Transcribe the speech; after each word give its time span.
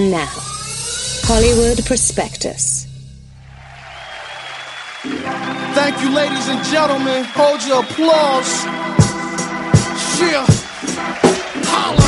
And 0.00 0.12
now, 0.12 0.28
Hollywood 0.30 1.84
Prospectus. 1.84 2.86
Thank 5.02 6.00
you, 6.00 6.14
ladies 6.14 6.48
and 6.48 6.64
gentlemen. 6.68 7.22
Hold 7.24 7.62
your 7.66 7.82
applause. 7.82 8.64
Yeah. 10.18 10.46
Holla. 11.66 12.00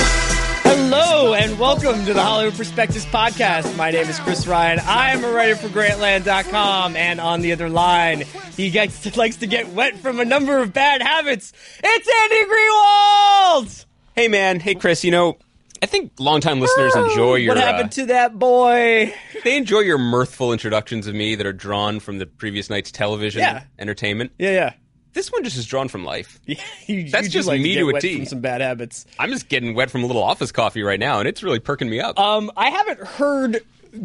Hello 0.62 1.34
and 1.34 1.58
welcome 1.58 2.06
to 2.06 2.14
the 2.14 2.22
Hollywood 2.22 2.54
Prospectus 2.54 3.04
podcast. 3.04 3.76
My 3.76 3.90
name 3.90 4.08
is 4.08 4.18
Chris 4.20 4.46
Ryan. 4.46 4.80
I 4.80 5.10
am 5.10 5.22
a 5.22 5.30
writer 5.30 5.56
for 5.56 5.68
Grantland.com, 5.68 6.96
and 6.96 7.20
on 7.20 7.42
the 7.42 7.52
other 7.52 7.68
line, 7.68 8.22
he 8.56 8.70
gets 8.70 9.18
likes 9.18 9.36
to 9.36 9.46
get 9.46 9.68
wet 9.68 9.98
from 9.98 10.18
a 10.18 10.24
number 10.24 10.60
of 10.60 10.72
bad 10.72 11.02
habits. 11.02 11.52
It's 11.84 12.08
Andy 12.22 12.50
Greenwald. 12.50 13.84
Hey 14.16 14.28
man, 14.28 14.60
hey 14.60 14.76
Chris, 14.76 15.04
you 15.04 15.10
know, 15.10 15.36
I 15.82 15.86
think 15.86 16.12
longtime 16.20 16.60
listeners 16.60 16.94
enjoy 16.94 17.34
your 17.36 17.54
What 17.54 17.62
uh, 17.62 17.66
happened 17.66 17.92
to 17.92 18.06
that 18.06 18.38
boy? 18.38 19.12
they 19.44 19.56
enjoy 19.56 19.80
your 19.80 19.98
mirthful 19.98 20.52
introductions 20.52 21.06
of 21.08 21.14
me 21.14 21.34
that 21.34 21.44
are 21.46 21.52
drawn 21.52 21.98
from 21.98 22.18
the 22.18 22.26
previous 22.26 22.70
night's 22.70 22.92
television 22.92 23.40
Yeah. 23.40 23.64
entertainment. 23.80 24.30
Yeah, 24.38 24.50
yeah. 24.52 24.72
This 25.14 25.30
one 25.32 25.42
just 25.44 25.56
is 25.58 25.66
drawn 25.66 25.88
from 25.88 26.04
life. 26.04 26.40
You- 26.46 26.56
you 26.86 27.10
That's 27.10 27.26
do 27.26 27.32
just 27.32 27.48
like 27.48 27.60
me 27.60 27.74
get 27.74 27.80
to 27.80 27.88
a 27.90 28.00
T. 28.00 28.16
From 28.16 28.26
some 28.26 28.40
bad 28.40 28.60
habits. 28.60 29.04
I'm 29.18 29.30
just 29.30 29.48
getting 29.48 29.74
wet 29.74 29.90
from 29.90 30.04
a 30.04 30.06
little 30.06 30.22
office 30.22 30.52
coffee 30.52 30.82
right 30.82 31.00
now, 31.00 31.18
and 31.18 31.28
it's 31.28 31.42
really 31.42 31.58
perking 31.58 31.90
me 31.90 31.98
up. 32.00 32.18
Um, 32.18 32.50
I 32.56 32.70
haven't 32.70 33.00
heard 33.00 33.60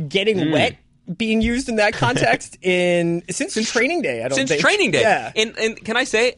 getting 0.09 0.39
Hmm. 0.39 0.51
wet 0.51 0.77
being 1.15 1.41
used 1.41 1.69
in 1.69 1.75
that 1.77 1.93
context 2.05 2.57
in 2.63 3.23
since, 3.29 3.53
training 3.71 4.01
day. 4.01 4.23
I 4.23 4.27
don't 4.29 4.35
Since 4.35 4.49
think. 4.49 4.61
training 4.61 4.91
day. 4.91 5.01
Yeah. 5.01 5.31
And 5.35 5.57
and 5.57 5.85
can 5.85 5.95
I 5.95 6.03
say 6.03 6.35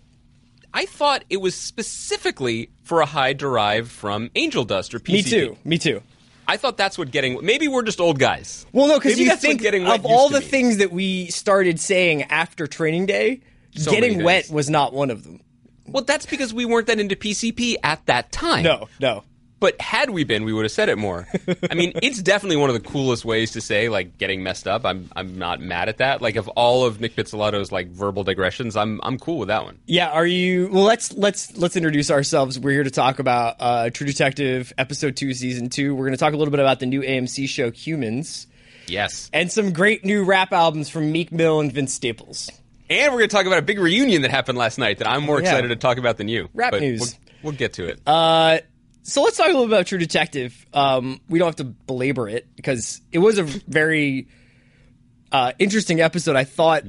I 0.73 0.85
thought 0.85 1.23
it 1.31 1.37
was 1.41 1.55
specifically 1.55 2.69
for 2.89 3.01
a 3.01 3.05
high 3.05 3.33
derived 3.33 3.91
from 3.91 4.31
angel 4.33 4.65
dust 4.65 4.95
or 4.95 4.99
PCP. 4.99 5.13
Me 5.13 5.21
too. 5.21 5.57
Me 5.63 5.77
too. 5.77 6.01
I 6.47 6.57
thought 6.57 6.75
that's 6.75 6.97
what 6.97 7.11
getting. 7.11 7.45
Maybe 7.45 7.67
we're 7.67 7.83
just 7.83 7.99
old 7.99 8.17
guys. 8.17 8.65
Well, 8.73 8.87
no, 8.87 8.97
because 8.97 9.19
you 9.19 9.33
think 9.35 9.61
getting 9.61 9.83
wet 9.83 9.99
of 9.99 10.07
all 10.07 10.29
the 10.29 10.39
be. 10.39 10.45
things 10.45 10.77
that 10.77 10.91
we 10.91 11.27
started 11.27 11.79
saying 11.79 12.23
after 12.23 12.65
training 12.65 13.05
day, 13.05 13.41
So 13.75 13.91
getting 13.91 14.23
wet 14.23 14.49
was 14.49 14.71
not 14.71 14.91
one 14.91 15.11
of 15.11 15.23
them. 15.23 15.39
Well, 15.85 16.03
that's 16.03 16.25
because 16.25 16.51
we 16.51 16.65
weren't 16.65 16.87
that 16.87 16.99
into 16.99 17.15
PCP 17.15 17.75
at 17.83 18.03
that 18.07 18.31
time. 18.31 18.63
No, 18.63 18.89
no. 18.99 19.23
But 19.59 19.79
had 19.81 20.09
we 20.11 20.23
been, 20.23 20.45
we 20.45 20.53
would 20.53 20.63
have 20.63 20.71
said 20.71 20.87
it 20.89 20.97
more. 20.97 21.27
I 21.69 21.75
mean, 21.75 21.91
it's 22.01 22.21
definitely 22.21 22.55
one 22.57 22.69
of 22.69 22.81
the 22.81 22.89
coolest 22.89 23.25
ways 23.25 23.51
to 23.51 23.61
say 23.61 23.89
like 23.89 24.17
getting 24.17 24.41
messed 24.41 24.67
up. 24.67 24.85
I'm 24.85 25.09
I'm 25.15 25.37
not 25.37 25.59
mad 25.59 25.89
at 25.89 25.97
that. 25.97 26.21
Like 26.21 26.37
of 26.37 26.47
all 26.49 26.85
of 26.85 27.01
Nic 27.01 27.15
Pizzolatto's 27.15 27.71
like 27.71 27.89
verbal 27.89 28.23
digressions, 28.23 28.77
I'm 28.77 29.01
I'm 29.03 29.19
cool 29.19 29.37
with 29.39 29.49
that 29.49 29.63
one. 29.65 29.77
Yeah, 29.85 30.09
are 30.11 30.25
you? 30.25 30.69
Well, 30.71 30.83
let's 30.85 31.11
let's 31.13 31.55
let's 31.57 31.75
introduce 31.75 32.09
ourselves. 32.09 32.57
We're 32.59 32.71
here 32.71 32.83
to 32.83 32.91
talk 32.91 33.19
about 33.19 33.57
uh, 33.59 33.89
True 33.89 34.07
Detective 34.07 34.71
episode 34.77 35.15
two, 35.17 35.33
season 35.33 35.69
two. 35.69 35.93
We're 35.93 36.05
going 36.05 36.13
to 36.13 36.17
talk 36.17 36.33
a 36.33 36.37
little 36.37 36.51
bit 36.51 36.61
about 36.61 36.79
the 36.79 36.85
new 36.85 37.01
AMC 37.01 37.49
show 37.49 37.69
Humans 37.71 38.47
Yes. 38.87 39.29
and 39.33 39.51
some 39.51 39.71
great 39.73 40.03
new 40.05 40.23
rap 40.23 40.51
albums 40.51 40.89
from 40.89 41.11
Meek 41.11 41.31
Mill 41.31 41.59
and 41.59 41.71
Vince 41.71 41.93
Staples. 41.93 42.49
And 42.89 43.11
we're 43.13 43.19
going 43.19 43.29
to 43.29 43.35
talk 43.35 43.45
about 43.45 43.59
a 43.59 43.63
big 43.63 43.77
reunion 43.77 44.23
that 44.23 44.31
happened 44.31 44.57
last 44.57 44.79
night 44.79 44.97
that 44.97 45.07
I'm 45.07 45.23
more 45.23 45.35
Yeah. 45.39 45.49
excited 45.49 45.67
to 45.67 45.75
talk 45.75 45.97
about 45.99 46.17
than 46.17 46.27
you. 46.27 46.49
Rap 46.55 46.71
But 46.71 46.81
news. 46.81 46.99
We'll, 47.43 47.51
we'll 47.51 47.59
get 47.59 47.73
to 47.73 47.85
it. 47.87 47.99
Uh, 48.07 48.59
so 49.09 49.23
let's 49.23 49.37
talk 49.37 49.47
a 49.47 49.49
little 49.49 49.65
about 49.65 49.87
True 49.87 49.97
Detective. 49.97 50.65
Um, 50.73 51.19
we 51.29 51.39
don't 51.39 51.47
have 51.47 51.55
to 51.57 51.63
belabor 51.63 52.29
it 52.29 52.47
because 52.55 53.01
it 53.11 53.19
was 53.19 53.37
a 53.37 53.43
very 53.43 54.27
uh, 55.31 55.53
interesting 55.59 56.01
episode. 56.01 56.35
I 56.35 56.43
thought. 56.43 56.83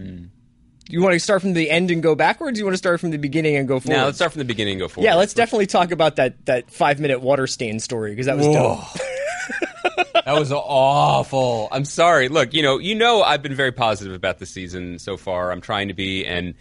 You 0.88 1.00
want 1.02 1.12
to 1.12 1.20
start 1.20 1.41
from 1.41 1.52
the 1.52 1.70
end 1.70 1.92
and 1.92 2.02
go 2.02 2.16
backwards? 2.16 2.58
You 2.58 2.64
want 2.64 2.74
to 2.74 2.78
start 2.78 2.98
from 2.98 3.12
the 3.12 3.16
beginning 3.16 3.54
and 3.54 3.68
go 3.68 3.78
forward? 3.78 3.96
now 3.96 4.06
let's 4.06 4.18
start 4.18 4.32
from 4.32 4.41
the 4.41 4.44
beginning 4.44 4.72
and 4.72 4.80
go 4.80 4.88
forward. 4.88 5.04
Yeah, 5.06 5.14
let's 5.14 5.34
definitely 5.34 5.66
talk 5.66 5.92
about 5.92 6.16
that 6.16 6.44
that 6.46 6.68
five 6.68 6.98
minute 6.98 7.20
water 7.20 7.46
stain 7.46 7.78
story 7.78 8.10
because 8.10 8.26
that 8.26 8.36
was 8.36 8.46
dope. 8.46 8.80
That 10.24 10.38
was 10.38 10.52
awful. 10.52 11.68
I'm 11.72 11.84
sorry. 11.84 12.28
Look, 12.28 12.52
you 12.52 12.62
know, 12.62 12.78
you 12.78 12.94
know, 12.94 13.22
I've 13.22 13.42
been 13.42 13.54
very 13.54 13.72
positive 13.72 14.14
about 14.14 14.38
the 14.38 14.46
season 14.46 14.98
so 14.98 15.16
far. 15.16 15.50
I'm 15.50 15.60
trying 15.60 15.88
to 15.88 15.94
be, 15.94 16.24
and 16.26 16.54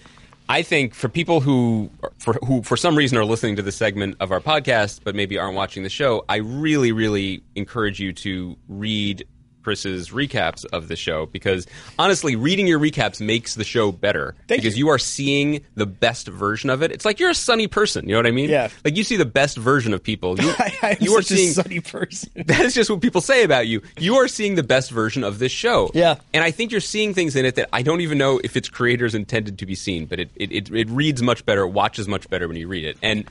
I 0.52 0.64
think 0.64 0.96
for 0.96 1.10
people 1.10 1.42
who, 1.42 1.92
for 2.18 2.34
who, 2.44 2.64
for 2.64 2.76
some 2.76 2.96
reason, 2.96 3.20
are 3.20 3.26
listening 3.26 3.56
to 3.58 3.62
this 3.62 3.76
segment 3.76 4.16
of 4.20 4.32
our 4.32 4.40
podcast, 4.40 5.02
but 5.04 5.14
maybe 5.14 5.38
aren't 5.38 5.56
watching 5.56 5.84
the 5.84 5.90
show, 5.90 6.26
I 6.28 6.38
really, 6.38 6.92
really 6.92 7.44
encourage 7.54 8.00
you 8.00 8.14
to 8.14 8.58
read 8.68 9.28
Chris's 9.64 10.10
recaps 10.10 10.66
of 10.66 10.88
the 10.88 10.96
show 10.96 11.26
because 11.26 11.68
honestly, 11.98 12.36
reading 12.36 12.68
your 12.68 12.80
recaps 12.80 13.20
makes 13.20 13.56
the 13.56 13.64
show 13.64 13.92
better 13.92 14.36
Thank 14.48 14.62
because 14.62 14.78
you. 14.78 14.86
you 14.86 14.92
are 14.92 14.98
seeing 14.98 15.64
the 15.76 15.86
best 15.86 16.28
version 16.28 16.70
of 16.70 16.82
it. 16.82 16.92
It's 16.92 17.06
like 17.06 17.20
you're 17.20 17.30
a 17.30 17.36
sunny 17.36 17.68
person. 17.68 18.08
You 18.08 18.14
know 18.14 18.20
what 18.20 18.28
I 18.28 18.32
mean? 18.32 18.50
Yeah. 18.50 18.70
Like 18.84 18.96
you 18.96 19.04
see 19.04 19.18
the 19.18 19.26
best 19.26 19.58
version 19.58 19.94
of 19.94 20.02
people. 20.02 20.40
You, 20.40 20.54
you 21.00 21.14
are 21.16 21.22
seeing 21.22 21.50
a 21.50 21.54
sunny 21.54 21.80
person. 21.80 22.32
that 22.48 22.62
is 22.62 22.74
just 22.74 22.90
what 22.90 23.02
people 23.02 23.22
say 23.22 23.44
about 23.44 23.68
you. 23.68 23.82
You 23.98 24.16
are 24.16 24.28
seeing 24.28 24.56
the 24.56 24.64
best 24.64 24.92
version 24.92 25.24
of 25.24 25.40
this 25.40 25.52
show. 25.52 25.92
Yeah. 25.94 26.16
And 26.34 26.44
I 26.44 26.52
think 26.52 26.72
you're 26.72 26.82
seeing 26.82 27.14
things 27.14 27.36
in 27.36 27.46
it 27.46 27.56
that 27.56 27.70
I 27.74 27.82
don't 27.82 28.02
even 28.02 28.18
know 28.18 28.40
if 28.44 28.56
its 28.56 28.70
creators 28.70 29.16
intended 29.16 29.60
to 29.60 29.66
be 29.66 29.76
seen, 29.76 30.06
but 30.06 30.20
it, 30.20 30.30
it, 30.36 30.52
it, 30.52 30.72
it 30.72 30.90
reads 30.90 31.22
much 31.22 31.46
better, 31.46 31.64
it 31.64 31.70
watches 31.70 32.08
much 32.08 32.30
better 32.30 32.48
when 32.48 32.58
you 32.58 32.68
read 32.68 32.86
it. 32.86 32.98
And 33.02 33.26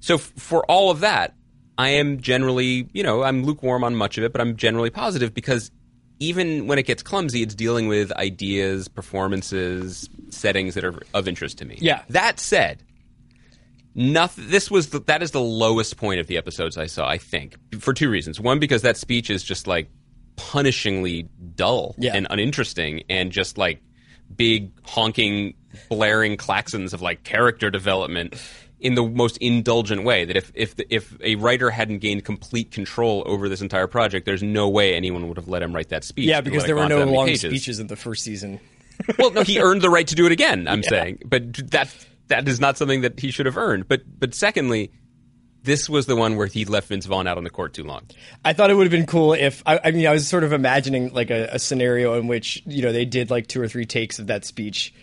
so 0.00 0.14
f- 0.14 0.32
for 0.36 0.64
all 0.66 0.90
of 0.90 1.00
that, 1.00 1.34
I 1.78 1.88
am 1.90 2.20
generally, 2.20 2.88
you 2.92 3.02
know, 3.02 3.22
I'm 3.22 3.44
lukewarm 3.44 3.82
on 3.84 3.94
much 3.96 4.18
of 4.18 4.24
it, 4.24 4.32
but 4.32 4.40
I'm 4.40 4.56
generally 4.56 4.90
positive 4.90 5.32
because 5.34 5.70
even 6.20 6.66
when 6.66 6.78
it 6.78 6.86
gets 6.86 7.02
clumsy, 7.02 7.42
it's 7.42 7.54
dealing 7.54 7.88
with 7.88 8.12
ideas, 8.12 8.86
performances, 8.88 10.08
settings 10.30 10.74
that 10.74 10.84
are 10.84 10.94
of 11.14 11.26
interest 11.26 11.58
to 11.58 11.64
me. 11.64 11.78
Yeah. 11.80 12.02
That 12.10 12.38
said, 12.38 12.82
nothing 13.94 14.48
this 14.48 14.70
was 14.70 14.90
the, 14.90 15.00
that 15.00 15.22
is 15.22 15.32
the 15.32 15.40
lowest 15.40 15.96
point 15.98 16.18
of 16.18 16.26
the 16.26 16.38
episodes 16.38 16.78
i 16.78 16.86
saw 16.86 17.06
i 17.06 17.18
think 17.18 17.54
for 17.78 17.92
two 17.92 18.08
reasons 18.08 18.40
one 18.40 18.58
because 18.58 18.80
that 18.80 18.96
speech 18.96 19.28
is 19.28 19.42
just 19.42 19.66
like 19.66 19.90
punishingly 20.36 21.28
dull 21.56 21.94
Yeah. 21.98 22.12
and 22.14 22.26
uninteresting 22.30 23.02
and 23.10 23.30
just 23.30 23.58
like 23.58 23.82
big 24.34 24.70
honking 24.84 25.52
blaring 25.90 26.38
claxons 26.38 26.94
of 26.94 27.02
like 27.02 27.22
character 27.22 27.70
development 27.70 28.34
in 28.82 28.94
the 28.94 29.02
most 29.02 29.36
indulgent 29.38 30.04
way 30.04 30.24
that 30.24 30.36
if 30.36 30.52
if 30.54 30.76
the, 30.76 30.94
if 30.94 31.16
a 31.22 31.36
writer 31.36 31.70
hadn't 31.70 31.98
gained 31.98 32.24
complete 32.24 32.70
control 32.70 33.22
over 33.26 33.48
this 33.48 33.60
entire 33.60 33.86
project 33.86 34.26
there's 34.26 34.42
no 34.42 34.68
way 34.68 34.94
anyone 34.94 35.28
would 35.28 35.36
have 35.36 35.48
let 35.48 35.62
him 35.62 35.74
write 35.74 35.88
that 35.88 36.04
speech 36.04 36.26
Yeah, 36.26 36.40
because 36.40 36.64
there 36.64 36.76
were 36.76 36.88
no 36.88 37.04
long 37.04 37.26
pages. 37.26 37.50
speeches 37.50 37.80
in 37.80 37.86
the 37.86 37.96
first 37.96 38.24
season. 38.24 38.60
well, 39.18 39.30
no, 39.30 39.42
he 39.42 39.60
earned 39.60 39.82
the 39.82 39.90
right 39.90 40.06
to 40.06 40.14
do 40.14 40.26
it 40.26 40.32
again. 40.32 40.68
I'm 40.68 40.82
saying, 40.82 41.22
but 41.24 41.54
that 41.70 41.88
that 42.28 42.46
is 42.46 42.60
not 42.60 42.76
something 42.76 43.00
that 43.00 43.18
he 43.18 43.30
should 43.30 43.46
have 43.46 43.56
earned. 43.56 43.88
But 43.88 44.02
but 44.18 44.34
secondly, 44.34 44.92
this 45.62 45.88
was 45.88 46.06
the 46.06 46.16
one 46.16 46.36
where 46.36 46.46
he 46.46 46.64
left 46.64 46.88
Vince 46.88 47.06
Vaughn 47.06 47.26
out 47.26 47.36
on 47.38 47.44
the 47.44 47.50
court 47.50 47.72
too 47.72 47.84
long. 47.84 48.02
I 48.44 48.52
thought 48.52 48.70
it 48.70 48.74
would 48.74 48.84
have 48.84 48.92
been 48.92 49.06
cool 49.06 49.32
if 49.32 49.62
I, 49.66 49.80
I 49.84 49.90
mean 49.92 50.06
I 50.06 50.12
was 50.12 50.28
sort 50.28 50.44
of 50.44 50.52
imagining 50.52 51.12
like 51.12 51.30
a, 51.30 51.48
a 51.52 51.58
scenario 51.58 52.14
in 52.18 52.26
which 52.26 52.62
you 52.66 52.82
know 52.82 52.92
they 52.92 53.04
did 53.04 53.30
like 53.30 53.46
two 53.46 53.60
or 53.60 53.68
three 53.68 53.86
takes 53.86 54.18
of 54.18 54.26
that 54.28 54.44
speech, 54.44 54.94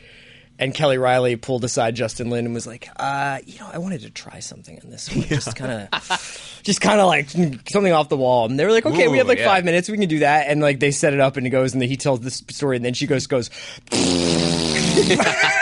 and 0.59 0.73
Kelly 0.73 0.97
Reilly 0.97 1.37
pulled 1.37 1.63
aside 1.63 1.95
Justin 1.95 2.29
Lin 2.29 2.45
and 2.45 2.53
was 2.53 2.67
like, 2.67 2.89
uh, 2.97 3.39
you 3.45 3.57
know, 3.59 3.69
I 3.71 3.77
wanted 3.77 4.01
to 4.01 4.09
try 4.09 4.39
something 4.39 4.77
on 4.83 4.91
this 4.91 5.09
one, 5.15 5.25
just 5.25 5.55
kind 5.55 5.87
of, 5.91 6.59
just 6.63 6.81
kind 6.81 6.99
of 6.99 7.07
like 7.07 7.29
something 7.29 7.93
off 7.93 8.09
the 8.09 8.17
wall. 8.17 8.45
And 8.45 8.59
they 8.59 8.65
were 8.65 8.71
like, 8.71 8.85
okay, 8.85 9.07
we 9.07 9.17
have 9.19 9.27
like 9.27 9.39
yeah. 9.39 9.45
five 9.45 9.63
minutes, 9.63 9.89
we 9.89 9.97
can 9.97 10.09
do 10.09 10.19
that. 10.19 10.47
And 10.47 10.61
like 10.61 10.81
they 10.81 10.91
set 10.91 11.13
it 11.13 11.21
up 11.21 11.37
and 11.37 11.47
it 11.47 11.51
goes 11.51 11.71
and 11.71 11.81
then 11.81 11.87
he 11.87 11.95
tells 11.95 12.19
this 12.19 12.43
story 12.49 12.75
and 12.75 12.83
then 12.83 12.93
she 12.93 13.07
goes 13.07 13.25
goes. 13.25 13.49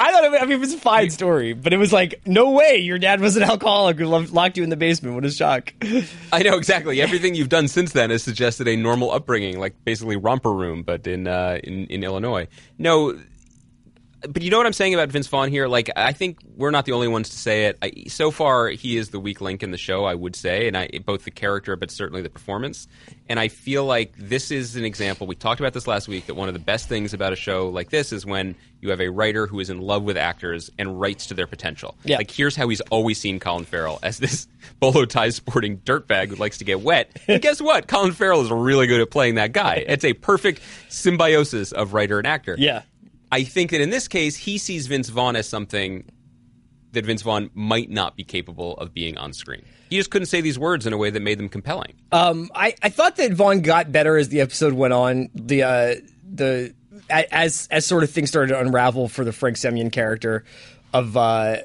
I 0.00 0.12
thought 0.12 0.24
it, 0.24 0.42
I 0.42 0.44
mean 0.44 0.52
it 0.52 0.60
was 0.60 0.74
a 0.74 0.78
fine 0.78 1.10
story, 1.10 1.52
but 1.52 1.72
it 1.72 1.76
was 1.76 1.92
like 1.92 2.20
no 2.26 2.50
way 2.52 2.78
your 2.78 2.98
dad 2.98 3.20
was 3.20 3.36
an 3.36 3.42
alcoholic 3.42 3.98
who 3.98 4.06
lo- 4.06 4.26
locked 4.30 4.56
you 4.56 4.62
in 4.62 4.70
the 4.70 4.76
basement. 4.76 5.14
What 5.14 5.24
a 5.24 5.30
shock! 5.30 5.72
I 6.32 6.42
know 6.42 6.56
exactly. 6.56 7.00
Everything 7.00 7.34
you've 7.34 7.48
done 7.48 7.68
since 7.68 7.92
then 7.92 8.10
has 8.10 8.22
suggested 8.22 8.68
a 8.68 8.76
normal 8.76 9.10
upbringing, 9.10 9.58
like 9.58 9.74
basically 9.84 10.16
romper 10.16 10.52
room, 10.52 10.82
but 10.82 11.06
in 11.06 11.26
uh, 11.26 11.58
in 11.62 11.86
in 11.86 12.04
Illinois. 12.04 12.48
No, 12.78 13.18
but 14.20 14.42
you 14.42 14.50
know 14.50 14.56
what 14.56 14.66
I'm 14.66 14.72
saying 14.72 14.94
about 14.94 15.10
Vince 15.10 15.26
Vaughn 15.28 15.48
here? 15.48 15.68
Like, 15.68 15.90
I 15.94 16.12
think 16.12 16.38
we're 16.56 16.70
not 16.70 16.84
the 16.86 16.92
only 16.92 17.08
ones 17.08 17.28
to 17.30 17.36
say 17.36 17.66
it. 17.66 17.78
I, 17.80 17.92
so 18.08 18.30
far, 18.30 18.68
he 18.68 18.96
is 18.96 19.10
the 19.10 19.20
weak 19.20 19.40
link 19.40 19.62
in 19.62 19.70
the 19.70 19.78
show, 19.78 20.04
I 20.04 20.14
would 20.14 20.34
say, 20.34 20.66
and 20.66 20.76
I, 20.76 20.88
both 21.04 21.24
the 21.24 21.30
character, 21.30 21.76
but 21.76 21.90
certainly 21.90 22.22
the 22.22 22.30
performance. 22.30 22.88
And 23.28 23.38
I 23.38 23.48
feel 23.48 23.84
like 23.84 24.14
this 24.16 24.50
is 24.50 24.74
an 24.76 24.84
example. 24.84 25.26
We 25.26 25.36
talked 25.36 25.60
about 25.60 25.72
this 25.72 25.86
last 25.86 26.08
week 26.08 26.26
that 26.26 26.34
one 26.34 26.48
of 26.48 26.54
the 26.54 26.60
best 26.60 26.88
things 26.88 27.14
about 27.14 27.32
a 27.32 27.36
show 27.36 27.68
like 27.68 27.90
this 27.90 28.12
is 28.12 28.26
when 28.26 28.56
you 28.80 28.90
have 28.90 29.00
a 29.00 29.08
writer 29.08 29.46
who 29.46 29.60
is 29.60 29.70
in 29.70 29.80
love 29.80 30.02
with 30.02 30.16
actors 30.16 30.70
and 30.78 31.00
writes 31.00 31.26
to 31.26 31.34
their 31.34 31.46
potential. 31.46 31.96
Yeah. 32.04 32.16
Like, 32.16 32.30
here's 32.30 32.56
how 32.56 32.68
he's 32.68 32.80
always 32.82 33.20
seen 33.20 33.38
Colin 33.38 33.64
Farrell 33.64 33.98
as 34.02 34.18
this 34.18 34.48
bolo 34.80 35.04
tie 35.04 35.30
sporting 35.30 35.78
dirtbag 35.78 36.28
who 36.28 36.36
likes 36.36 36.58
to 36.58 36.64
get 36.64 36.80
wet. 36.80 37.10
And 37.28 37.42
guess 37.42 37.60
what? 37.60 37.86
Colin 37.88 38.12
Farrell 38.12 38.40
is 38.40 38.50
really 38.50 38.86
good 38.86 39.02
at 39.02 39.10
playing 39.10 39.34
that 39.34 39.52
guy. 39.52 39.84
It's 39.86 40.04
a 40.04 40.14
perfect 40.14 40.62
symbiosis 40.88 41.72
of 41.72 41.92
writer 41.92 42.16
and 42.16 42.26
actor. 42.26 42.56
Yeah, 42.58 42.82
I 43.30 43.44
think 43.44 43.70
that 43.72 43.80
in 43.80 43.90
this 43.90 44.08
case, 44.08 44.36
he 44.36 44.58
sees 44.58 44.86
Vince 44.86 45.08
Vaughn 45.08 45.36
as 45.36 45.48
something 45.48 46.04
that 46.92 47.04
Vince 47.04 47.22
Vaughn 47.22 47.50
might 47.54 47.90
not 47.90 48.16
be 48.16 48.24
capable 48.24 48.74
of 48.78 48.94
being 48.94 49.18
on 49.18 49.32
screen. 49.32 49.62
He 49.90 49.96
just 49.96 50.10
couldn't 50.10 50.26
say 50.26 50.40
these 50.40 50.58
words 50.58 50.86
in 50.86 50.92
a 50.92 50.96
way 50.96 51.10
that 51.10 51.20
made 51.20 51.38
them 51.38 51.48
compelling. 51.48 51.94
Um, 52.12 52.50
I, 52.54 52.74
I 52.82 52.88
thought 52.88 53.16
that 53.16 53.32
Vaughn 53.32 53.60
got 53.60 53.92
better 53.92 54.16
as 54.16 54.28
the 54.30 54.40
episode 54.40 54.72
went 54.72 54.94
on. 54.94 55.28
The 55.34 55.62
uh, 55.62 55.94
the 56.30 56.74
as 57.10 57.68
as 57.70 57.86
sort 57.86 58.04
of 58.04 58.10
things 58.10 58.28
started 58.30 58.52
to 58.54 58.60
unravel 58.60 59.08
for 59.08 59.24
the 59.24 59.32
Frank 59.32 59.56
Semyon 59.58 59.90
character 59.90 60.44
of 60.94 61.16
uh, 61.16 61.58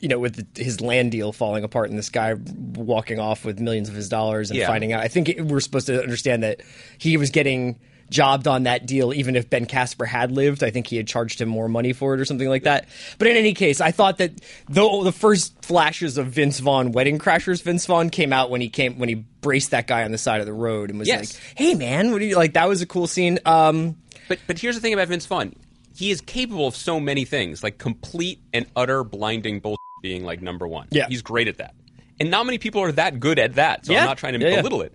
you 0.00 0.08
know, 0.08 0.18
with 0.18 0.56
his 0.56 0.80
land 0.80 1.10
deal 1.10 1.32
falling 1.32 1.64
apart 1.64 1.90
and 1.90 1.98
this 1.98 2.08
guy 2.08 2.34
walking 2.74 3.18
off 3.18 3.44
with 3.44 3.58
millions 3.60 3.88
of 3.88 3.94
his 3.94 4.08
dollars 4.08 4.50
and 4.50 4.58
Yeah. 4.58 4.66
finding 4.66 4.92
out. 4.92 5.02
I 5.02 5.08
think 5.08 5.28
it, 5.28 5.42
we're 5.44 5.60
supposed 5.60 5.86
to 5.88 6.00
understand 6.02 6.42
that 6.44 6.60
he 6.98 7.16
was 7.16 7.30
getting 7.30 7.78
jobbed 8.10 8.46
on 8.48 8.62
that 8.64 8.86
deal, 8.86 9.12
even 9.12 9.36
if 9.36 9.50
Ben 9.50 9.66
Casper 9.66 10.04
had 10.06 10.32
lived. 10.32 10.62
I 10.64 10.70
think 10.70 10.86
he 10.86 10.96
had 10.96 11.06
charged 11.06 11.40
him 11.40 11.48
more 11.48 11.68
money 11.68 11.92
for 11.92 12.14
it 12.14 12.20
or 12.20 12.24
something 12.24 12.48
like 12.48 12.62
that. 12.64 12.88
But 13.18 13.28
in 13.28 13.36
any 13.36 13.54
case, 13.54 13.80
I 13.80 13.90
thought 13.90 14.18
that 14.18 14.32
though 14.68 15.04
the 15.04 15.12
first 15.12 15.64
flashes 15.64 16.18
of 16.18 16.28
Vince 16.28 16.58
Vaughn 16.60 16.92
Wedding 16.92 17.18
Crashers, 17.18 17.62
Vince 17.62 17.86
Vaughn 17.86 18.10
came 18.10 18.32
out 18.32 18.50
when 18.50 18.60
he 18.60 18.68
came 18.68 18.98
when 18.98 19.08
he 19.08 19.16
braced 19.16 19.70
that 19.72 19.86
guy 19.86 20.04
on 20.04 20.12
the 20.12 20.18
side 20.18 20.40
of 20.40 20.46
the 20.46 20.52
road 20.52 20.90
and 20.90 20.98
was 20.98 21.08
Yes. 21.08 21.34
like, 21.34 21.42
"Hey 21.56 21.74
man, 21.74 22.10
what 22.12 22.18
do 22.18 22.24
you 22.24 22.36
like?" 22.36 22.54
That 22.54 22.68
was 22.68 22.80
a 22.82 22.86
cool 22.86 23.06
scene. 23.06 23.38
Um, 23.44 23.96
But 24.28 24.38
but 24.46 24.58
here's 24.58 24.74
the 24.74 24.80
thing 24.80 24.94
about 24.94 25.08
Vince 25.08 25.26
Vaughn. 25.26 25.54
He 25.96 26.10
is 26.10 26.20
capable 26.20 26.66
of 26.68 26.76
so 26.76 27.00
many 27.00 27.24
things, 27.24 27.62
like 27.62 27.78
complete 27.78 28.40
and 28.52 28.66
utter 28.76 29.02
blinding 29.04 29.60
bullshit 29.60 29.78
being 30.02 30.24
like 30.24 30.40
number 30.40 30.66
one. 30.68 30.86
Yeah. 30.90 31.06
He's 31.08 31.22
great 31.22 31.48
at 31.48 31.58
that. 31.58 31.74
And 32.20 32.30
not 32.30 32.46
many 32.46 32.58
people 32.58 32.80
are 32.82 32.92
that 32.92 33.18
good 33.20 33.38
at 33.38 33.54
that. 33.54 33.86
So 33.86 33.92
Yeah. 33.92 34.00
I'm 34.00 34.06
not 34.06 34.18
trying 34.18 34.34
to 34.34 34.38
Yeah, 34.40 34.48
yeah. 34.48 34.56
belittle 34.58 34.82
it. 34.82 34.94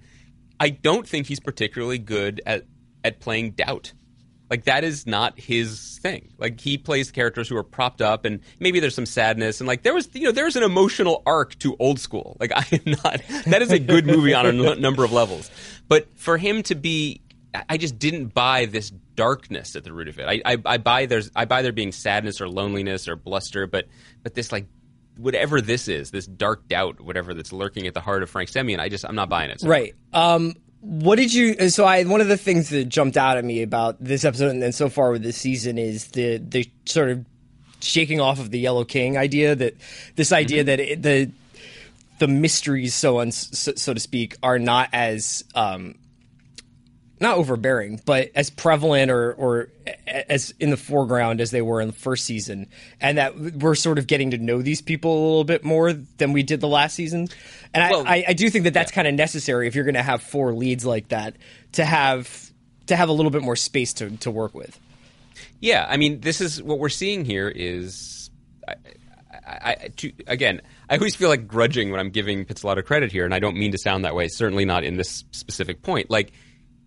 I 0.59 0.69
don't 0.69 1.05
think 1.07 1.27
he's 1.27 1.39
particularly 1.41 1.97
good 1.97 2.41
at 2.45 2.63
at 3.03 3.19
playing 3.19 3.51
doubt. 3.51 3.93
Like 4.49 4.65
that 4.65 4.83
is 4.83 5.07
not 5.07 5.39
his 5.39 5.97
thing. 6.03 6.29
Like 6.37 6.59
he 6.59 6.77
plays 6.77 7.11
characters 7.11 7.49
who 7.49 7.57
are 7.57 7.63
propped 7.63 8.01
up, 8.01 8.23
and 8.25 8.39
maybe 8.59 8.79
there's 8.79 8.93
some 8.93 9.05
sadness, 9.07 9.59
and 9.61 9.67
like 9.67 9.81
there 9.81 9.93
was, 9.95 10.07
you 10.13 10.25
know, 10.25 10.31
there's 10.31 10.55
an 10.55 10.61
emotional 10.63 11.23
arc 11.25 11.57
to 11.59 11.75
Old 11.79 11.99
School. 11.99 12.37
Like 12.39 12.51
I 12.55 12.65
am 12.71 12.95
not. 13.03 13.21
That 13.47 13.61
is 13.63 13.71
a 13.71 13.79
good 13.79 14.05
movie 14.05 14.33
on 14.33 14.45
a 14.45 14.49
n- 14.49 14.81
number 14.81 15.03
of 15.03 15.11
levels, 15.11 15.49
but 15.87 16.07
for 16.19 16.37
him 16.37 16.61
to 16.63 16.75
be, 16.75 17.21
I- 17.69 17.77
just 17.77 17.97
didn't 17.97 18.27
buy 18.35 18.65
this 18.65 18.91
darkness 19.15 19.75
at 19.75 19.85
the 19.85 19.93
root 19.93 20.07
of 20.07 20.19
it. 20.19 20.25
I, 20.27 20.41
I, 20.53 20.57
I 20.65 20.77
buy 20.77 21.05
there's, 21.07 21.31
I 21.35 21.45
buy 21.45 21.61
there 21.63 21.71
being 21.71 21.91
sadness 21.91 22.39
or 22.41 22.47
loneliness 22.47 23.07
or 23.07 23.15
bluster, 23.15 23.65
but 23.65 23.85
but 24.21 24.33
this 24.35 24.51
like. 24.51 24.67
Whatever 25.15 25.61
this 25.61 25.87
is, 25.89 26.09
this 26.09 26.25
dark 26.25 26.67
doubt, 26.67 26.99
whatever 26.99 27.35
that's 27.35 27.53
lurking 27.53 27.85
at 27.85 27.93
the 27.93 27.99
heart 28.01 28.23
of 28.23 28.31
Frank 28.31 28.49
Semyon, 28.49 28.79
I 28.79 28.89
just 28.89 29.05
I'm 29.07 29.13
not 29.13 29.29
buying 29.29 29.51
it. 29.51 29.61
So 29.61 29.67
Right. 29.67 29.93
Um, 30.11 30.55
what 30.83 31.15
did 31.15 31.33
you? 31.33 31.69
So 31.69 31.85
I 31.85 32.03
one 32.03 32.19
of 32.19 32.27
the 32.27 32.37
things 32.37 32.69
that 32.69 32.89
jumped 32.89 33.15
out 33.15 33.37
at 33.37 33.45
me 33.45 33.61
about 33.61 34.03
this 34.03 34.25
episode 34.25 34.49
and 34.49 34.61
then 34.61 34.73
so 34.73 34.89
far 34.89 35.11
with 35.11 35.23
this 35.23 35.37
season 35.37 35.77
is 35.77 36.07
the 36.07 36.37
the 36.37 36.69
sort 36.85 37.09
of 37.09 37.25
shaking 37.79 38.19
off 38.19 38.39
of 38.39 38.51
the 38.51 38.59
Yellow 38.59 38.83
King 38.83 39.17
idea 39.17 39.55
that 39.55 39.75
this 40.17 40.33
idea 40.33 40.65
that 40.65 40.79
it, 40.81 41.01
the 41.01 41.31
the 42.19 42.27
mysteries, 42.27 42.93
so 42.93 43.19
on 43.19 43.31
so, 43.31 43.73
so 43.75 43.93
to 43.93 43.99
speak, 43.99 44.35
are 44.43 44.59
not 44.59 44.89
as 44.91 45.45
um, 45.55 45.95
not 47.23 47.37
overbearing, 47.37 47.99
but 48.05 48.29
as 48.35 48.51
prevalent 48.51 49.09
or 49.09 49.33
or 49.33 49.69
as 50.05 50.53
in 50.59 50.69
the 50.69 50.77
foreground 50.77 51.41
as 51.41 51.49
they 51.49 51.61
were 51.61 51.81
in 51.81 51.87
the 51.87 51.93
first 51.93 52.25
season, 52.25 52.67
and 53.01 53.17
that 53.17 53.35
we're 53.35 53.73
sort 53.73 53.97
of 53.97 54.05
getting 54.05 54.31
to 54.31 54.37
know 54.37 54.61
these 54.61 54.81
people 54.81 55.11
a 55.11 55.21
little 55.23 55.43
bit 55.43 55.63
more 55.63 55.93
than 55.93 56.33
we 56.33 56.43
did 56.43 56.61
the 56.61 56.67
last 56.67 56.93
season. 56.93 57.29
And 57.73 57.89
Well, 57.89 58.03
I, 58.05 58.25
I, 58.27 58.33
do 58.33 58.49
think 58.49 58.65
that 58.65 58.73
that's 58.73 58.91
kind 58.91 59.07
of 59.07 59.15
necessary 59.15 59.67
if 59.67 59.73
you're 59.73 59.85
going 59.85 59.95
to 59.95 60.03
have 60.03 60.21
four 60.21 60.53
leads 60.53 60.85
like 60.85 61.07
that 61.07 61.35
to 61.71 61.85
have 61.85 62.51
to 62.85 62.95
have 62.95 63.09
a 63.09 63.13
little 63.13 63.31
bit 63.31 63.41
more 63.41 63.55
space 63.55 63.93
to 63.93 64.15
to 64.17 64.29
work 64.29 64.53
with. 64.53 64.79
Yeah, 65.59 65.85
I 65.87 65.95
mean, 65.95 66.19
this 66.19 66.41
is 66.41 66.61
what 66.61 66.77
we're 66.77 66.89
seeing 66.89 67.23
here 67.23 67.47
is, 67.47 68.29
I, 68.67 68.73
I, 69.47 69.57
I, 69.63 69.89
to, 69.95 70.11
again, 70.27 70.61
I 70.89 70.97
always 70.97 71.15
feel 71.15 71.29
like 71.29 71.47
grudging 71.47 71.89
when 71.89 72.01
I'm 72.01 72.09
giving 72.09 72.43
Pizzolatto 72.45 72.83
credit 72.83 73.13
here, 73.13 73.23
and 73.23 73.33
I 73.33 73.39
don't 73.39 73.55
mean 73.55 73.71
to 73.71 73.77
sound 73.77 74.03
that 74.03 74.13
way. 74.13 74.27
Certainly 74.27 74.65
not 74.65 74.83
in 74.83 74.97
this 74.97 75.23
specific 75.31 75.81
point. 75.81 76.09
Like, 76.09 76.33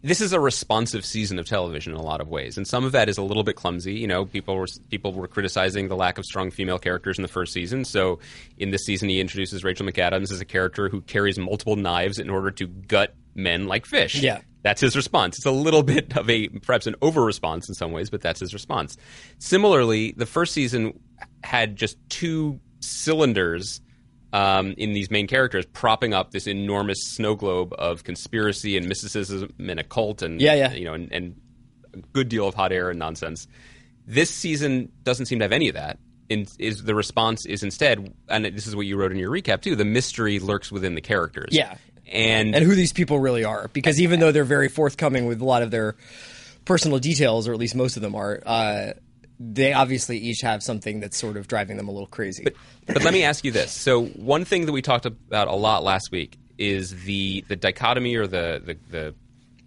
this 0.07 0.21
is 0.21 0.33
a 0.33 0.39
responsive 0.39 1.05
season 1.05 1.37
of 1.41 1.47
television 1.47 1.93
in 1.93 1.99
a 1.99 2.03
lot 2.03 2.21
of 2.21 2.29
ways, 2.29 2.57
and 2.57 2.65
some 2.65 2.85
of 2.85 2.93
that 2.93 3.09
is 3.09 3.19
a 3.19 3.23
little 3.23 3.43
bit 3.43 3.57
clumsy. 3.57 3.95
You 3.95 4.07
know, 4.07 4.25
people 4.25 4.55
were 4.55 4.69
people 4.89 5.13
were 5.13 5.27
criticizing 5.27 5.89
the 5.89 5.97
lack 5.97 6.17
of 6.17 6.25
strong 6.25 6.53
female 6.53 6.79
characters 6.79 7.19
in 7.19 7.23
the 7.23 7.29
first 7.29 7.53
season. 7.53 7.85
So, 7.85 8.21
in 8.57 8.71
this 8.71 8.85
season, 8.85 9.09
he 9.09 9.19
introduces 9.19 9.65
Rachel 9.65 9.85
McAdams 9.85 10.31
as 10.31 10.41
a 10.41 10.45
character 10.45 10.89
who 10.89 11.01
carries 11.01 11.41
multiple 11.41 11.75
knives 11.75 12.21
in 12.21 12.31
order 12.31 12.53
to 12.53 12.69
gut 12.69 13.17
men 13.35 13.67
like 13.67 13.85
fish. 13.85 14.23
Yeah. 14.23 14.43
That's 14.63 14.81
his 14.81 14.95
response. 14.95 15.39
It's 15.39 15.47
a 15.47 15.51
little 15.51 15.83
bit 15.95 16.17
of 16.17 16.31
a 16.31 16.49
perhaps 16.49 16.87
an 16.87 16.95
over 17.03 17.25
response 17.25 17.69
in 17.69 17.75
some 17.75 17.91
ways, 17.91 18.09
but 18.09 18.21
that's 18.21 18.39
his 18.39 18.55
response. 18.55 18.97
Similarly, 19.39 20.15
the 20.17 20.27
first 20.27 20.55
season 20.55 21.01
had 21.43 21.75
just 21.75 21.99
two 22.11 22.61
cylinders 22.79 23.81
um, 24.33 24.75
in 24.77 24.93
these 24.93 25.11
main 25.11 25.27
characters 25.27 25.65
propping 25.73 26.13
up 26.15 26.31
this 26.33 26.47
enormous 26.47 26.99
snow 27.03 27.35
globe 27.35 27.75
of 27.79 28.05
conspiracy 28.05 28.77
and 28.77 28.87
mysticism 28.89 29.53
and 29.59 29.81
occult 29.81 30.23
and 30.23 30.41
Yeah, 30.41 30.55
yeah. 30.55 30.73
you 30.73 30.85
know 30.85 30.95
and, 30.95 31.13
and 31.13 31.41
a 31.95 31.99
good 32.13 32.29
deal 32.29 32.47
of 32.49 32.55
hot 32.55 32.73
air 32.73 32.91
and 32.91 32.99
nonsense. 32.99 33.47
This 34.07 34.31
season 34.31 34.93
doesn't 35.03 35.27
seem 35.27 35.39
to 35.41 35.45
have 35.45 35.53
any 35.53 35.69
of 35.69 35.75
that. 35.75 35.99
In, 36.29 36.47
is 36.59 36.83
the 36.83 36.95
response 36.95 37.47
is 37.47 37.63
instead, 37.63 38.13
and 38.29 38.45
this 38.45 38.67
is 38.67 38.75
what 38.75 38.85
you 38.87 38.97
wrote 38.97 39.13
in 39.13 39.19
your 39.19 39.31
recap 39.31 39.63
too. 39.63 39.77
The 39.77 39.85
mystery 39.85 40.39
lurks 40.41 40.73
within 40.73 40.95
the 40.97 41.01
characters. 41.01 41.51
Yeah. 41.53 41.77
and 42.11 42.55
and 42.55 42.65
who 42.65 42.75
these 42.75 42.93
people 42.93 43.19
really 43.21 43.45
are. 43.45 43.69
Because 43.73 44.01
even 44.01 44.19
though 44.21 44.33
they're 44.33 44.45
very 44.45 44.69
forthcoming 44.69 45.27
with 45.27 45.41
a 45.41 45.45
lot 45.45 45.63
of 45.63 45.71
their 45.71 45.95
personal 46.65 46.99
details, 46.99 47.47
or 47.47 47.53
at 47.53 47.59
least 47.61 47.77
most 47.77 47.95
of 47.97 48.03
them 48.03 48.17
are, 48.17 48.43
uh, 48.45 48.93
they 49.39 49.73
obviously 49.73 50.19
each 50.19 50.41
have 50.41 50.63
something 50.63 51.01
that's 51.01 51.17
sort 51.17 51.37
of 51.37 51.49
driving 51.49 51.77
them 51.77 51.89
a 51.89 51.93
little 51.93 52.07
crazy. 52.07 52.45
but 52.87 53.03
let 53.05 53.13
me 53.13 53.23
ask 53.23 53.45
you 53.45 53.53
this. 53.53 53.73
So 53.73 54.07
one 54.07 54.45
thing 54.45 54.67
that 54.67 54.73
we 54.73 54.83
talked 54.83 55.07
about 55.07 55.49
a 55.49 55.55
lot 55.55 55.83
last 55.83 56.11
week 56.11 56.39
is 56.59 57.05
the 57.05 57.45
the 57.49 57.57
dichotomy 57.57 58.17
or 58.17 58.27
the 58.27 58.63
the, 58.65 58.79
the 58.91 59.15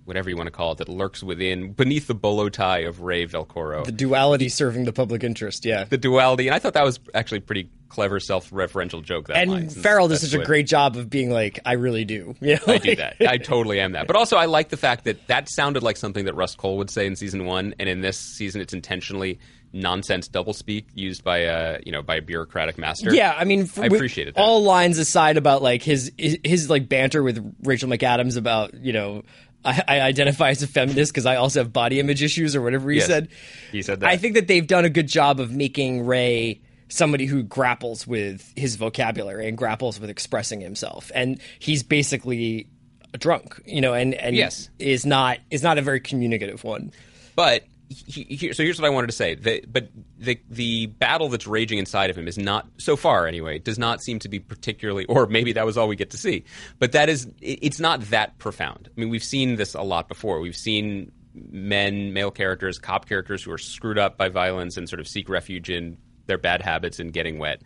whatever 0.09 0.27
you 0.27 0.35
want 0.35 0.47
to 0.47 0.51
call 0.51 0.71
it 0.71 0.79
that 0.79 0.89
lurks 0.89 1.21
within 1.21 1.71
beneath 1.71 2.07
the 2.07 2.15
bolo 2.15 2.49
tie 2.49 2.79
of 2.79 3.01
Ray 3.01 3.27
Velcoro. 3.27 3.85
the 3.85 3.91
duality 3.91 4.49
serving 4.49 4.85
the 4.85 4.91
public 4.91 5.23
interest, 5.23 5.65
yeah. 5.65 5.83
The 5.83 5.99
duality, 5.99 6.47
and 6.47 6.55
I 6.55 6.59
thought 6.59 6.73
that 6.73 6.83
was 6.83 6.99
actually 7.13 7.37
a 7.37 7.41
pretty 7.41 7.69
clever 7.89 8.19
self-referential 8.19 9.03
joke. 9.03 9.27
That 9.27 9.47
line, 9.47 9.61
and 9.61 9.71
since 9.71 9.83
Farrell 9.83 10.07
does 10.07 10.21
such 10.21 10.33
a 10.33 10.43
great 10.43 10.65
job 10.65 10.95
of 10.95 11.11
being 11.11 11.29
like, 11.29 11.59
I 11.63 11.73
really 11.73 12.05
do. 12.05 12.35
You 12.41 12.55
know? 12.55 12.73
I 12.73 12.77
do 12.79 12.95
that. 12.95 13.17
I 13.21 13.37
totally 13.37 13.79
am 13.79 13.91
that. 13.91 14.07
But 14.07 14.15
also, 14.15 14.35
I 14.35 14.45
like 14.45 14.69
the 14.69 14.77
fact 14.77 15.03
that 15.03 15.27
that 15.27 15.47
sounded 15.47 15.83
like 15.83 15.95
something 15.97 16.25
that 16.25 16.33
Rust 16.33 16.57
Cohle 16.57 16.77
would 16.77 16.89
say 16.89 17.05
in 17.05 17.15
season 17.15 17.45
one, 17.45 17.75
and 17.77 17.87
in 17.87 18.01
this 18.01 18.17
season, 18.17 18.61
it's 18.61 18.73
intentionally 18.73 19.37
nonsense 19.71 20.27
doublespeak 20.27 20.85
used 20.95 21.23
by 21.23 21.39
a 21.39 21.79
you 21.85 21.91
know 21.91 22.01
by 22.01 22.15
a 22.15 22.21
bureaucratic 22.21 22.77
master. 22.77 23.13
Yeah, 23.13 23.33
I 23.37 23.43
mean, 23.45 23.61
f- 23.61 23.79
I 23.79 23.85
appreciated 23.85 24.35
that. 24.35 24.41
All 24.41 24.63
lines 24.63 24.97
aside 24.97 25.37
about 25.37 25.61
like 25.61 25.83
his, 25.83 26.11
his 26.17 26.37
his 26.43 26.69
like 26.69 26.89
banter 26.89 27.21
with 27.23 27.55
Rachel 27.63 27.89
McAdams 27.89 28.37
about 28.37 28.73
you 28.73 28.93
know 28.93 29.23
I, 29.63 29.83
I 29.87 29.99
identify 30.01 30.49
as 30.49 30.63
a 30.63 30.67
feminist 30.67 31.11
because 31.11 31.25
I 31.25 31.35
also 31.35 31.59
have 31.61 31.71
body 31.73 31.99
image 31.99 32.23
issues 32.23 32.55
or 32.55 32.61
whatever 32.61 32.89
he 32.89 32.97
Yes, 32.97 33.07
said. 33.07 33.27
he 33.71 33.81
said 33.81 33.99
that. 33.99 34.09
I 34.09 34.17
think 34.17 34.35
that 34.35 34.47
they've 34.47 34.65
done 34.65 34.85
a 34.85 34.89
good 34.89 35.07
job 35.07 35.39
of 35.39 35.51
making 35.51 36.05
Ray 36.05 36.61
somebody 36.87 37.25
who 37.27 37.43
grapples 37.43 38.07
with 38.07 38.51
his 38.55 38.75
vocabulary 38.77 39.47
and 39.47 39.55
grapples 39.57 39.99
with 39.99 40.09
expressing 40.09 40.61
himself, 40.61 41.11
and 41.13 41.39
he's 41.59 41.83
basically 41.83 42.67
a 43.13 43.17
drunk, 43.17 43.61
you 43.65 43.81
know, 43.81 43.93
and 43.93 44.13
and 44.15 44.35
Yes. 44.35 44.69
is 44.79 45.05
not 45.05 45.37
is 45.51 45.61
not 45.61 45.77
a 45.77 45.81
very 45.81 45.99
communicative 45.99 46.63
one. 46.63 46.91
But 47.35 47.63
he, 47.89 48.23
he, 48.23 48.53
so 48.53 48.63
here's 48.63 48.79
what 48.79 48.85
I 48.85 48.91
wanted 48.91 49.07
to 49.07 49.13
say. 49.13 49.35
The, 49.35 49.63
but 49.67 49.89
the 50.17 50.39
the 50.49 50.85
battle 50.87 51.27
that's 51.29 51.47
raging 51.47 51.79
inside 51.79 52.09
of 52.09 52.17
him 52.17 52.27
is 52.27 52.37
not 52.37 52.67
so 52.77 52.95
far 52.95 53.27
anyway. 53.27 53.57
Does 53.59 53.79
not 53.79 54.01
seem 54.01 54.19
to 54.19 54.29
be 54.29 54.39
particularly, 54.39 55.05
or 55.05 55.25
maybe 55.25 55.53
that 55.53 55.65
was 55.65 55.77
all 55.77 55.87
we 55.87 55.95
get 55.95 56.11
to 56.11 56.17
see. 56.17 56.43
But 56.77 56.91
that 56.91 57.09
is, 57.09 57.25
it- 57.41 57.59
it's 57.63 57.79
not 57.79 58.01
that 58.11 58.37
profound. 58.37 58.89
I 58.95 58.99
mean, 58.99 59.09
we've 59.09 59.23
seen 59.23 59.55
this 59.55 59.73
a 59.73 59.81
lot 59.81 60.07
before. 60.07 60.39
We've 60.39 60.55
seen 60.55 61.11
men, 61.33 62.13
male 62.13 62.31
characters, 62.31 62.79
cop 62.79 63.07
characters 63.07 63.43
who 63.43 63.51
are 63.51 63.57
screwed 63.57 63.97
up 63.99 64.17
by 64.17 64.29
violence 64.29 64.77
and 64.77 64.87
sort 64.87 64.99
of 64.99 65.07
seek 65.07 65.29
refuge 65.29 65.69
in 65.69 65.97
their 66.27 66.37
bad 66.37 66.61
habits 66.61 66.99
and 66.99 67.11
getting 67.11 67.39
wet. 67.39 67.61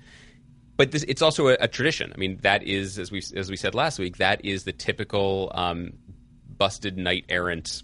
But 0.76 0.92
this, 0.92 1.04
it's 1.08 1.22
also 1.22 1.50
a, 1.50 1.58
a 1.60 1.68
tradition. 1.68 2.12
I 2.14 2.18
mean, 2.18 2.40
that 2.42 2.64
is, 2.64 2.98
as 2.98 3.12
we 3.12 3.22
as 3.36 3.50
we 3.50 3.56
said 3.58 3.76
last 3.76 4.00
week, 4.00 4.18
that 4.18 4.44
is 4.44 4.64
the 4.64 4.72
typical 4.74 5.52
um, 5.54 5.94
busted 6.58 6.98
knight 6.98 7.26
errant 7.30 7.84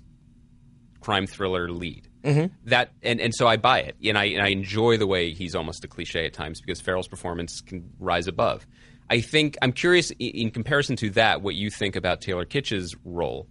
crime 0.99 1.27
thriller 1.27 1.69
lead. 1.71 2.08
Mm-hmm. 2.23 2.53
That 2.69 2.91
and, 3.01 3.21
and 3.21 3.33
so 3.33 3.47
I 3.47 3.57
buy 3.57 3.79
it, 3.79 3.95
and 4.03 4.17
I 4.17 4.25
and 4.25 4.41
I 4.41 4.49
enjoy 4.49 4.97
the 4.97 5.07
way 5.07 5.31
he's 5.31 5.55
almost 5.55 5.83
a 5.83 5.87
cliche 5.87 6.25
at 6.25 6.33
times 6.33 6.59
because 6.61 6.81
Farrell's 6.81 7.07
performance 7.07 7.61
can 7.61 7.89
rise 7.99 8.27
above. 8.27 8.65
I 9.09 9.21
think 9.21 9.57
I'm 9.61 9.71
curious 9.71 10.11
in, 10.19 10.51
comparison 10.51 10.95
to 10.97 11.09
that 11.11 11.41
what 11.41 11.55
you 11.55 11.69
think 11.69 11.95
about 11.95 12.21
Taylor 12.21 12.45
Kitsch's 12.45 12.95
role 13.03 13.47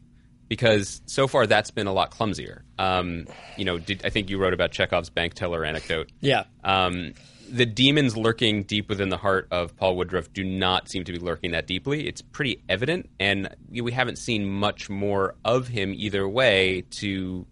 because 0.48 1.02
so 1.06 1.26
far 1.26 1.46
that's 1.46 1.70
been 1.70 1.86
a 1.86 1.92
lot 1.92 2.10
clumsier. 2.10 2.64
Um, 2.78 3.26
you 3.56 3.64
know, 3.64 3.78
did, 3.78 4.04
I 4.04 4.10
think 4.10 4.30
you 4.30 4.38
wrote 4.38 4.54
about 4.54 4.72
Chekhov's 4.72 5.10
bank 5.10 5.34
teller 5.34 5.64
anecdote. 5.64 6.10
Yeah. 6.20 6.44
Um, 6.64 7.14
the 7.50 7.66
demons 7.66 8.16
lurking 8.16 8.64
deep 8.64 8.88
within 8.88 9.08
the 9.08 9.16
heart 9.16 9.48
of 9.50 9.76
Paul 9.76 9.96
Woodruff 9.96 10.32
do 10.32 10.44
not 10.44 10.88
seem 10.88 11.04
to 11.04 11.12
be 11.12 11.18
lurking 11.18 11.52
that 11.52 11.66
deeply. 11.66 12.06
It's 12.06 12.20
pretty 12.22 12.62
evident, 12.68 13.08
and 13.18 13.54
we 13.70 13.90
haven't 13.92 14.18
seen 14.18 14.46
much 14.46 14.90
more 14.90 15.34
of 15.44 15.68
him 15.68 15.94
either 15.94 16.28
way 16.28 16.84
to 16.90 17.46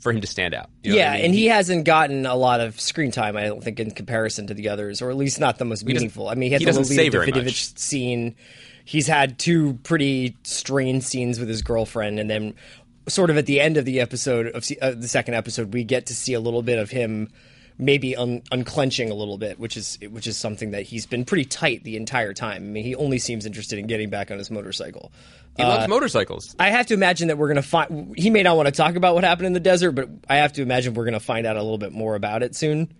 for 0.00 0.12
him 0.12 0.20
to 0.20 0.26
stand 0.26 0.54
out. 0.54 0.70
You 0.82 0.92
know 0.92 0.98
yeah, 0.98 1.12
I 1.12 1.16
mean? 1.16 1.24
and 1.26 1.34
he 1.34 1.46
hasn't 1.46 1.84
gotten 1.84 2.26
a 2.26 2.34
lot 2.34 2.60
of 2.60 2.80
screen 2.80 3.10
time, 3.10 3.36
I 3.36 3.44
don't 3.44 3.62
think, 3.62 3.78
in 3.78 3.90
comparison 3.90 4.46
to 4.48 4.54
the 4.54 4.68
others, 4.70 5.00
or 5.00 5.10
at 5.10 5.16
least 5.16 5.38
not 5.38 5.58
the 5.58 5.64
most 5.64 5.84
meaningful. 5.84 6.28
I 6.28 6.34
mean, 6.34 6.48
he 6.48 6.52
had 6.52 6.60
he 6.62 6.64
the 6.66 6.72
Lolita 6.72 7.18
Davidovich 7.18 7.44
much. 7.44 7.78
scene. 7.78 8.34
He's 8.84 9.06
had 9.06 9.38
two 9.38 9.74
pretty 9.82 10.36
strained 10.42 11.04
scenes 11.04 11.38
with 11.38 11.48
his 11.48 11.62
girlfriend, 11.62 12.18
and 12.18 12.28
then 12.28 12.54
sort 13.08 13.30
of 13.30 13.36
at 13.36 13.46
the 13.46 13.60
end 13.60 13.76
of 13.76 13.84
the 13.84 14.00
episode 14.00 14.48
of 14.48 14.66
uh, 14.80 14.92
the 14.92 15.08
second 15.08 15.34
episode, 15.34 15.72
we 15.72 15.84
get 15.84 16.06
to 16.06 16.14
see 16.14 16.32
a 16.32 16.40
little 16.40 16.62
bit 16.62 16.78
of 16.78 16.90
him 16.90 17.28
maybe 17.80 18.14
un- 18.14 18.42
unclenching 18.52 19.10
a 19.10 19.14
little 19.14 19.38
bit, 19.38 19.58
which 19.58 19.76
is 19.76 19.98
which 20.10 20.26
is 20.26 20.36
something 20.36 20.72
that 20.72 20.82
he's 20.82 21.06
been 21.06 21.24
pretty 21.24 21.44
tight 21.44 21.82
the 21.82 21.96
entire 21.96 22.32
time. 22.32 22.62
I 22.62 22.66
mean, 22.66 22.84
he 22.84 22.94
only 22.94 23.18
seems 23.18 23.46
interested 23.46 23.78
in 23.78 23.86
getting 23.86 24.10
back 24.10 24.30
on 24.30 24.38
his 24.38 24.50
motorcycle. 24.50 25.12
He 25.56 25.64
loves 25.64 25.88
motorcycles. 25.88 26.54
I 26.58 26.70
have 26.70 26.86
to 26.86 26.94
imagine 26.94 27.28
that 27.28 27.36
we're 27.36 27.48
going 27.48 27.56
to 27.56 27.62
find. 27.62 28.14
He 28.16 28.30
may 28.30 28.42
not 28.42 28.56
want 28.56 28.66
to 28.66 28.72
talk 28.72 28.94
about 28.94 29.14
what 29.14 29.24
happened 29.24 29.46
in 29.46 29.52
the 29.52 29.60
desert, 29.60 29.92
but 29.92 30.08
I 30.28 30.36
have 30.36 30.52
to 30.54 30.62
imagine 30.62 30.94
we're 30.94 31.04
going 31.04 31.14
to 31.14 31.20
find 31.20 31.46
out 31.46 31.56
a 31.56 31.62
little 31.62 31.78
bit 31.78 31.92
more 31.92 32.14
about 32.14 32.42
it 32.42 32.54
soon. 32.54 32.92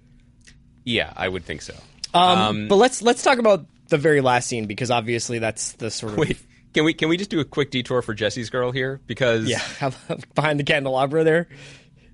Yeah, 0.84 1.12
I 1.16 1.28
would 1.28 1.44
think 1.44 1.62
so. 1.62 1.74
Um, 2.12 2.68
but 2.68 2.76
let's 2.76 3.02
let's 3.02 3.22
talk 3.22 3.38
about 3.38 3.66
the 3.88 3.98
very 3.98 4.20
last 4.20 4.48
scene 4.48 4.66
because 4.66 4.90
obviously 4.90 5.38
that's 5.38 5.72
the 5.72 5.90
sort 5.90 6.12
of 6.12 6.18
Wait, 6.18 6.38
can 6.74 6.84
we 6.84 6.94
can 6.94 7.08
we 7.08 7.16
just 7.16 7.30
do 7.30 7.40
a 7.40 7.44
quick 7.44 7.70
detour 7.70 8.02
for 8.02 8.14
Jesse's 8.14 8.50
girl 8.50 8.72
here? 8.72 9.00
Because 9.06 9.48
yeah 9.48 9.90
behind 10.34 10.58
the 10.58 10.64
candelabra 10.64 11.24
there. 11.24 11.48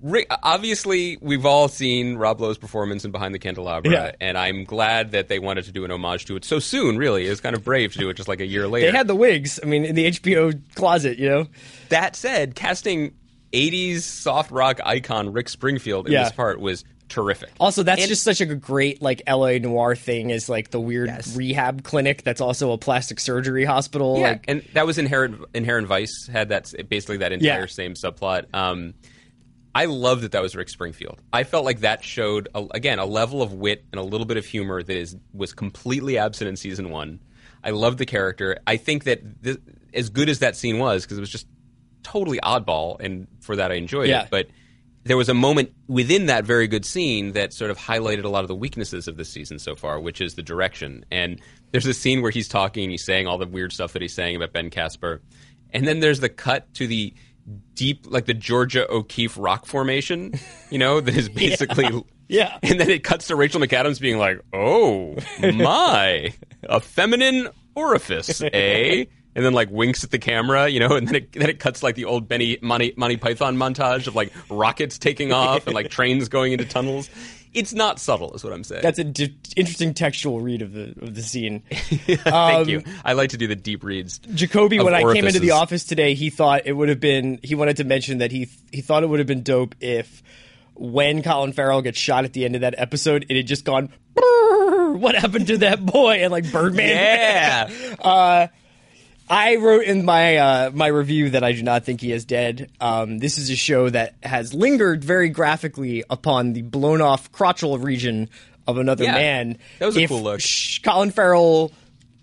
Rick, 0.01 0.27
obviously, 0.43 1.17
we've 1.21 1.45
all 1.45 1.67
seen 1.67 2.17
Rob 2.17 2.39
Lowe's 2.39 2.57
performance 2.57 3.03
in 3.05 3.11
Behind 3.11 3.33
the 3.33 3.39
Candelabra, 3.39 3.91
Yeah. 3.91 4.11
and 4.21 4.37
I'm 4.37 4.63
glad 4.63 5.11
that 5.11 5.27
they 5.27 5.39
wanted 5.39 5.65
to 5.65 5.71
do 5.71 5.85
an 5.85 5.91
homage 5.91 6.25
to 6.25 6.35
it 6.35 6.45
so 6.45 6.59
soon. 6.59 6.97
Really, 6.97 7.25
it 7.25 7.29
was 7.29 7.41
kind 7.41 7.55
of 7.55 7.63
brave 7.63 7.93
to 7.93 7.99
do 7.99 8.09
it 8.09 8.13
just 8.15 8.29
like 8.29 8.39
a 8.39 8.45
year 8.45 8.67
later. 8.67 8.91
They 8.91 8.97
had 8.97 9.07
the 9.07 9.15
wigs. 9.15 9.59
I 9.61 9.65
mean, 9.65 9.85
in 9.85 9.95
the 9.95 10.05
HBO 10.05 10.53
closet, 10.75 11.17
you 11.17 11.29
know. 11.29 11.47
that 11.89 12.15
said, 12.15 12.53
casting 12.55 13.13
'80s 13.53 14.01
soft 14.03 14.51
rock 14.51 14.79
icon 14.83 15.31
Rick 15.33 15.49
Springfield 15.49 16.07
in 16.07 16.13
Yeah. 16.13 16.23
this 16.25 16.33
part 16.33 16.59
was 16.59 16.83
terrific. 17.09 17.49
Also, 17.59 17.81
that's 17.83 18.01
And- 18.01 18.09
just 18.09 18.21
such 18.23 18.41
a 18.41 18.45
great 18.45 19.01
like 19.01 19.21
LA 19.25 19.57
noir 19.59 19.95
thing. 19.95 20.29
Is 20.29 20.49
like 20.49 20.71
the 20.71 20.79
weird 20.81 21.07
Yes. 21.07 21.33
rehab 21.37 21.83
clinic 21.83 22.23
that's 22.23 22.41
also 22.41 22.71
a 22.73 22.77
plastic 22.77 23.19
surgery 23.21 23.63
hospital. 23.63 24.17
Yeah, 24.19 24.31
Like, 24.31 24.43
and 24.49 24.61
that 24.73 24.85
was 24.85 24.97
Inherent 24.97 25.39
Inherent 25.53 25.87
Vice 25.87 26.27
had 26.31 26.49
that 26.49 26.71
basically 26.89 27.17
that 27.17 27.31
entire 27.31 27.61
Yeah. 27.61 27.65
same 27.67 27.93
subplot. 27.93 28.53
Um, 28.53 28.93
I 29.77 29.85
love 29.85 30.21
that 30.21 30.31
that 30.31 30.41
was 30.41 30.55
Rick 30.55 30.69
Springfield. 30.69 31.21
I 31.31 31.43
felt 31.43 31.63
like 31.65 31.81
that 31.81 32.03
showed 32.03 32.49
a, 32.55 32.65
again 32.71 32.97
a 32.97 33.05
level 33.05 33.41
of 33.43 33.53
wit 33.53 33.85
and 33.91 33.99
a 33.99 34.03
little 34.03 34.25
bit 34.25 34.37
of 34.37 34.45
humor 34.45 34.81
that 34.81 34.97
is 34.97 35.15
was 35.33 35.53
completely 35.53 36.17
absent 36.17 36.47
in 36.49 36.55
season 36.55 36.89
one. 36.89 37.19
I 37.63 37.69
loved 37.69 37.99
the 37.99 38.05
character. 38.07 38.57
I 38.65 38.77
think 38.77 39.03
that 39.03 39.43
this, 39.43 39.57
as 39.93 40.09
good 40.09 40.29
as 40.29 40.39
that 40.39 40.55
scene 40.55 40.79
was, 40.79 41.03
because 41.03 41.17
it 41.17 41.21
was 41.21 41.29
just 41.29 41.47
totally 42.01 42.39
oddball, 42.39 42.99
and 42.99 43.27
for 43.39 43.55
that 43.57 43.71
I 43.71 43.75
enjoyed 43.75 44.09
Yeah. 44.09 44.23
it. 44.23 44.29
But 44.31 44.47
there 45.03 45.17
was 45.17 45.29
a 45.29 45.33
moment 45.33 45.73
within 45.87 46.25
that 46.25 46.43
very 46.43 46.67
good 46.67 46.83
scene 46.85 47.33
that 47.33 47.53
sort 47.53 47.69
of 47.71 47.77
highlighted 47.77 48.23
a 48.23 48.29
lot 48.29 48.43
of 48.43 48.47
the 48.47 48.55
weaknesses 48.55 49.07
of 49.07 49.15
this 49.15 49.29
season 49.29 49.59
so 49.59 49.75
far, 49.75 49.99
which 49.99 50.21
is 50.21 50.33
the 50.33 50.43
direction. 50.43 51.05
And 51.11 51.39
there's 51.71 51.85
a 51.85 51.93
scene 51.93 52.21
where 52.21 52.31
he's 52.31 52.47
talking 52.47 52.83
and 52.83 52.91
he's 52.91 53.05
saying 53.05 53.27
all 53.27 53.37
the 53.37 53.47
weird 53.47 53.71
stuff 53.71 53.93
that 53.93 54.01
he's 54.01 54.13
saying 54.15 54.35
about 54.35 54.53
Ben 54.53 54.69
Casper. 54.69 55.21
And 55.71 55.87
then 55.87 55.99
there's 55.99 56.19
the 56.19 56.29
cut 56.29 56.73
to 56.75 56.87
the 56.87 57.13
deep, 57.73 58.05
like 58.09 58.25
the 58.25 58.33
Georgia 58.33 58.89
O'Keeffe 58.91 59.37
rock 59.37 59.65
formation, 59.65 60.33
you 60.69 60.77
know, 60.77 60.99
that 60.99 61.15
is 61.15 61.29
basically. 61.35 62.03
Yeah. 62.27 62.57
And 62.63 62.79
then 62.79 62.89
it 62.89 63.03
cuts 63.03 63.27
to 63.27 63.35
Rachel 63.35 63.61
McAdams 63.61 64.01
being 64.01 64.17
like, 64.17 64.41
oh, 64.51 65.15
my, 65.41 66.33
a 66.63 66.79
feminine 66.81 67.47
orifice, 67.73 68.41
eh? 68.53 69.05
And 69.35 69.45
then 69.45 69.53
like 69.53 69.69
winks 69.69 70.03
at 70.03 70.11
the 70.11 70.19
camera, 70.19 70.67
you 70.67 70.79
know, 70.79 70.95
and 70.95 71.07
then 71.07 71.15
it 71.15 71.31
then 71.33 71.49
it 71.49 71.59
cuts 71.59 71.83
like 71.83 71.95
the 71.95 72.05
old 72.05 72.27
Benny 72.27 72.57
Monty, 72.61 72.93
Monty 72.97 73.17
Python 73.17 73.55
montage 73.55 74.07
of 74.07 74.15
like 74.15 74.33
rockets 74.49 74.97
taking 74.97 75.31
off 75.31 75.67
and 75.67 75.75
like 75.75 75.89
trains 75.91 76.27
going 76.27 76.53
into 76.53 76.65
tunnels. 76.65 77.07
It's 77.57 77.73
not 77.73 77.99
subtle, 77.99 78.33
is 78.33 78.43
what 78.43 78.53
I'm 78.53 78.63
saying. 78.63 78.83
that's 78.83 78.99
an 78.99 79.11
d- 79.11 79.35
interesting 79.55 79.93
textual 79.93 80.41
read 80.41 80.61
of 80.61 80.73
the 80.73 80.93
of 81.01 81.15
the 81.15 81.23
scene. 81.23 81.61
Thank 81.71 82.27
um, 82.27 82.69
you. 82.69 82.83
I 83.03 83.13
like 83.13 83.31
to 83.31 83.37
do 83.37 83.47
the 83.47 83.55
deep 83.55 83.83
reads. 83.83 84.19
Jacoby, 84.19 84.79
when 84.79 84.93
I 84.93 85.01
came 85.13 85.25
into 85.25 85.39
the 85.39 85.51
office 85.51 85.83
today, 85.83 86.13
he 86.13 86.29
thought 86.29 86.61
it 86.65 86.73
would 86.73 86.89
have 86.89 86.99
been. 86.99 87.39
He 87.41 87.55
wanted 87.55 87.77
to 87.77 87.83
mention 87.83 88.19
that 88.19 88.31
he 88.31 88.49
he 88.71 88.81
thought 88.81 89.03
it 89.03 89.07
would 89.07 89.19
have 89.19 89.27
been 89.27 89.43
dope 89.43 89.75
if 89.81 90.21
when 90.75 91.23
Colin 91.23 91.53
Farrell 91.53 91.81
gets 91.81 91.97
shot 91.97 92.25
at 92.25 92.33
the 92.33 92.45
end 92.45 92.55
of 92.55 92.61
that 92.61 92.75
episode, 92.77 93.25
it 93.29 93.35
had 93.35 93.47
just 93.47 93.65
gone. 93.65 93.89
What 94.13 95.15
happened 95.15 95.47
to 95.47 95.57
that 95.57 95.85
boy? 95.85 96.17
And 96.23 96.31
like 96.31 96.51
Birdman. 96.51 96.89
Yeah. 96.89 97.69
Uh, 97.99 98.47
I 99.29 99.57
wrote 99.57 99.83
in 99.83 100.05
my 100.05 100.37
uh, 100.37 100.71
my 100.73 100.87
review 100.87 101.31
that 101.31 101.43
I 101.43 101.51
do 101.51 101.61
not 101.63 101.83
think 101.83 101.99
he 102.01 102.11
is 102.13 102.23
dead. 102.25 102.69
Um, 102.79 103.17
this 103.19 103.37
is 103.37 103.49
a 103.49 103.55
show 103.55 103.89
that 103.89 104.15
has 104.23 104.53
lingered 104.53 105.03
very 105.03 105.29
graphically 105.29 106.03
upon 106.09 106.53
the 106.53 106.61
blown 106.61 107.01
off 107.01 107.31
crotchal 107.31 107.81
region 107.83 108.29
of 108.67 108.77
another 108.77 109.03
Yeah, 109.03 109.11
man. 109.13 109.57
that 109.79 109.85
was 109.85 109.97
a 109.97 110.01
if 110.03 110.09
cool 110.09 110.21
look. 110.23 110.39
Sh- 110.39 110.79
Colin 110.79 111.11
Farrell 111.11 111.71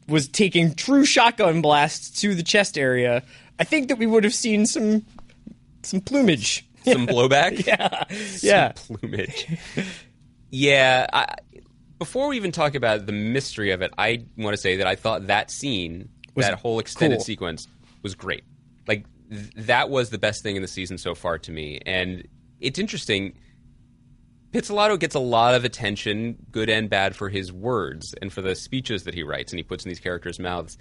was 0.09 0.29
taking 0.29 0.75
true 0.75 1.05
shotgun 1.05 1.61
blasts 1.63 2.21
to 2.23 2.35
the 2.35 2.43
chest 2.43 2.77
area. 2.79 3.23
I 3.59 3.65
think 3.65 3.89
that 3.89 3.99
we 3.99 4.07
would 4.07 4.25
have 4.25 4.35
seen 4.35 4.65
some 4.67 5.05
some 5.83 6.01
plumage. 6.01 6.67
Some 6.85 7.07
blowback. 7.07 7.67
Yeah, 8.43 8.73
Some 8.75 8.99
plumage. 8.99 9.47
yeah. 10.51 11.07
I, 11.13 11.35
before 11.99 12.29
we 12.29 12.37
even 12.37 12.53
talk 12.53 12.75
about 12.75 13.07
the 13.07 13.13
mystery 13.13 13.71
of 13.71 13.81
it, 13.83 13.93
I 13.97 14.25
want 14.37 14.55
to 14.55 14.61
say 14.61 14.77
that 14.79 14.87
I 14.87 14.95
thought 14.95 15.29
that 15.29 15.51
scene, 15.51 16.09
that 16.35 16.59
whole 16.59 16.79
extended 16.79 17.17
cool. 17.17 17.25
sequence, 17.25 17.69
was 18.03 18.15
great. 18.15 18.45
Like 18.87 19.07
th- 19.31 19.51
that 19.67 19.91
was 19.91 20.11
the 20.11 20.19
best 20.19 20.43
thing 20.43 20.57
in 20.57 20.63
the 20.63 20.69
season 20.69 20.99
so 20.99 21.15
far 21.15 21.39
to 21.39 21.51
me, 21.53 21.81
and 21.87 22.27
it's 22.61 22.79
interesting. 22.79 23.35
Pizzolatto 24.53 24.99
gets 24.99 25.17
a 25.17 25.21
lot 25.21 25.55
of 25.57 25.65
attention, 25.65 26.37
good 26.53 26.69
and 26.71 26.89
bad, 26.89 27.17
for 27.17 27.29
his 27.29 27.53
words 27.53 28.15
and 28.23 28.33
for 28.33 28.41
the 28.41 28.55
speeches 28.55 29.03
that 29.03 29.13
he 29.15 29.25
writes 29.25 29.51
and 29.53 29.59
he 29.59 29.65
puts 29.65 29.85
in 29.85 29.89
these 29.89 29.99
characters' 29.99 30.39
mouths. 30.39 30.79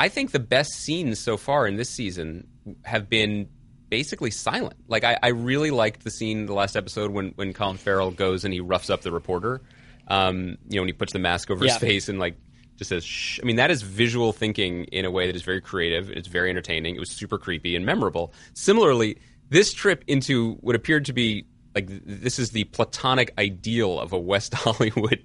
I 0.00 0.08
think 0.08 0.30
the 0.30 0.38
best 0.40 0.72
scenes 0.72 1.18
so 1.18 1.36
far 1.36 1.66
in 1.66 1.76
this 1.76 1.90
season 1.90 2.46
have 2.84 3.10
been 3.10 3.48
basically 3.90 4.30
silent. 4.30 4.76
Like 4.88 5.04
I, 5.04 5.18
I 5.22 5.28
really 5.28 5.70
liked 5.70 6.04
the 6.04 6.10
scene 6.10 6.38
in 6.40 6.46
the 6.46 6.54
last 6.54 6.74
episode 6.76 7.10
when 7.10 7.32
when 7.36 7.52
Colin 7.52 7.76
Farrell 7.76 8.10
goes 8.10 8.44
and 8.46 8.52
he 8.54 8.60
roughs 8.60 8.88
up 8.88 9.02
the 9.02 9.12
reporter. 9.12 9.60
Um, 10.08 10.56
you 10.68 10.76
know, 10.76 10.82
when 10.82 10.88
he 10.88 10.92
puts 10.94 11.12
the 11.12 11.18
mask 11.18 11.50
over 11.50 11.64
Yeah. 11.66 11.72
his 11.72 11.80
face 11.80 12.08
and 12.08 12.18
like 12.18 12.36
just 12.76 12.88
says 12.88 13.04
shh. 13.04 13.40
I 13.42 13.46
mean, 13.46 13.56
that 13.56 13.70
is 13.70 13.82
visual 13.82 14.32
thinking 14.32 14.84
in 14.84 15.04
a 15.04 15.10
way 15.10 15.26
that 15.26 15.36
is 15.36 15.42
very 15.42 15.60
creative. 15.60 16.10
It's 16.10 16.28
very 16.28 16.50
entertaining. 16.50 16.96
It 16.96 17.00
was 17.00 17.10
super 17.10 17.38
creepy 17.38 17.76
and 17.76 17.84
memorable. 17.86 18.32
Similarly, 18.54 19.18
this 19.48 19.72
trip 19.72 20.04
into 20.06 20.54
what 20.60 20.74
appeared 20.74 21.04
to 21.06 21.12
be 21.12 21.46
like 21.74 21.86
this 21.88 22.38
is 22.38 22.50
the 22.50 22.64
platonic 22.64 23.32
ideal 23.38 24.00
of 24.00 24.12
a 24.12 24.18
West 24.18 24.54
Hollywood 24.54 25.22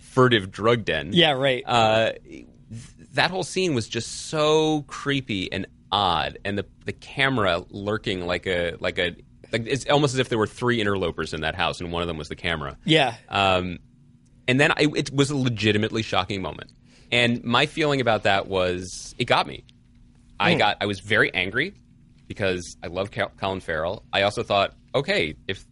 furtive 0.00 0.50
drug 0.50 0.84
den 0.84 1.10
yeah, 1.12 1.32
right. 1.32 1.62
uh, 1.66 2.12
th- 2.22 2.46
that 3.12 3.30
whole 3.30 3.42
scene 3.42 3.74
was 3.74 3.86
just 3.88 4.28
so 4.28 4.82
creepy 4.86 5.52
and 5.52 5.66
odd, 5.92 6.38
and 6.44 6.58
the 6.58 6.66
the 6.84 6.92
camera 6.92 7.64
lurking 7.70 8.26
like 8.26 8.46
a 8.46 8.76
like 8.80 8.98
a 8.98 9.14
like 9.52 9.66
it's 9.66 9.86
almost 9.88 10.14
as 10.14 10.20
if 10.20 10.28
there 10.28 10.38
were 10.38 10.46
three 10.46 10.80
interlopers 10.80 11.32
in 11.32 11.42
that 11.42 11.54
house, 11.54 11.80
and 11.80 11.92
one 11.92 12.02
of 12.02 12.08
them 12.08 12.16
was 12.16 12.28
the 12.28 12.36
camera. 12.36 12.76
yeah, 12.84 13.14
Um, 13.28 13.78
and 14.48 14.58
then 14.58 14.72
I, 14.72 14.88
it 14.96 15.12
was 15.12 15.30
a 15.30 15.36
legitimately 15.36 16.02
shocking 16.02 16.42
moment, 16.42 16.72
and 17.14 17.44
my 17.44 17.66
feeling 17.66 18.00
about 18.00 18.24
that 18.24 18.48
was 18.48 19.14
it 19.18 19.26
got 19.26 19.46
me. 19.46 19.62
I 20.40 20.56
got 20.56 20.78
I 20.80 20.86
was 20.86 20.98
very 20.98 21.32
angry 21.32 21.72
because 22.26 22.76
I 22.82 22.88
love 22.88 23.10
Colin 23.12 23.60
Farrell. 23.60 24.02
I 24.12 24.22
also 24.22 24.42
thought, 24.42 24.74
okay, 24.96 25.36
if 25.46 25.64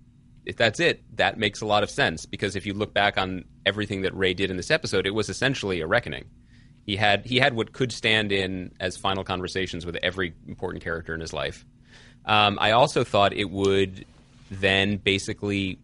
if 0.47 0.57
that's 0.57 0.79
it, 0.79 1.03
that 1.17 1.39
makes 1.39 1.61
a 1.61 1.67
lot 1.67 1.83
of 1.83 1.91
sense 1.91 2.27
because 2.27 2.55
if 2.55 2.65
you 2.65 2.75
look 2.75 2.95
back 2.95 3.19
on 3.19 3.45
everything 3.67 4.03
that 4.03 4.17
Ray 4.17 4.35
did 4.35 4.53
in 4.53 4.57
this 4.57 4.71
episode, 4.71 5.05
it 5.05 5.15
was 5.15 5.29
essentially 5.29 5.81
a 5.81 5.87
reckoning. 5.87 6.27
He 6.87 6.95
had 6.95 7.27
he 7.27 7.41
had 7.41 7.55
what 7.55 7.73
could 7.73 7.91
stand 7.91 8.31
in 8.31 8.73
as 8.79 8.97
final 8.97 9.25
conversations 9.25 9.85
with 9.85 9.97
every 9.97 10.35
important 10.47 10.85
character 10.85 11.13
in 11.13 11.21
his 11.21 11.33
life. 11.33 11.67
Um, 12.25 12.57
I 12.61 12.71
also 12.71 13.03
thought 13.03 13.33
it 13.33 13.51
would 13.51 14.05
then 14.49 14.97
basically 14.97 15.81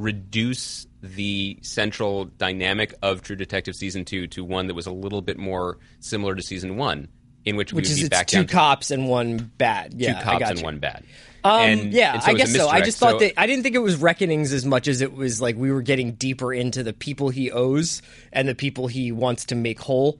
reduce 0.00 0.86
the 1.02 1.58
central 1.62 2.26
dynamic 2.26 2.94
of 3.02 3.22
True 3.22 3.36
Detective 3.36 3.74
season 3.76 4.04
two 4.04 4.26
to 4.28 4.44
one 4.44 4.66
that 4.66 4.74
was 4.74 4.86
a 4.86 4.92
little 4.92 5.22
bit 5.22 5.38
more 5.38 5.78
similar 6.00 6.34
to 6.34 6.42
season 6.42 6.76
one, 6.76 7.08
in 7.44 7.56
which, 7.56 7.72
which 7.72 7.86
we 7.88 7.92
would 7.92 7.98
is 7.98 8.02
be 8.04 8.08
back 8.08 8.26
two 8.26 8.44
cops 8.46 8.90
and 8.90 9.08
one 9.08 9.50
bad. 9.58 9.94
Yeah, 9.94 10.14
two 10.14 10.18
I 10.18 10.22
cops 10.22 10.38
got 10.40 10.50
and 10.52 10.62
one 10.62 10.78
bad. 10.78 11.04
Um, 11.42 11.60
And- 11.62 11.92
yeah, 11.92 12.14
and 12.14 12.22
so 12.22 12.28
I 12.28 12.30
it 12.32 12.34
was 12.34 12.42
a 12.42 12.44
guess 12.46 12.56
so. 12.56 12.68
I 12.68 12.80
just 12.82 12.98
thought 12.98 13.12
So- 13.12 13.18
that 13.20 13.40
I 13.40 13.46
didn't 13.46 13.62
think 13.62 13.74
it 13.74 13.80
was 13.80 13.96
reckonings 13.96 14.52
as 14.52 14.66
much 14.66 14.88
as 14.88 15.00
it 15.00 15.14
was 15.14 15.40
like 15.40 15.56
we 15.56 15.72
were 15.72 15.82
getting 15.82 16.12
deeper 16.12 16.52
into 16.52 16.82
the 16.82 16.92
people 16.92 17.30
he 17.30 17.50
owes 17.50 18.02
and 18.32 18.46
the 18.48 18.54
people 18.54 18.88
he 18.88 19.12
wants 19.12 19.46
to 19.46 19.54
make 19.54 19.80
whole. 19.80 20.18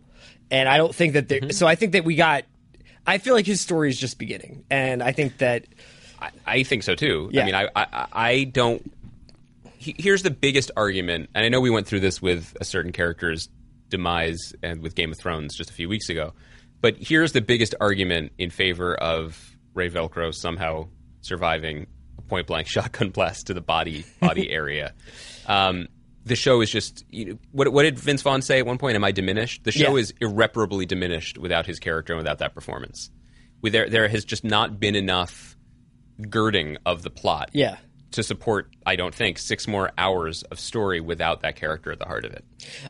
And 0.51 0.69
I 0.69 0.79
don't 0.79 0.95
think 0.95 1.13
that 1.13 1.29
there. 1.29 1.41
Mm-hmm. 1.41 1.51
So 1.51 1.67
I 1.67 1.75
think 1.75 1.93
that 1.93 2.05
we 2.05 2.17
got. 2.17 2.45
I 3.07 3.19
feel 3.19 3.35
like 3.35 3.47
his 3.47 3.61
story 3.61 3.89
is 3.89 3.99
just 3.99 4.19
beginning, 4.19 4.65
and 4.71 5.03
I 5.03 5.13
think 5.13 5.39
that 5.39 5.65
I, 6.21 6.31
I 6.47 6.63
think 6.65 6.83
so 6.83 6.95
too. 6.95 7.31
Yeah. 7.33 7.43
I 7.43 7.45
mean, 7.47 7.55
I, 7.55 7.69
I, 7.77 8.07
I 8.13 8.45
don't. 8.45 8.93
He- 9.81 9.97
Here's 9.99 10.23
the 10.23 10.31
biggest 10.31 10.71
argument, 10.77 11.31
and 11.35 11.45
I 11.45 11.49
know 11.49 11.61
we 11.61 11.71
went 11.71 11.87
through 11.87 12.01
this 12.01 12.21
with 12.23 12.57
a 12.61 12.65
certain 12.65 12.93
character's 12.93 13.49
demise 13.89 14.53
and 14.63 14.83
with 14.83 14.95
Game 14.95 15.11
of 15.11 15.19
Thrones 15.19 15.57
just 15.57 15.71
a 15.71 15.73
few 15.73 15.89
weeks 15.89 16.09
ago, 16.09 16.33
but 16.81 16.97
here's 16.99 17.33
the 17.33 17.41
biggest 17.41 17.75
argument 17.81 18.33
in 18.39 18.51
favor 18.51 18.95
of 18.95 19.57
Ray 19.75 19.91
Velcro 19.91 20.33
somehow 20.35 20.89
surviving 21.23 21.87
a 22.19 22.23
point 22.23 22.47
blank 22.47 22.69
shotgun 22.69 23.11
blast 23.11 23.49
to 23.49 23.55
the 23.55 23.61
body 23.61 24.05
body 24.21 24.51
area. 24.61 24.95
Um, 25.47 25.89
the 26.25 26.37
show 26.37 26.61
is 26.61 26.71
just 26.71 27.05
you 27.11 27.25
know, 27.25 27.39
what, 27.53 27.73
what 27.73 27.83
did 27.85 27.99
Vince 27.99 28.21
Vaughn 28.23 28.43
say 28.43 28.59
at 28.59 28.67
one 28.67 28.79
point? 28.79 28.95
Am 28.95 29.03
I 29.05 29.11
diminished? 29.11 29.65
The 29.65 29.73
show 29.73 29.97
Yeah. 29.97 30.03
is 30.03 30.15
irreparably 30.21 30.85
diminished 30.87 31.39
without 31.39 31.67
his 31.67 31.79
character 31.79 32.13
and 32.13 32.19
without 32.19 32.39
that 32.39 32.55
performance. 32.55 33.11
With 33.63 33.73
there, 33.73 33.89
there 33.89 34.07
has 34.09 34.25
just 34.25 34.45
not 34.45 34.79
been 34.79 34.95
enough 34.95 35.57
girding 36.29 36.77
of 36.85 37.03
the 37.03 37.11
plot 37.11 37.51
yeah, 37.55 37.77
to 38.13 38.23
support, 38.23 38.69
I 38.85 38.97
don't 38.97 39.15
think, 39.15 39.39
six 39.39 39.69
more 39.69 39.93
hours 39.97 40.43
of 40.45 40.59
story 40.59 41.01
without 41.01 41.43
that 41.43 41.57
character 41.57 41.93
at 41.93 41.99
the 41.99 42.07
heart 42.07 42.25
of 42.25 42.33
it. 42.33 42.45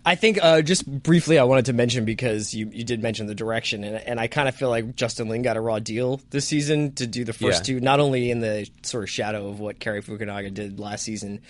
I 0.04 0.14
think 0.14 0.38
uh, 0.42 0.62
just 0.62 0.86
briefly, 0.90 1.38
I 1.38 1.44
wanted 1.44 1.66
to 1.66 1.72
mention 1.72 2.04
because 2.04 2.54
you, 2.54 2.70
you 2.72 2.84
did 2.84 3.02
mention 3.02 3.26
the 3.26 3.34
direction, 3.34 3.84
and, 3.84 3.96
and 3.96 4.18
I 4.18 4.26
kind 4.26 4.48
of 4.48 4.54
feel 4.54 4.70
like 4.70 4.96
Justin 4.96 5.28
Lin 5.28 5.42
got 5.42 5.56
a 5.56 5.60
raw 5.60 5.78
deal 5.78 6.20
this 6.30 6.46
season 6.48 6.92
to 6.94 7.06
do 7.06 7.24
the 7.24 7.32
first 7.32 7.68
Yeah. 7.68 7.74
two, 7.74 7.80
not 7.80 8.00
only 8.00 8.30
in 8.30 8.40
the 8.40 8.68
sort 8.82 9.04
of 9.04 9.10
shadow 9.10 9.48
of 9.48 9.60
what 9.60 9.78
Cary 9.78 10.02
Fukunaga 10.02 10.52
did 10.52 10.80
last 10.80 11.04
season, 11.04 11.40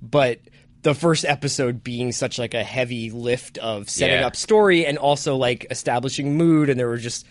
but 0.00 0.38
the 0.82 0.94
first 0.94 1.24
episode 1.24 1.82
being 1.82 2.12
such 2.12 2.38
like 2.38 2.54
a 2.54 2.62
heavy 2.62 3.10
lift 3.10 3.58
of 3.58 3.90
setting 3.90 4.20
Yeah. 4.20 4.26
up 4.28 4.36
story 4.36 4.86
and 4.86 4.98
also 4.98 5.34
like 5.36 5.66
establishing 5.70 6.36
mood, 6.36 6.68
and 6.70 6.78
there 6.78 6.86
were 6.88 6.96
just 6.96 7.26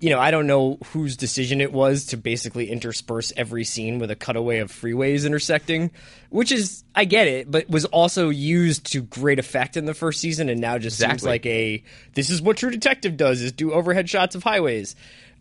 you 0.00 0.10
know, 0.10 0.18
I 0.18 0.30
don't 0.30 0.46
know 0.46 0.78
whose 0.92 1.16
decision 1.16 1.60
it 1.60 1.72
was 1.72 2.06
to 2.06 2.16
basically 2.16 2.70
intersperse 2.70 3.32
every 3.36 3.64
scene 3.64 3.98
with 3.98 4.10
a 4.10 4.16
cutaway 4.16 4.58
of 4.58 4.70
freeways 4.70 5.26
intersecting, 5.26 5.90
which 6.30 6.52
is 6.52 6.84
I 6.94 7.04
get 7.04 7.28
it, 7.28 7.50
but 7.50 7.68
was 7.68 7.84
also 7.86 8.28
used 8.28 8.92
to 8.92 9.02
great 9.02 9.38
effect 9.38 9.76
in 9.76 9.84
the 9.84 9.94
first 9.94 10.20
season, 10.20 10.48
and 10.48 10.60
now 10.60 10.78
just 10.78 10.98
seems 10.98 11.24
like 11.24 11.46
a 11.46 11.82
this 12.14 12.30
is 12.30 12.42
what 12.42 12.56
True 12.56 12.70
Detective 12.70 13.16
does 13.16 13.40
is 13.40 13.52
do 13.52 13.72
overhead 13.72 14.08
shots 14.08 14.34
of 14.34 14.42
highways. 14.42 14.96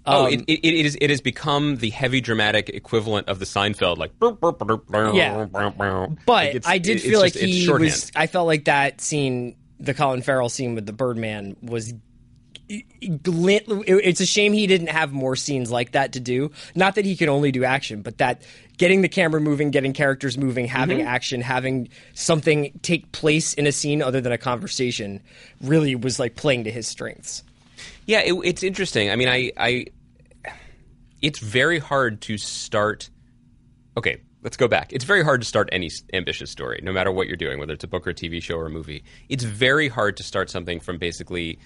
Oh, 0.05 0.25
Um, 0.25 0.33
it, 0.33 0.41
it, 0.41 0.65
it 0.65 0.85
is. 0.85 0.97
It 0.99 1.09
has 1.09 1.21
become 1.21 1.77
the 1.77 1.89
heavy 1.89 2.19
dramatic 2.19 2.69
equivalent 2.69 3.29
of 3.29 3.39
the 3.39 3.45
Seinfeld, 3.45 3.97
like 3.97 4.11
Yeah. 5.15 5.45
But 5.45 5.77
But 6.25 6.67
I 6.67 6.77
did 6.77 7.01
feel 7.01 7.19
like 7.19 7.33
he 7.33 7.69
was. 7.69 8.11
I 8.15 8.27
felt 8.27 8.47
like 8.47 8.65
that 8.65 8.99
scene, 8.99 9.55
the 9.79 9.93
Colin 9.93 10.21
Farrell 10.21 10.49
scene 10.49 10.75
with 10.75 10.85
the 10.85 10.93
Birdman, 10.93 11.55
was. 11.61 11.93
Glint- 13.21 13.65
It's 13.67 14.21
a 14.21 14.25
shame 14.25 14.53
he 14.53 14.67
didn't 14.67 14.87
have 14.87 15.11
more 15.11 15.35
scenes 15.35 15.71
like 15.71 15.91
that 15.91 16.13
to 16.13 16.19
do. 16.19 16.51
Not 16.75 16.95
that 16.95 17.05
he 17.05 17.15
could 17.15 17.29
only 17.29 17.51
do 17.51 17.63
action, 17.63 18.01
but 18.01 18.17
that 18.19 18.41
getting 18.77 19.01
the 19.01 19.09
camera 19.09 19.39
moving, 19.41 19.71
getting 19.71 19.93
characters 19.93 20.37
moving, 20.37 20.65
having 20.65 20.99
Mm-hmm. 20.99 21.07
action, 21.07 21.41
having 21.41 21.89
something 22.13 22.71
take 22.81 23.11
place 23.11 23.53
in 23.53 23.67
a 23.67 23.71
scene 23.71 24.01
other 24.01 24.21
than 24.21 24.31
a 24.31 24.37
conversation, 24.37 25.21
really 25.61 25.95
was 25.95 26.19
like 26.19 26.35
playing 26.35 26.63
to 26.63 26.71
his 26.71 26.87
strengths. 26.87 27.43
Yeah, 28.05 28.19
it, 28.21 28.33
it's 28.43 28.63
interesting. 28.63 29.11
I 29.11 29.15
mean, 29.15 29.29
I, 29.29 29.51
I, 29.57 29.85
it's 31.21 31.39
very 31.39 31.79
hard 31.79 32.21
to 32.21 32.37
start. 32.37 33.09
Okay, 33.97 34.21
let's 34.41 34.57
go 34.57 34.67
back. 34.67 34.91
It's 34.91 35.05
very 35.05 35.23
hard 35.23 35.41
to 35.41 35.47
start 35.47 35.69
any 35.71 35.89
ambitious 36.13 36.49
story, 36.51 36.79
no 36.83 36.91
matter 36.91 37.11
what 37.11 37.27
you're 37.27 37.37
doing, 37.37 37.59
whether 37.59 37.73
it's 37.73 37.83
a 37.83 37.87
book 37.87 38.05
or 38.07 38.09
a 38.11 38.13
TV 38.13 38.41
show 38.41 38.55
or 38.55 38.65
a 38.65 38.69
movie. 38.69 39.03
It's 39.29 39.43
very 39.43 39.87
hard 39.87 40.17
to 40.17 40.23
start 40.23 40.49
something 40.49 40.79
from 40.79 40.97
basically 40.97 41.59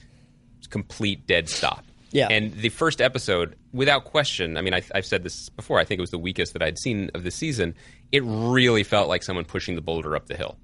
complete 0.70 1.28
dead 1.28 1.50
stop. 1.50 1.84
Yeah. 2.12 2.28
And 2.30 2.54
the 2.54 2.70
first 2.70 3.02
episode, 3.02 3.56
without 3.74 4.06
question, 4.06 4.58
I 4.58 4.62
mean, 4.62 4.74
I, 4.74 4.82
I've 4.96 5.06
said 5.06 5.24
this 5.24 5.50
before. 5.50 5.80
I 5.80 5.84
think 5.84 6.00
it 6.00 6.02
was 6.02 6.12
the 6.12 6.18
weakest 6.18 6.54
that 6.54 6.62
I'd 6.62 6.80
seen 6.80 7.12
of 7.14 7.24
the 7.24 7.32
season. 7.32 7.76
It 8.12 8.24
really 8.26 8.84
felt 8.84 9.10
like 9.10 9.24
someone 9.24 9.46
pushing 9.46 9.76
the 9.76 9.82
boulder 9.82 10.16
up 10.16 10.28
the 10.28 10.38
hill 10.38 10.58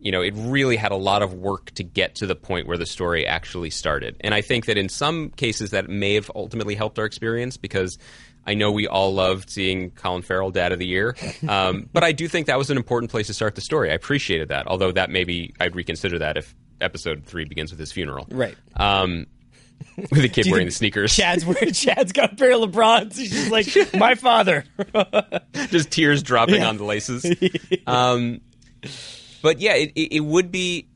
you 0.00 0.10
know, 0.10 0.22
it 0.22 0.32
really 0.34 0.76
had 0.76 0.92
a 0.92 0.96
lot 0.96 1.22
of 1.22 1.34
work 1.34 1.70
to 1.72 1.84
get 1.84 2.14
to 2.16 2.26
the 2.26 2.34
point 2.34 2.66
where 2.66 2.78
the 2.78 2.86
story 2.86 3.26
actually 3.26 3.70
started. 3.70 4.16
And 4.20 4.34
I 4.34 4.40
think 4.40 4.64
that 4.66 4.78
in 4.78 4.88
some 4.88 5.28
cases 5.30 5.70
that 5.70 5.88
may 5.88 6.14
have 6.14 6.30
ultimately 6.34 6.74
helped 6.74 6.98
our 6.98 7.04
experience 7.04 7.58
because 7.58 7.98
I 8.46 8.54
know 8.54 8.72
we 8.72 8.88
all 8.88 9.12
loved 9.12 9.50
seeing 9.50 9.90
Colin 9.90 10.22
Farrell 10.22 10.50
Dad 10.50 10.72
of 10.72 10.78
the 10.78 10.86
Year. 10.86 11.14
Um, 11.48 11.88
but 11.92 12.04
I 12.04 12.12
do 12.12 12.28
think 12.28 12.46
that 12.46 12.58
was 12.58 12.70
an 12.70 12.76
important 12.76 13.10
place 13.10 13.26
to 13.26 13.34
start 13.34 13.56
the 13.56 13.60
story. 13.60 13.90
I 13.90 13.94
appreciated 13.94 14.48
that, 14.48 14.68
although 14.68 14.92
that 14.92 15.10
maybe 15.10 15.52
I'd 15.58 15.74
reconsider 15.74 16.18
that 16.20 16.36
if 16.36 16.54
episode 16.80 17.24
three 17.24 17.44
begins 17.44 17.70
with 17.70 17.80
his 17.80 17.92
funeral. 17.92 18.26
Right. 18.30 18.56
Um, 18.76 19.26
with 20.10 20.24
a 20.24 20.28
kid 20.28 20.46
wearing 20.50 20.66
the 20.66 20.72
sneakers. 20.72 21.14
Chad's 21.14 21.44
wearing 21.44 21.72
Chad's 21.72 22.12
got 22.12 22.32
a 22.32 22.36
pair 22.36 22.52
of 22.52 22.70
LeBrons. 22.70 23.16
He's 23.16 23.30
just 23.30 23.50
like 23.50 23.94
my 23.94 24.14
father. 24.14 24.64
just 25.68 25.90
tears 25.90 26.22
dropping 26.22 26.56
Yeah. 26.56 26.68
on 26.68 26.76
the 26.76 26.84
laces. 26.84 27.24
um, 27.86 28.40
but 29.42 29.60
yeah, 29.60 29.74
it, 29.74 29.92
it, 29.94 30.16
it 30.16 30.20
would 30.20 30.50
be. 30.52 30.86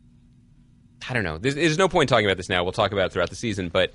I 1.08 1.12
don't 1.12 1.24
know. 1.24 1.36
There's, 1.38 1.54
there's 1.54 1.76
no 1.78 1.88
point 1.88 2.08
talking 2.08 2.24
about 2.26 2.38
this 2.38 2.48
now. 2.48 2.62
We'll 2.62 2.72
talk 2.72 2.92
about 2.92 3.06
it 3.06 3.12
throughout 3.12 3.28
the 3.30 3.36
season, 3.36 3.68
but 3.68 3.92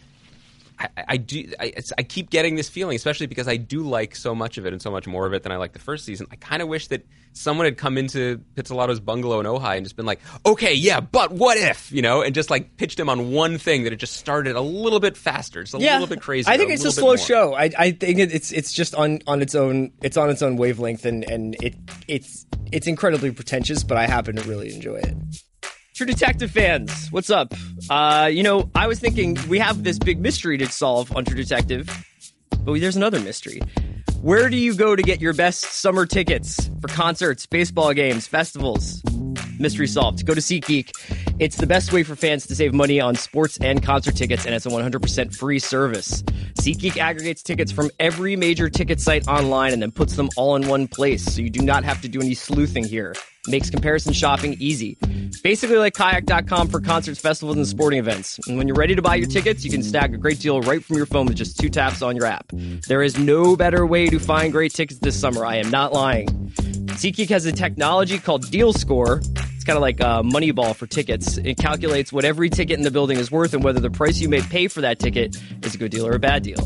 I, 0.79 0.87
I- 1.09 1.17
do. 1.17 1.51
I, 1.59 1.65
it's- 1.65 1.91
I 1.97 2.03
keep 2.03 2.29
getting 2.29 2.55
this 2.55 2.69
feeling, 2.69 2.95
especially 2.95 3.27
because 3.27 3.47
I 3.47 3.57
do 3.57 3.81
like 3.83 4.15
so 4.15 4.33
much 4.33 4.57
of 4.57 4.65
it 4.65 4.73
and 4.73 4.81
so 4.81 4.89
much 4.91 5.07
more 5.07 5.25
of 5.25 5.33
it 5.33 5.43
than 5.43 5.51
I 5.51 5.57
like 5.57 5.73
the 5.73 5.79
first 5.79 6.05
season. 6.05 6.27
I 6.31 6.35
kind 6.37 6.61
of 6.61 6.67
wish 6.67 6.87
that 6.87 7.05
someone 7.33 7.65
had 7.65 7.77
come 7.77 7.97
into 7.97 8.41
Pizzolatto's 8.55 8.99
bungalow 8.99 9.39
in 9.39 9.45
Ojai 9.45 9.75
and 9.77 9.85
just 9.85 9.95
been 9.95 10.05
like, 10.05 10.19
"Okay, 10.45 10.73
yeah, 10.73 10.99
but 11.01 11.31
what 11.31 11.57
if?" 11.57 11.91
You 11.91 12.01
know, 12.01 12.21
and 12.21 12.33
just 12.33 12.49
like 12.49 12.77
pitched 12.77 12.99
him 12.99 13.09
on 13.09 13.31
one 13.31 13.57
thing 13.57 13.83
that 13.83 13.93
it 13.93 13.97
just 13.97 14.15
started 14.15 14.55
a 14.55 14.61
little 14.61 14.99
bit 14.99 15.17
faster, 15.17 15.63
just 15.63 15.73
a 15.73 15.79
little 15.93 16.07
bit 16.07 16.21
crazier. 16.21 16.51
I 16.53 16.57
think 16.57 16.71
it's 16.71 16.81
a 16.83 16.87
little 16.87 17.01
slow 17.01 17.07
more. 17.09 17.17
show. 17.17 17.53
I, 17.55 17.69
I 17.77 17.91
think 17.91 18.19
it- 18.19 18.33
it's 18.33 18.51
it's 18.51 18.71
just 18.71 18.95
on, 18.95 19.19
on 19.27 19.41
its 19.41 19.55
own. 19.55 19.91
It's 20.01 20.17
on 20.17 20.29
its 20.29 20.41
own 20.41 20.55
wavelength, 20.57 21.05
and, 21.05 21.23
and 21.29 21.55
it 21.61 21.75
it's 22.07 22.45
it's 22.71 22.87
incredibly 22.87 23.31
pretentious. 23.31 23.83
But 23.83 23.97
I 23.97 24.07
happen 24.07 24.37
to 24.37 24.41
really 24.43 24.73
enjoy 24.73 24.95
it. 24.97 25.15
True 25.99 26.05
Detective 26.05 26.49
fans, 26.49 27.09
what's 27.09 27.29
up? 27.29 27.53
Uh, 27.89 28.29
you 28.31 28.41
know, 28.41 28.71
I 28.73 28.87
was 28.87 29.01
thinking 29.01 29.37
we 29.49 29.59
have 29.59 29.83
this 29.83 29.99
big 29.99 30.17
mystery 30.17 30.57
to 30.57 30.65
solve 30.67 31.13
on 31.13 31.25
True 31.25 31.35
Detective, 31.35 31.89
but 32.63 32.79
there's 32.79 32.95
another 32.95 33.19
mystery. 33.19 33.59
Where 34.21 34.49
do 34.49 34.55
you 34.55 34.75
go 34.75 34.95
to 34.95 35.03
get 35.03 35.19
your 35.19 35.33
best 35.33 35.61
summer 35.61 36.05
tickets 36.05 36.71
for 36.79 36.87
concerts, 36.87 37.45
baseball 37.45 37.93
games, 37.93 38.27
festivals? 38.27 39.03
Mystery 39.59 39.87
solved. 39.87 40.25
Go 40.25 40.33
to 40.33 40.39
SeatGeek. 40.39 41.28
It's 41.39 41.55
the 41.55 41.67
best 41.67 41.93
way 41.93 42.03
for 42.03 42.17
fans 42.17 42.45
to 42.47 42.55
save 42.55 42.73
money 42.73 42.99
on 42.99 43.15
sports 43.15 43.57
and 43.61 43.81
concert 43.81 44.17
tickets, 44.17 44.45
and 44.45 44.53
it's 44.53 44.65
a 44.65 44.69
100% 44.69 45.33
free 45.33 45.57
service. 45.57 46.21
SeatGeek 46.59 46.97
aggregates 46.97 47.41
tickets 47.41 47.71
from 47.71 47.89
every 47.97 48.35
major 48.35 48.69
ticket 48.69 48.99
site 48.99 49.25
online 49.25 49.71
and 49.71 49.81
then 49.81 49.89
puts 49.89 50.17
them 50.17 50.29
all 50.35 50.57
in 50.57 50.67
one 50.67 50.85
place, 50.85 51.23
so 51.23 51.41
you 51.41 51.49
do 51.49 51.61
not 51.61 51.85
have 51.85 52.01
to 52.01 52.09
do 52.09 52.19
any 52.19 52.33
sleuthing 52.33 52.83
here. 52.83 53.15
Makes 53.47 53.69
comparison 53.69 54.11
shopping 54.11 54.57
easy. 54.59 54.97
Basically 55.41 55.77
like 55.77 55.93
kayak.com 55.93 56.67
for 56.67 56.81
concerts, 56.81 57.21
festivals, 57.21 57.55
and 57.55 57.65
sporting 57.65 57.99
events. 57.99 58.37
And 58.45 58.57
when 58.57 58.67
you're 58.67 58.75
ready 58.75 58.95
to 58.95 59.01
buy 59.01 59.15
your 59.15 59.29
tickets, 59.29 59.63
you 59.63 59.71
can 59.71 59.81
snag 59.81 60.13
a 60.13 60.17
great 60.17 60.41
deal 60.41 60.59
right 60.59 60.83
from 60.83 60.97
your 60.97 61.05
phone 61.05 61.25
with 61.25 61.37
just 61.37 61.57
two 61.57 61.69
taps 61.69 62.01
on 62.01 62.17
your 62.17 62.25
app. 62.25 62.51
There 62.89 63.01
is 63.01 63.17
no 63.17 63.55
better 63.55 63.85
way 63.85 64.07
to 64.07 64.19
find 64.19 64.51
great 64.51 64.73
tickets 64.73 64.99
this 64.99 65.17
summer. 65.17 65.45
I 65.45 65.55
am 65.55 65.71
not 65.71 65.93
lying. 65.93 66.27
SeatGeek 66.99 67.29
has 67.29 67.45
a 67.45 67.53
technology 67.53 68.19
called 68.19 68.51
Deal 68.51 68.73
Score. 68.73 69.21
Kind 69.69 69.77
of 69.77 69.81
like 69.81 70.01
uh, 70.01 70.23
Moneyball 70.23 70.75
for 70.75 70.87
tickets. 70.87 71.37
It 71.37 71.57
calculates 71.57 72.11
what 72.11 72.25
every 72.25 72.49
ticket 72.49 72.79
in 72.79 72.83
the 72.83 72.89
building 72.89 73.19
is 73.19 73.29
worth 73.29 73.53
and 73.53 73.63
whether 73.63 73.79
the 73.79 73.91
price 73.91 74.19
you 74.19 74.27
may 74.27 74.41
pay 74.41 74.67
for 74.67 74.81
that 74.81 74.97
ticket 74.97 75.37
is 75.63 75.75
a 75.75 75.77
good 75.77 75.91
deal 75.91 76.07
or 76.07 76.13
a 76.13 76.19
bad 76.19 76.41
deal. 76.41 76.57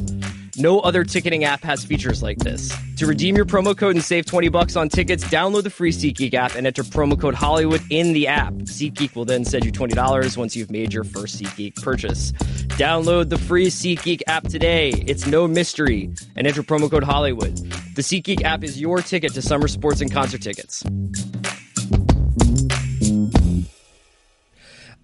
No 0.55 0.79
other 0.79 1.03
ticketing 1.03 1.43
app 1.43 1.63
has 1.63 1.83
features 1.83 2.23
like 2.23 2.37
this. 2.37 2.73
To 2.99 3.05
redeem 3.05 3.35
your 3.35 3.43
promo 3.43 3.75
code 3.75 3.95
and 3.95 4.01
save 4.05 4.25
20 4.25 4.47
bucks 4.47 4.77
on 4.77 4.87
tickets, 4.87 5.25
download 5.25 5.63
the 5.63 5.69
free 5.69 5.91
SeatGeek 5.91 6.33
app 6.33 6.55
and 6.55 6.65
enter 6.65 6.81
promo 6.81 7.19
code 7.19 7.33
Hollywood 7.33 7.81
in 7.89 8.13
the 8.13 8.25
app. 8.25 8.53
SeatGeek 8.53 9.17
will 9.17 9.25
then 9.25 9.43
send 9.43 9.65
you 9.65 9.73
$20 9.73 10.37
once 10.37 10.55
you've 10.55 10.71
made 10.71 10.93
your 10.93 11.03
first 11.03 11.43
SeatGeek 11.43 11.83
purchase. 11.83 12.31
Download 12.77 13.27
the 13.27 13.37
free 13.37 13.67
SeatGeek 13.67 14.21
app 14.27 14.47
today. 14.47 14.91
It's 14.91 15.27
no 15.27 15.45
mystery. 15.45 16.09
And 16.37 16.47
enter 16.47 16.63
promo 16.63 16.89
code 16.89 17.03
Hollywood. 17.03 17.57
The 17.95 18.01
SeatGeek 18.01 18.43
app 18.43 18.63
is 18.63 18.79
your 18.79 19.01
ticket 19.01 19.33
to 19.33 19.41
summer 19.41 19.67
sports 19.67 19.99
and 19.99 20.09
concert 20.09 20.41
tickets. 20.41 20.85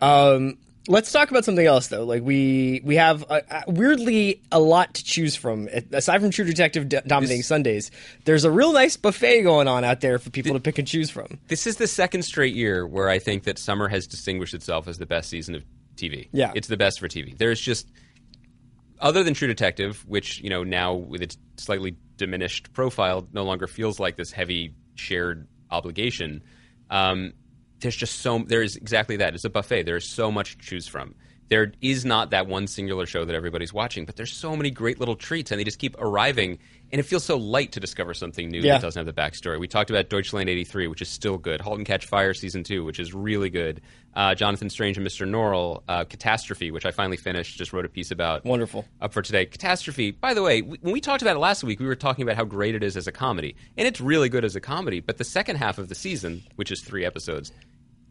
Um, 0.02 0.58
let's 0.88 1.12
talk 1.12 1.30
about 1.30 1.46
something 1.46 1.66
else 1.66 1.88
though. 1.88 2.04
Like 2.04 2.24
we 2.24 2.82
we 2.84 2.96
have 2.96 3.24
uh, 3.30 3.42
uh, 3.50 3.62
weirdly 3.68 4.42
a 4.52 4.60
lot 4.60 4.94
to 4.96 5.04
choose 5.04 5.36
from. 5.36 5.70
Aside 5.92 6.20
from 6.22 6.32
True 6.32 6.46
Detective 6.46 6.90
d- 6.90 7.00
dominating 7.06 7.44
Sundays, 7.44 7.92
there's 8.26 8.44
a 8.44 8.52
real 8.52 8.74
nice 8.74 8.98
buffet 8.98 9.44
going 9.44 9.68
on 9.68 9.84
out 9.84 10.02
there 10.02 10.20
for 10.20 10.30
people 10.30 10.54
to 10.54 10.60
pick 10.60 10.80
and 10.80 10.88
choose 10.88 11.10
from. 11.10 11.40
This 11.48 11.68
is 11.68 11.78
the 11.78 11.88
second 11.88 12.24
straight 12.24 12.56
year 12.56 12.86
where 12.86 13.10
I 13.10 13.20
think 13.20 13.44
that 13.44 13.58
summer 13.58 13.88
has 13.88 14.08
distinguished 14.08 14.54
itself 14.54 14.88
as 14.88 14.98
the 14.98 15.06
best 15.06 15.30
season 15.30 15.56
of 15.56 15.64
TV. 15.96 16.30
Yeah. 16.32 16.52
it's 16.56 16.68
the 16.68 16.78
best 16.78 17.00
for 17.00 17.08
TV. 17.08 17.38
There's 17.38 17.60
just 17.60 17.88
other 19.00 19.24
than 19.24 19.34
True 19.34 19.48
Detective, 19.48 20.04
which 20.08 20.42
you 20.42 20.50
know 20.50 20.64
now 20.64 20.94
with 20.94 21.22
its 21.22 21.38
slightly 21.58 21.96
diminished 22.18 22.74
profile, 22.74 23.28
no 23.32 23.44
longer 23.44 23.68
feels 23.68 24.00
like 24.00 24.18
this 24.18 24.32
heavy 24.32 24.74
shared 24.96 25.48
obligation. 25.72 26.44
Um, 26.90 27.34
there's 27.82 27.96
just 27.96 28.20
so 28.20 28.40
there 28.48 28.62
is 28.62 28.76
exactly 28.76 29.18
that. 29.18 29.34
It's 29.36 29.46
a 29.46 29.50
buffet. 29.50 29.84
There 29.84 29.98
is 29.98 30.06
so 30.08 30.32
much 30.32 30.58
to 30.58 30.66
choose 30.66 30.88
from. 30.88 31.16
There 31.50 31.72
is 31.82 32.06
not 32.06 32.30
that 32.30 32.46
one 32.46 32.68
singular 32.68 33.08
show 33.08 33.26
that 33.26 33.34
everybody's 33.36 33.74
watching, 33.74 34.06
but 34.06 34.16
there's 34.16 34.32
so 34.32 34.56
many 34.56 34.70
great 34.70 35.00
little 35.00 35.16
treats, 35.16 35.50
and 35.50 35.60
they 35.60 35.64
just 35.64 35.80
keep 35.80 35.96
arriving. 36.00 36.60
And 36.92 37.00
it 37.00 37.04
feels 37.04 37.24
so 37.24 37.38
light 37.38 37.72
to 37.72 37.80
discover 37.80 38.14
something 38.14 38.50
new 38.50 38.62
Yeah. 38.62 38.74
that 38.74 38.82
doesn't 38.84 39.00
have 39.06 39.16
the 39.16 39.20
backstory. 39.20 39.60
We 39.60 39.68
talked 39.68 39.90
about 39.90 40.10
Deutschland 40.10 40.48
'83, 40.48 40.86
which 40.88 41.02
is 41.02 41.10
still 41.10 41.40
good. 41.40 41.60
*Halt 41.62 41.78
and 41.80 41.88
Catch 41.88 42.06
Fire* 42.06 42.36
season 42.36 42.64
two, 42.64 42.84
which 42.84 43.00
is 43.00 43.16
really 43.16 43.50
good. 43.50 43.82
Uh, 44.16 44.36
Jonathan 44.36 44.70
Strange 44.70 44.98
and 44.98 45.06
Mr. 45.06 45.28
Norrell, 45.28 45.82
uh, 45.88 46.04
*Catastrophe*, 46.04 46.70
which 46.72 46.86
I 46.86 46.92
finally 46.92 47.18
finished. 47.18 47.58
Just 47.58 47.74
wrote 47.74 47.86
a 47.86 47.90
piece 47.90 48.12
about. 48.12 48.46
Wonderful. 48.46 48.86
Up 49.02 49.12
for 49.14 49.24
today, 49.24 49.46
*Catastrophe*. 49.46 50.12
By 50.12 50.36
the 50.36 50.44
way, 50.44 50.62
when 50.62 50.94
we 50.94 51.02
talked 51.02 51.22
about 51.24 51.36
it 51.36 51.40
last 51.40 51.64
week, 51.64 51.80
we 51.80 51.86
were 51.88 51.96
talking 51.96 52.22
about 52.24 52.36
how 52.36 52.44
great 52.46 52.76
it 52.76 52.84
is 52.84 52.96
as 52.96 53.08
a 53.08 53.12
comedy, 53.12 53.56
and 53.76 53.88
it's 53.88 54.00
really 54.02 54.30
good 54.30 54.46
as 54.46 54.56
a 54.56 54.62
comedy. 54.62 55.00
But 55.00 55.18
the 55.18 55.24
second 55.24 55.56
half 55.58 55.80
of 55.80 55.90
the 55.90 55.96
season, 55.96 56.44
which 56.58 56.72
is 56.72 56.82
three 56.82 57.06
episodes, 57.06 57.52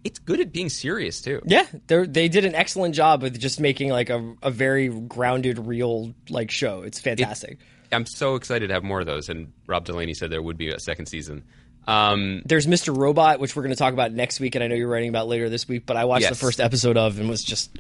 it's 0.05 0.19
good 0.19 0.41
at 0.41 0.53
being 0.53 0.69
serious 0.69 1.21
too. 1.21 1.41
Yeah, 1.45 1.67
they 1.87 2.07
they 2.07 2.29
did 2.29 2.45
an 2.45 2.55
excellent 2.55 2.95
job 2.95 3.23
with 3.23 3.39
just 3.39 3.61
making 3.61 3.91
like 3.91 4.11
a, 4.11 4.35
a 4.43 4.51
very 4.51 4.89
grounded, 4.89 5.59
real 5.59 6.15
like 6.31 6.51
show. 6.51 6.83
It's 6.83 7.01
fantastic. 7.01 7.59
I'm 7.91 8.07
so 8.07 8.35
excited 8.35 8.69
to 8.69 8.75
have 8.75 8.85
more 8.85 9.01
of 9.01 9.07
those. 9.07 9.29
And 9.29 9.53
Rob 9.67 9.85
Delaney 9.87 10.15
said 10.15 10.31
there 10.31 10.43
would 10.43 10.59
be 10.59 10.69
a 10.71 10.79
second 10.79 11.07
season. 11.07 11.45
Um, 11.87 12.43
There's 12.45 12.67
Mr. 12.67 12.95
Robot, 12.95 13.41
which 13.41 13.57
we're 13.57 13.63
going 13.63 13.75
to 13.75 13.79
talk 13.79 13.95
about 13.95 14.13
next 14.13 14.41
week, 14.41 14.55
and 14.55 14.63
I 14.63 14.67
know 14.67 14.75
you're 14.75 14.89
writing 14.89 15.09
about 15.09 15.27
later 15.27 15.49
this 15.49 15.67
week. 15.67 15.87
But 15.87 15.97
I 15.97 16.05
watched 16.05 16.23
Yes. 16.23 16.31
the 16.39 16.45
first 16.45 16.61
episode 16.61 16.99
of 16.99 17.19
and 17.19 17.31
was 17.31 17.43
just 17.43 17.71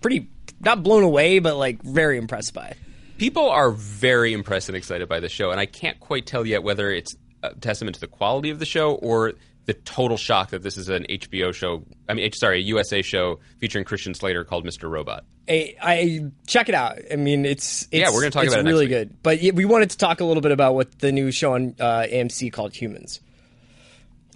pretty 0.00 0.30
not 0.60 0.82
blown 0.82 1.02
away, 1.02 1.40
but 1.40 1.56
like 1.56 1.82
very 1.82 2.16
impressed 2.16 2.54
by. 2.54 2.68
it. 2.68 2.76
people 3.18 3.50
are 3.50 3.70
very 3.70 4.32
impressed 4.32 4.70
and 4.70 4.76
excited 4.76 5.08
by 5.10 5.20
the 5.20 5.28
show, 5.28 5.50
and 5.50 5.60
I 5.60 5.66
can't 5.66 6.00
quite 6.00 6.24
tell 6.26 6.46
yet 6.46 6.62
whether 6.62 6.90
it's 6.90 7.14
a 7.42 7.54
testament 7.54 7.96
to 7.96 8.00
the 8.00 8.06
quality 8.08 8.48
of 8.48 8.58
the 8.58 8.64
show 8.64 8.94
or 8.94 9.34
the 9.66 9.74
total 9.74 10.16
shock 10.16 10.50
that 10.50 10.62
this 10.62 10.76
is 10.76 10.88
an 10.88 11.06
HBO 11.08 11.54
show. 11.54 11.84
I 12.08 12.14
mean, 12.14 12.30
sorry, 12.32 12.58
a 12.58 12.62
USA 12.62 13.02
show 13.02 13.40
featuring 13.58 13.84
Christian 13.84 14.14
Slater 14.14 14.44
called 14.44 14.64
Mr. 14.66 14.90
Robot. 14.90 15.24
I, 15.48 15.74
I 15.80 16.20
check 16.46 16.68
it 16.68 16.74
out. 16.74 16.98
I 17.10 17.16
mean, 17.16 17.44
it's, 17.44 17.82
it's 17.84 17.92
Yeah, 17.92 18.10
we're 18.10 18.20
gonna 18.20 18.30
talk 18.30 18.46
about 18.46 18.60
it 18.60 18.64
really 18.64 18.86
good. 18.86 19.22
But 19.22 19.42
yeah, 19.42 19.52
we 19.52 19.64
wanted 19.64 19.90
to 19.90 19.98
talk 19.98 20.20
a 20.20 20.24
little 20.24 20.40
bit 20.40 20.52
about 20.52 20.74
what 20.74 20.98
the 20.98 21.12
new 21.12 21.30
show 21.30 21.54
on 21.54 21.74
uh, 21.80 22.06
AMC 22.10 22.52
called 22.52 22.74
Humans. 22.74 23.20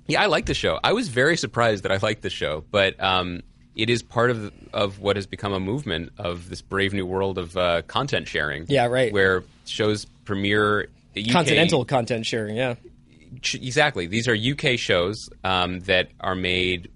Yeah, 0.07 0.23
I 0.23 0.27
like 0.27 0.47
the 0.47 0.55
show. 0.55 0.81
I 0.83 0.95
was 0.95 1.09
very 1.09 1.37
surprised 1.37 1.83
that 1.85 1.93
I 1.93 1.99
liked 1.99 2.23
the 2.23 2.31
show, 2.31 2.65
but 2.71 3.03
um, 3.03 3.43
it 3.77 3.91
is 3.91 4.03
part 4.03 4.31
of 4.31 4.53
of 4.73 4.99
what 5.01 5.17
has 5.17 5.27
become 5.27 5.53
a 5.53 5.61
movement 5.61 6.13
of 6.19 6.49
this 6.49 6.63
brave 6.63 6.95
new 6.95 7.07
world 7.07 7.37
of 7.37 7.57
uh, 7.57 7.83
content 7.83 8.29
sharing. 8.29 8.65
Yeah, 8.69 8.87
right. 8.87 9.13
Where 9.13 9.45
shows 9.67 10.07
premiere. 10.25 10.89
UK 11.17 11.33
Continental 11.33 11.85
content 11.85 12.27
sharing, 12.27 12.57
yeah. 12.57 12.75
Exactly. 13.55 14.07
These 14.07 14.29
are 14.29 14.35
UK 14.37 14.79
shows 14.79 15.29
um, 15.45 15.81
that 15.81 16.11
are 16.21 16.35
made 16.35 16.91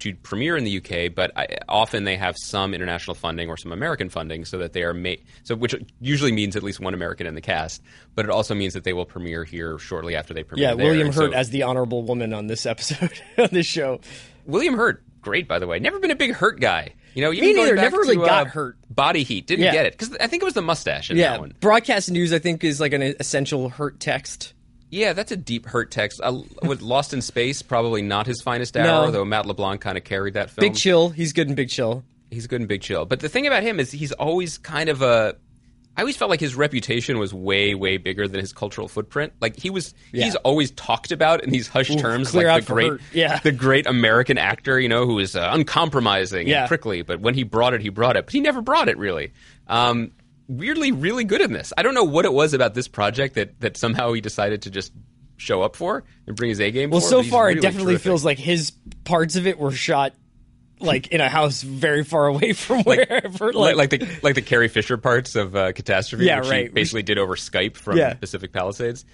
to 0.00 0.14
premiere 0.14 0.56
in 0.56 0.64
the 0.64 0.78
UK, 0.78 1.14
but 1.14 1.30
I, 1.36 1.58
often 1.68 2.04
they 2.04 2.16
have 2.16 2.34
some 2.38 2.72
international 2.72 3.14
funding 3.14 3.48
or 3.50 3.56
some 3.58 3.70
American 3.72 4.08
funding, 4.08 4.44
so 4.46 4.56
that 4.58 4.72
they 4.72 4.82
are 4.82 4.94
made. 4.94 5.22
So, 5.42 5.54
which 5.54 5.74
usually 6.00 6.32
means 6.32 6.56
at 6.56 6.62
least 6.62 6.80
one 6.80 6.94
American 6.94 7.26
in 7.26 7.34
the 7.34 7.40
cast, 7.42 7.82
but 8.14 8.24
it 8.24 8.30
also 8.30 8.54
means 8.54 8.72
that 8.74 8.84
they 8.84 8.92
will 8.94 9.04
premiere 9.04 9.44
here 9.44 9.78
shortly 9.78 10.16
after 10.16 10.32
they 10.32 10.42
premiere. 10.42 10.68
Yeah, 10.70 10.74
there. 10.74 10.86
William 10.86 11.08
And 11.08 11.14
Hurt 11.14 11.32
so- 11.32 11.36
as 11.36 11.50
the 11.50 11.64
honorable 11.64 12.02
woman 12.02 12.32
on 12.32 12.46
this 12.46 12.64
episode 12.66 13.12
on 13.38 13.48
this 13.52 13.66
show. 13.66 14.00
William 14.46 14.74
Hurt, 14.74 15.02
great 15.20 15.46
by 15.46 15.58
the 15.58 15.66
way. 15.66 15.78
Never 15.78 15.98
been 15.98 16.10
a 16.10 16.16
big 16.16 16.32
Hurt 16.32 16.60
guy. 16.60 16.94
You 17.14 17.22
know, 17.22 17.32
even 17.32 17.48
Me 17.48 17.54
neither. 17.54 17.74
Never 17.74 17.98
really 17.98 18.16
to, 18.16 18.24
got 18.24 18.46
uh, 18.46 18.50
Hurt. 18.50 18.76
Body 18.88 19.24
Heat 19.24 19.46
didn't 19.48 19.64
Yeah. 19.66 19.72
get 19.72 19.86
it 19.86 19.98
because 19.98 20.16
I 20.18 20.28
think 20.28 20.42
it 20.42 20.46
was 20.46 20.54
the 20.54 20.62
mustache 20.62 21.10
in 21.10 21.16
Yeah, 21.18 21.32
that 21.32 21.40
one. 21.40 21.54
broadcast 21.60 22.10
news 22.10 22.32
I 22.32 22.38
think 22.38 22.62
is 22.64 22.80
like 22.80 22.92
an 22.94 23.02
essential 23.02 23.68
Hurt 23.68 23.98
text. 24.00 24.54
Yeah, 24.90 25.12
that's 25.12 25.30
a 25.32 25.36
deep 25.36 25.66
Hurt 25.66 25.90
text. 25.90 26.20
Uh, 26.22 26.42
with 26.64 26.82
Lost 26.82 27.12
in 27.14 27.22
Space, 27.22 27.62
probably 27.62 28.02
not 28.02 28.26
his 28.26 28.42
finest 28.42 28.76
hour, 28.76 29.06
No. 29.06 29.10
though 29.10 29.24
Matt 29.24 29.46
LeBlanc 29.46 29.80
kind 29.80 29.96
of 29.96 30.04
carried 30.04 30.34
that 30.34 30.50
film. 30.50 30.66
Big 30.68 30.74
Chill, 30.76 31.10
he's 31.10 31.32
good 31.32 31.48
in 31.48 31.54
Big 31.54 31.68
Chill. 31.68 32.02
He's 32.30 32.46
good 32.46 32.60
in 32.60 32.66
Big 32.66 32.82
Chill. 32.82 33.04
But 33.06 33.20
the 33.20 33.28
thing 33.28 33.46
about 33.46 33.62
him 33.62 33.78
is 33.80 33.90
he's 33.92 34.12
always 34.12 34.58
kind 34.58 34.88
of 34.88 35.02
a. 35.02 35.36
I 35.96 36.02
always 36.02 36.16
felt 36.16 36.30
like 36.30 36.40
his 36.40 36.54
reputation 36.54 37.18
was 37.18 37.34
way, 37.34 37.74
way 37.74 37.96
bigger 37.98 38.26
than 38.28 38.40
his 38.40 38.52
cultural 38.52 38.86
footprint. 38.88 39.32
Like 39.40 39.58
he 39.58 39.70
was, 39.70 39.92
Yeah. 40.12 40.24
he's 40.24 40.36
always 40.36 40.70
talked 40.70 41.10
about 41.12 41.42
in 41.44 41.50
these 41.50 41.66
hushed 41.68 41.98
terms, 41.98 42.32
like 42.34 42.64
the 42.64 42.72
great, 42.72 42.92
Yeah. 43.12 43.38
the 43.40 43.50
great 43.52 43.86
American 43.86 44.38
actor, 44.38 44.78
you 44.80 44.88
know, 44.88 45.04
who 45.04 45.18
is 45.18 45.34
uh, 45.34 45.50
uncompromising 45.52 46.46
Yeah. 46.46 46.60
and 46.60 46.68
prickly. 46.68 47.02
But 47.02 47.20
when 47.20 47.34
he 47.34 47.42
brought 47.42 47.74
it, 47.74 47.80
he 47.80 47.88
brought 47.90 48.16
it. 48.16 48.24
But 48.26 48.32
he 48.32 48.40
never 48.40 48.62
brought 48.62 48.88
it 48.88 48.96
really. 48.98 49.32
Um, 49.66 50.12
weirdly, 50.50 50.92
really 50.92 51.24
good 51.24 51.40
in 51.40 51.52
this. 51.52 51.72
I 51.78 51.82
don't 51.82 51.94
know 51.94 52.04
what 52.04 52.24
it 52.24 52.32
was 52.32 52.52
about 52.54 52.74
this 52.74 52.88
project 52.88 53.34
that 53.36 53.60
that 53.60 53.76
somehow 53.76 54.12
he 54.12 54.20
decided 54.20 54.62
to 54.62 54.70
just 54.70 54.92
show 55.36 55.62
up 55.62 55.76
for 55.76 56.04
and 56.26 56.36
bring 56.36 56.50
his 56.50 56.60
A 56.60 56.70
game. 56.70 56.90
Well, 56.90 57.00
for, 57.00 57.06
so 57.06 57.22
far 57.22 57.46
really 57.46 57.58
it 57.58 57.62
definitely 57.62 57.92
terrific. 57.94 58.04
feels 58.04 58.24
like 58.24 58.38
his 58.38 58.72
parts 59.04 59.36
of 59.36 59.46
it 59.46 59.58
were 59.58 59.72
shot 59.72 60.12
like 60.80 61.08
in 61.08 61.20
a 61.20 61.28
house 61.28 61.62
very 61.62 62.04
far 62.04 62.26
away 62.26 62.52
from 62.54 62.78
Like- 62.86 63.08
wherever. 63.08 63.52
like, 63.52 63.76
like 63.76 63.90
the 63.90 64.08
like 64.22 64.34
the 64.34 64.42
Carrie 64.42 64.68
Fisher 64.68 64.96
parts 64.98 65.36
of 65.36 65.54
uh, 65.56 65.72
Catastrophe, 65.72 66.24
Yeah, 66.26 66.38
which 66.38 66.46
he 66.46 66.52
right. 66.52 66.74
basically 66.74 67.02
did 67.02 67.18
over 67.18 67.36
Skype 67.36 67.76
from 67.76 67.96
Yeah. 67.98 68.14
Pacific 68.14 68.52
Palisades. 68.52 69.04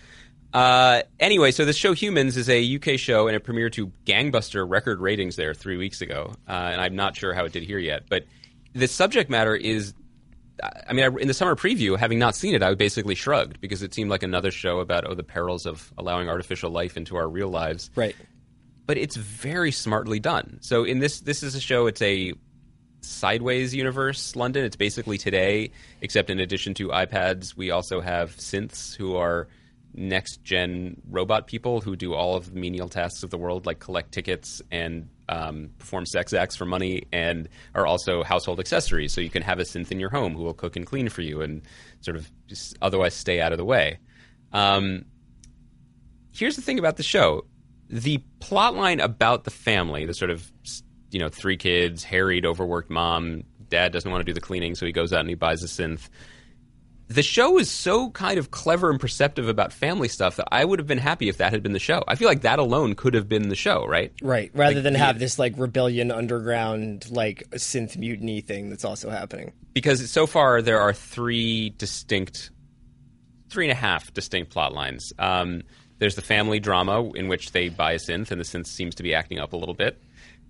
Uh, 0.53 1.03
anyway, 1.20 1.51
so 1.51 1.64
this 1.64 1.77
show 1.77 1.92
Humans 1.92 2.37
is 2.37 2.49
a 2.49 2.77
UK 2.77 2.99
show, 2.99 3.27
and 3.27 3.37
it 3.37 3.44
premiered 3.44 3.72
to 3.72 3.92
gangbuster 4.07 4.64
record 4.68 5.01
ratings 5.01 5.37
there 5.37 5.53
three 5.55 5.77
weeks 5.77 6.01
ago. 6.01 6.33
Uh, 6.49 6.53
and 6.53 6.81
I'm 6.81 6.96
not 6.96 7.16
sure 7.16 7.35
how 7.35 7.44
it 7.44 7.53
did 7.53 7.62
here 7.64 7.79
yet, 7.79 8.05
but 8.09 8.25
the 8.72 8.87
subject 8.88 9.29
matter 9.31 9.55
is. 9.55 9.92
I 10.62 10.92
mean, 10.92 11.05
I, 11.05 11.21
in 11.21 11.29
the 11.29 11.35
summer 11.35 11.55
preview, 11.55 11.99
having 11.99 12.19
not 12.19 12.35
seen 12.35 12.55
it, 12.55 12.62
I 12.62 12.75
basically 12.75 13.14
shrugged 13.14 13.61
because 13.61 13.83
it 13.83 13.92
seemed 13.92 14.11
like 14.11 14.23
another 14.23 14.51
show 14.51 14.81
about 14.81 15.07
oh 15.07 15.14
the 15.14 15.23
perils 15.23 15.66
of 15.66 15.92
allowing 15.99 16.29
artificial 16.29 16.71
life 16.71 16.97
into 16.97 17.16
our 17.16 17.29
real 17.29 17.49
lives 17.49 17.90
right. 17.95 18.16
but 18.87 18.97
it's 18.97 19.16
very 19.16 19.71
smartly 19.71 20.19
done. 20.19 20.59
So 20.62 20.85
in 20.85 20.99
this 20.99 21.21
this 21.21 21.42
is 21.42 21.55
a 21.55 21.61
show. 21.61 21.87
It's 21.87 22.03
a 22.03 22.33
sideways 23.03 23.75
universe 23.75 24.35
London. 24.35 24.64
It's 24.64 24.77
basically 24.77 25.19
today, 25.19 25.71
except 26.01 26.31
in 26.31 26.40
addition 26.40 26.75
to 26.75 26.88
iPads, 26.88 27.57
we 27.57 27.71
also 27.71 28.01
have 28.01 28.37
synths 28.37 28.97
who 28.97 29.16
are 29.16 29.49
next 29.95 30.42
gen 30.42 31.01
robot 31.09 31.47
people 31.47 31.81
who 31.81 31.97
do 31.97 32.14
all 32.14 32.37
of 32.37 32.53
the 32.53 32.61
menial 32.61 32.88
tasks 32.88 33.23
of 33.23 33.31
the 33.31 33.38
world, 33.38 33.66
like 33.66 33.79
collect 33.79 34.12
tickets 34.12 34.61
and 34.71 35.09
um, 35.29 35.71
perform 35.79 36.07
sex 36.07 36.33
acts 36.33 36.57
for 36.57 36.65
money, 36.65 37.05
and 37.12 37.49
are 37.75 37.87
also 37.87 38.23
household 38.23 38.61
accessories. 38.61 39.12
So 39.12 39.21
you 39.21 39.31
can 39.31 39.43
have 39.43 39.59
a 39.59 39.62
synth 39.62 39.91
in 39.91 40.01
your 40.01 40.11
home 40.11 40.35
who 40.35 40.43
will 40.43 40.55
cook 40.55 40.77
and 40.77 40.87
clean 40.87 41.09
for 41.09 41.23
you, 41.23 41.43
and 41.43 41.62
sort 42.01 42.17
of 42.17 42.31
just 42.47 42.77
otherwise 42.83 43.15
stay 43.15 43.41
out 43.41 43.53
of 43.53 43.59
the 43.59 43.65
way. 43.65 43.99
Um, 44.53 45.05
here's 46.33 46.57
the 46.57 46.62
thing 46.62 46.79
about 46.79 46.97
the 46.97 47.03
show 47.03 47.45
the 47.89 48.19
plot 48.41 48.75
line 48.75 49.01
about 49.01 49.45
the 49.45 49.51
family 49.51 50.07
the 50.07 50.15
sort 50.15 50.31
of 50.31 50.51
you 51.11 51.19
know 51.19 51.29
three 51.29 51.57
kids 51.57 52.05
harried 52.05 52.45
overworked 52.45 52.91
mom 52.91 53.43
dad 53.69 53.93
doesn't 53.93 54.11
want 54.11 54.21
to 54.21 54.25
do 54.25 54.35
the 54.35 54.41
cleaning 54.41 54.75
so 54.75 54.85
he 54.85 54.93
goes 54.93 55.12
out 55.12 55.21
and 55.21 55.29
he 55.29 55.35
buys 55.35 55.62
a 55.62 55.67
synth 55.67 56.09
the 57.09 57.23
show 57.23 57.59
is 57.59 57.71
so 57.71 58.11
kind 58.11 58.38
of 58.38 58.51
clever 58.51 58.90
and 58.90 58.99
perceptive 58.99 59.49
about 59.49 59.73
family 59.73 60.09
stuff 60.09 60.37
that 60.37 60.49
i 60.51 60.64
would 60.64 60.79
have 60.79 60.88
been 60.88 60.99
happy 60.99 61.29
if 61.29 61.37
that 61.38 61.53
had 61.53 61.62
been 61.62 61.73
the 61.73 61.79
show 61.79 62.03
i 62.09 62.14
feel 62.16 62.27
like 62.29 62.40
that 62.42 62.59
alone 62.59 62.95
could 62.95 63.14
have 63.14 63.29
been 63.29 63.49
the 63.49 63.55
show 63.57 63.87
right 63.87 64.12
Right. 64.23 64.51
Rather 64.55 64.75
Like, 64.77 64.83
than 64.83 64.95
have 64.95 65.19
this 65.19 65.38
like 65.38 65.55
rebellion 65.57 66.11
underground 66.11 67.09
like 67.11 67.49
synth 67.53 67.97
mutiny 67.97 68.40
thing 68.40 68.71
that's 68.71 68.85
also 68.85 69.09
happening. 69.11 69.53
because 69.73 70.11
so 70.11 70.27
far 70.27 70.62
there 70.62 70.81
are 70.81 70.92
three 70.92 71.71
distinct, 71.71 72.51
three 73.51 73.66
and 73.66 73.73
a 73.73 73.77
half 73.81 74.12
distinct 74.12 74.51
plot 74.53 74.73
lines. 74.73 75.12
Um, 75.19 75.62
there's 75.99 76.16
the 76.16 76.23
family 76.23 76.59
drama 76.61 77.11
in 77.14 77.29
which 77.29 77.53
they 77.53 77.69
buy 77.69 77.92
a 77.92 77.99
synth, 77.99 78.31
and 78.31 78.40
the 78.40 78.45
synth 78.45 78.66
seems 78.66 78.95
to 78.97 79.03
be 79.03 79.14
acting 79.14 79.38
up 79.38 79.53
a 79.53 79.57
little 79.57 79.75
bit. 79.75 80.01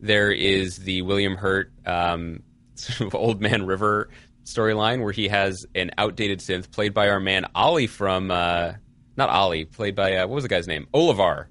There 0.01 0.33
is 0.33 0.79
the 0.79 1.03
William 1.03 1.37
Hurt 1.37 1.71
um, 1.87 2.43
sort 2.75 3.09
of 3.09 3.15
old 3.15 3.41
man 3.41 3.67
River 3.67 4.09
storyline 4.47 5.03
where 5.03 5.13
he 5.13 5.29
has 5.29 5.67
an 5.75 5.91
outdated 5.99 6.41
synth 6.41 6.71
played 6.71 6.95
by 6.95 7.09
our 7.09 7.21
man 7.21 7.47
Ollie 7.55 7.87
from 7.87 8.31
uh, 8.31 8.73
not 9.17 9.29
Ollie, 9.29 9.65
played 9.65 9.95
by 9.95 10.17
uh, 10.17 10.27
what 10.27 10.35
was 10.37 10.45
the 10.45 10.49
guy's 10.49 10.67
name? 10.67 10.87
Olyvar. 10.95 11.47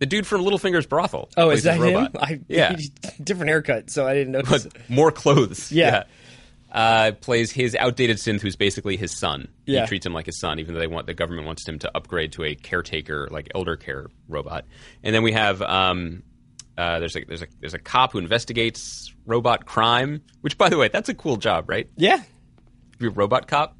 The 0.00 0.06
dude 0.06 0.26
from 0.26 0.42
Littlefinger's 0.42 0.86
brothel. 0.86 1.30
Oh, 1.36 1.50
is 1.50 1.62
that 1.62 1.78
him? 1.80 2.08
I, 2.20 2.40
yeah, 2.48 2.76
different 3.22 3.48
haircut, 3.48 3.90
so 3.90 4.06
I 4.06 4.14
didn't 4.14 4.32
notice. 4.32 4.64
but 4.66 4.90
more 4.90 5.10
clothes. 5.10 5.72
Yeah. 5.72 6.04
Uh, 6.70 7.12
plays 7.12 7.52
his 7.52 7.76
outdated 7.76 8.16
synth, 8.16 8.40
who's 8.40 8.56
basically 8.56 8.96
his 8.96 9.16
son. 9.16 9.46
Yeah. 9.64 9.82
He 9.82 9.86
treats 9.86 10.04
him 10.04 10.12
like 10.12 10.26
his 10.26 10.40
son, 10.40 10.58
even 10.58 10.74
though 10.74 10.80
they 10.80 10.88
want 10.88 11.06
the 11.06 11.14
government 11.14 11.46
wants 11.46 11.68
him 11.68 11.78
to 11.78 11.96
upgrade 11.96 12.32
to 12.32 12.42
a 12.42 12.56
caretaker, 12.56 13.28
like 13.30 13.48
elder 13.54 13.76
care 13.76 14.08
robot. 14.28 14.64
And 15.04 15.14
then 15.14 15.22
we 15.22 15.30
have 15.30 15.62
um, 15.62 16.24
uh, 16.76 16.98
there's 17.00 17.16
a 17.16 17.24
there's 17.24 17.42
a 17.42 17.46
there's 17.60 17.74
a 17.74 17.78
cop 17.78 18.12
who 18.12 18.18
investigates 18.18 19.12
robot 19.26 19.64
crime. 19.66 20.22
Which, 20.40 20.58
by 20.58 20.68
the 20.68 20.76
way, 20.78 20.88
that's 20.88 21.08
a 21.08 21.14
cool 21.14 21.36
job, 21.36 21.68
right? 21.68 21.88
yeah. 21.96 22.22
Be 22.98 23.06
a 23.06 23.10
robot 23.10 23.48
cop. 23.48 23.76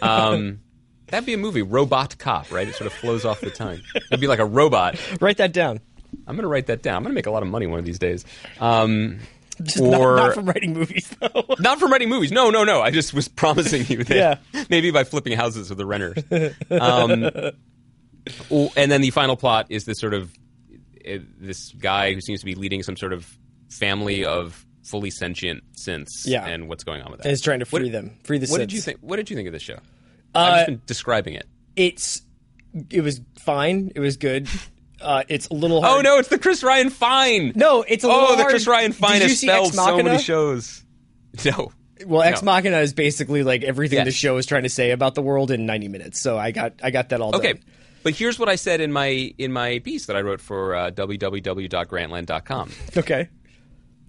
Um, 0.00 0.60
that'd 1.08 1.26
be 1.26 1.34
a 1.34 1.38
movie, 1.38 1.60
Robot 1.62 2.16
Cop, 2.18 2.50
right? 2.50 2.66
It 2.66 2.74
sort 2.74 2.86
of 2.86 2.94
flows 2.94 3.24
off 3.26 3.40
the 3.40 3.50
tongue. 3.50 3.80
It'd 3.94 4.20
be 4.20 4.26
like 4.26 4.38
a 4.38 4.44
robot. 4.46 4.98
Write 5.20 5.36
that 5.36 5.52
down. 5.52 5.80
I'm 6.26 6.34
gonna 6.36 6.48
write 6.48 6.66
that 6.66 6.82
down. 6.82 6.96
I'm 6.96 7.02
gonna 7.02 7.14
make 7.14 7.26
a 7.26 7.30
lot 7.30 7.42
of 7.42 7.48
money 7.50 7.66
one 7.66 7.78
of 7.78 7.84
these 7.84 7.98
days. 7.98 8.24
Um, 8.60 9.18
Just 9.62 9.80
not- 9.82 10.00
or 10.00 10.16
not, 10.16 10.34
from 10.34 10.46
writing 10.46 10.72
movies 10.72 11.14
though. 11.20 11.44
not 11.58 11.78
from 11.78 11.92
writing 11.92 12.08
movies. 12.08 12.32
No, 12.32 12.50
no, 12.50 12.64
no. 12.64 12.80
I 12.80 12.90
just 12.90 13.12
was 13.12 13.28
promising 13.28 13.84
you 13.86 14.02
that 14.04 14.16
Yeah. 14.54 14.64
maybe 14.70 14.90
by 14.90 15.04
flipping 15.04 15.36
houses 15.36 15.68
with 15.68 15.76
the 15.78 15.86
renters. 15.86 16.18
Um, 16.70 17.24
oh, 18.50 18.72
and 18.76 18.90
then 18.90 19.00
the 19.00 19.10
final 19.10 19.36
plot 19.36 19.66
is 19.68 19.84
this 19.84 19.98
sort 19.98 20.14
of 20.14 20.32
uh, 21.08 21.18
this 21.38 21.72
guy 21.72 22.12
who 22.14 22.20
seems 22.20 22.40
to 22.40 22.46
be 22.46 22.54
leading 22.54 22.82
some 22.82 22.96
sort 22.96 23.12
of 23.12 23.38
family 23.70 24.24
of 24.24 24.64
fully 24.82 25.10
sentient 25.10 25.62
synths. 25.74 26.26
Yeah. 26.26 26.46
and 26.46 26.68
what's 26.68 26.84
going 26.84 27.02
on 27.02 27.10
with 27.10 27.20
that? 27.20 27.26
and 27.26 27.32
is 27.32 27.40
trying 27.40 27.60
to 27.60 27.64
free 27.64 27.84
What- 27.84 27.92
them, 27.92 28.18
free 28.24 28.38
the 28.38 28.46
What 28.48 28.58
did 28.58 28.72
you 28.72 28.80
think? 28.80 28.98
What 29.00 29.16
did 29.16 29.30
you 29.30 29.36
think 29.36 29.46
of 29.46 29.52
this 29.52 29.62
show? 29.62 29.78
Uh, 30.34 30.38
I've 30.38 30.54
just 30.56 30.66
been 30.66 30.82
describing 30.86 31.34
it. 31.34 31.46
It's 31.76 32.22
it 32.90 33.00
was 33.02 33.20
fine. 33.38 33.92
It 33.94 34.00
was 34.00 34.16
good. 34.16 34.48
Uh, 35.00 35.22
it's 35.28 35.48
a 35.48 35.54
little 35.54 35.82
hard. 35.82 35.98
Oh 35.98 36.00
no, 36.02 36.18
it's 36.18 36.28
the 36.28 36.38
Chris 36.38 36.62
Ryan 36.62 36.90
Fine. 36.90 37.52
no, 37.56 37.82
it's 37.86 38.04
a 38.04 38.08
little 38.08 38.22
Oh, 38.22 38.30
the 38.32 38.42
hard. 38.42 38.50
Chris 38.50 38.66
Ryan 38.66 38.92
Fine 38.92 39.20
has 39.22 39.38
spelled 39.40 39.74
so 39.74 39.96
many 40.02 40.18
shows. 40.22 40.82
No. 41.44 41.72
Well, 42.06 42.22
Ex 42.22 42.42
No. 42.42 42.52
Machina 42.52 42.78
is 42.78 42.92
basically 42.92 43.42
like 43.42 43.62
everything 43.64 44.04
the 44.04 44.10
show 44.12 44.36
is 44.36 44.46
trying 44.46 44.62
to 44.64 44.68
say 44.68 44.90
about 44.92 45.14
the 45.14 45.22
world 45.22 45.50
in 45.50 45.66
90 45.66 45.88
minutes. 45.88 46.20
So 46.20 46.36
I 46.38 46.50
got 46.52 46.74
I 46.82 46.90
got 46.90 47.08
that 47.10 47.20
all 47.20 47.34
Okay, 47.36 47.54
done. 47.54 47.62
But 48.04 48.14
here's 48.14 48.38
what 48.38 48.48
I 48.48 48.54
said 48.54 48.80
in 48.80 48.92
my 48.92 49.34
in 49.38 49.52
my 49.52 49.80
piece 49.80 50.06
that 50.06 50.14
I 50.14 50.20
wrote 50.20 50.40
for 50.40 50.76
uh, 50.76 50.90
www.grantland.com. 50.92 52.70
Okay. 52.96 53.28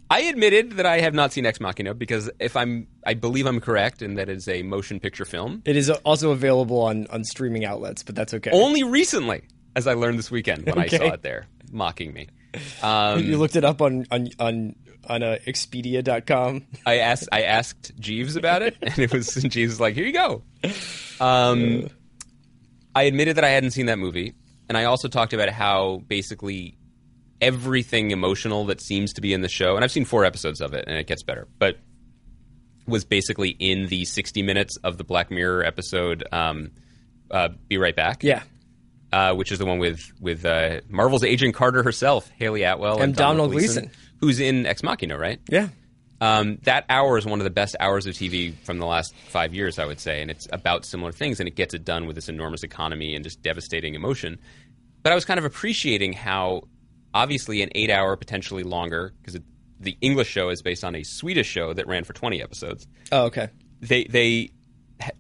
I 0.08 0.20
admitted 0.22 0.74
that 0.74 0.86
I 0.86 1.00
have 1.00 1.16
not 1.16 1.34
seen 1.34 1.48
Ex 1.48 1.60
Machina 1.60 1.96
because 1.96 2.30
if 2.40 2.56
I'm, 2.56 2.86
I 3.08 3.16
believe 3.16 3.48
I'm 3.48 3.60
correct 3.60 4.04
in 4.04 4.14
that 4.16 4.30
it's 4.30 4.48
a 4.48 4.62
motion 4.62 5.00
picture 5.00 5.26
film. 5.26 5.64
It 5.66 5.76
is 5.76 5.90
also 5.90 6.30
available 6.30 6.80
on 6.82 7.08
on 7.08 7.24
streaming 7.24 7.66
outlets, 7.66 8.04
but 8.04 8.14
that's 8.14 8.32
okay. 8.36 8.52
Only 8.54 8.84
recently, 8.84 9.42
as 9.76 9.88
I 9.88 9.94
learned 9.94 10.20
this 10.20 10.30
weekend 10.30 10.68
when 10.68 10.78
Okay. 10.78 10.96
I 10.98 11.00
saw 11.00 11.14
it 11.14 11.24
there, 11.24 11.48
mocking 11.72 12.14
me. 12.14 12.28
Um, 12.82 13.20
you 13.24 13.38
looked 13.38 13.58
it 13.58 13.66
up 13.66 13.82
on 13.82 14.06
on 14.12 14.30
on 14.40 14.76
on 15.10 15.24
uh, 15.24 15.38
Expedia.com. 15.46 16.66
I 16.86 17.00
asked 17.00 17.28
I 17.34 17.42
asked 17.42 17.92
Jeeves 18.00 18.38
about 18.38 18.62
it, 18.62 18.78
and 18.82 18.98
it 18.98 19.12
was 19.12 19.36
and 19.36 19.52
Jeeves 19.52 19.72
was 19.74 19.80
like, 19.82 19.94
"Here 19.96 20.06
you 20.06 20.14
go." 20.14 20.42
Um, 21.20 21.90
I 22.96 23.04
admitted 23.04 23.36
that 23.38 23.44
I 23.44 23.50
hadn't 23.50 23.72
seen 23.72 23.88
that 23.88 24.00
movie, 24.00 24.34
and 24.70 24.78
I 24.78 24.86
also 24.86 25.08
talked 25.08 25.34
about 25.34 25.50
how 25.50 26.02
basically 26.08 26.78
everything 27.42 28.12
emotional 28.12 28.66
that 28.68 28.82
seems 28.82 29.14
to 29.14 29.22
be 29.22 29.34
in 29.34 29.42
the 29.42 29.50
show, 29.50 29.76
and 29.76 29.84
I've 29.84 29.92
seen 29.92 30.06
four 30.06 30.24
episodes 30.26 30.62
of 30.62 30.74
it, 30.74 30.86
and 30.88 30.98
it 30.98 31.06
gets 31.06 31.22
better, 31.24 31.48
but 31.60 31.78
was 32.88 33.04
basically 33.04 33.50
in 33.50 33.88
the 33.88 34.06
60 34.06 34.42
minutes 34.44 34.78
of 34.84 34.98
the 34.98 35.04
Black 35.04 35.30
Mirror 35.32 35.66
episode. 35.66 36.24
Um, 36.32 36.72
uh, 37.32 37.50
Be 37.68 37.78
right 37.78 37.96
back. 37.96 38.24
Yeah, 38.24 38.44
uh, 39.12 39.34
which 39.34 39.52
is 39.52 39.60
the 39.60 39.66
one 39.66 39.80
with 39.80 40.02
with 40.22 40.46
uh, 40.46 40.82
Marvel's 40.88 41.24
Agent 41.24 41.56
Carter 41.56 41.84
herself, 41.84 42.30
Hayley 42.38 42.64
Atwell, 42.64 43.02
And 43.02 43.16
Domhnall 43.16 43.48
Gleeson. 43.50 43.90
who's 44.20 44.40
in 44.40 44.66
Ex 44.66 44.84
Machina, 44.84 45.18
right? 45.18 45.40
yeah. 45.50 45.70
Um, 46.22 46.60
that 46.64 46.86
hour 46.90 47.18
is 47.18 47.26
one 47.26 47.40
of 47.40 47.44
the 47.44 47.50
best 47.50 47.76
hours 47.80 48.06
of 48.06 48.14
TV 48.14 48.54
from 48.64 48.78
the 48.80 48.86
last 48.86 49.14
five 49.28 49.54
years, 49.54 49.78
I 49.80 49.86
would 49.86 50.00
say, 50.00 50.22
and 50.22 50.32
it's 50.32 50.48
about 50.52 50.86
similar 50.86 51.12
things, 51.12 51.40
and 51.40 51.48
it 51.48 51.56
gets 51.56 51.74
it 51.74 51.84
done 51.84 52.06
with 52.06 52.16
this 52.16 52.30
enormous 52.30 52.64
economy 52.64 53.16
and 53.16 53.24
just 53.24 53.42
devastating 53.42 53.96
emotion. 53.96 54.40
But 55.04 55.12
I 55.12 55.16
was 55.16 55.26
kind 55.26 55.38
of 55.38 55.46
appreciating 55.46 56.14
how, 56.14 56.64
obviously, 57.14 57.62
an 57.62 57.70
eight-hour, 57.76 58.16
potentially 58.16 58.64
longer, 58.64 59.14
because 59.22 59.40
the 59.80 59.98
English 60.02 60.30
show 60.30 60.50
is 60.50 60.62
based 60.62 60.84
on 60.84 60.96
a 60.96 61.04
Swedish 61.04 61.48
show 61.48 61.74
that 61.74 61.86
ran 61.88 62.06
for 62.06 62.14
twenty 62.14 62.42
episodes. 62.42 62.88
Oh, 63.12 63.26
okay. 63.26 63.50
They 63.82 64.06
they 64.06 64.52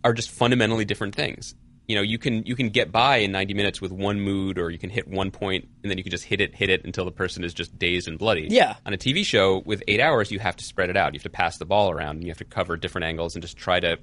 are 0.03 0.13
just 0.13 0.31
fundamentally 0.31 0.86
different 0.86 1.13
things. 1.13 1.55
You 1.88 1.95
know, 1.95 2.02
you 2.02 2.17
can 2.17 2.43
you 2.45 2.56
can 2.56 2.69
get 2.69 2.91
by 2.91 3.17
in 3.17 3.32
90 3.32 3.54
minutes 3.54 3.80
with 3.80 3.91
one 3.91 4.19
mood, 4.19 4.58
or 4.58 4.71
you 4.71 4.80
can 4.80 4.89
hit 4.89 5.08
one 5.08 5.30
point 5.30 5.67
and 5.84 5.91
then 5.91 5.98
you 6.00 6.04
can 6.04 6.10
just 6.12 6.24
hit 6.24 6.41
it, 6.41 6.56
hit 6.56 6.69
it 6.71 6.84
until 6.84 7.06
the 7.06 7.12
person 7.12 7.43
is 7.43 7.54
just 7.54 7.78
dazed 7.78 8.08
and 8.08 8.17
bloody. 8.17 8.48
Yeah. 8.50 8.76
On 8.88 8.93
a 8.93 8.98
TV 8.98 9.24
show 9.24 9.62
with 9.65 9.84
eight 9.88 10.00
hours, 10.00 10.32
you 10.32 10.39
have 10.39 10.56
to 10.56 10.63
spread 10.63 10.89
it 10.89 10.98
out. 10.98 11.13
You 11.13 11.19
have 11.19 11.24
to 11.24 11.30
pass 11.30 11.58
the 11.58 11.65
ball 11.65 11.91
around, 11.91 12.15
and 12.15 12.24
you 12.24 12.30
have 12.32 12.39
to 12.39 12.45
cover 12.45 12.76
different 12.76 13.06
angles 13.06 13.36
and 13.36 13.41
just 13.43 13.56
try 13.58 13.80
to. 13.80 14.00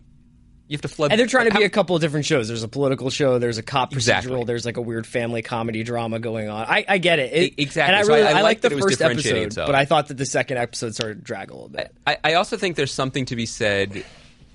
You 0.69 0.77
have 0.77 0.83
to 0.83 0.89
flood. 0.89 1.11
And 1.11 1.19
they're 1.19 1.27
trying 1.27 1.51
to 1.51 1.59
be 1.59 1.65
a 1.65 1.69
couple 1.69 1.97
of 1.97 2.01
different 2.01 2.25
shows. 2.25 2.47
There's 2.49 2.63
a 2.63 2.69
political 2.69 3.11
show. 3.11 3.39
There's 3.41 3.59
a 3.59 3.63
cop 3.65 3.91
procedural. 3.91 3.97
Exactly. 3.97 4.45
There's 4.45 4.65
like 4.65 4.77
a 4.79 4.81
weird 4.81 5.07
family 5.07 5.43
comedy 5.43 5.83
drama 5.83 6.19
going 6.21 6.49
on. 6.49 6.65
I, 6.67 6.85
I 6.89 6.99
get 6.99 7.19
it. 7.19 7.33
It- 7.35 7.55
exactly. 7.59 7.93
And 7.95 7.97
I 7.97 8.03
So 8.07 8.15
really 8.15 8.27
I- 8.29 8.33
I 8.37 8.39
I, 8.39 8.43
like 8.43 8.61
the 8.63 8.69
that 8.69 8.73
it 8.73 8.77
was 8.77 8.85
first 8.85 9.03
episode, 9.03 9.37
itself. 9.39 9.67
but 9.67 9.75
I 9.75 9.85
thought 9.85 10.07
that 10.09 10.17
the 10.17 10.25
second 10.25 10.59
episode 10.59 10.95
started 10.95 11.17
to 11.17 11.21
drag 11.23 11.51
a 11.51 11.55
little 11.55 11.69
bit. 11.69 11.93
I, 12.07 12.17
I 12.25 12.35
also 12.35 12.57
think 12.57 12.77
there's 12.77 12.93
something 12.93 13.27
to 13.27 13.37
be 13.37 13.45
said. 13.45 14.05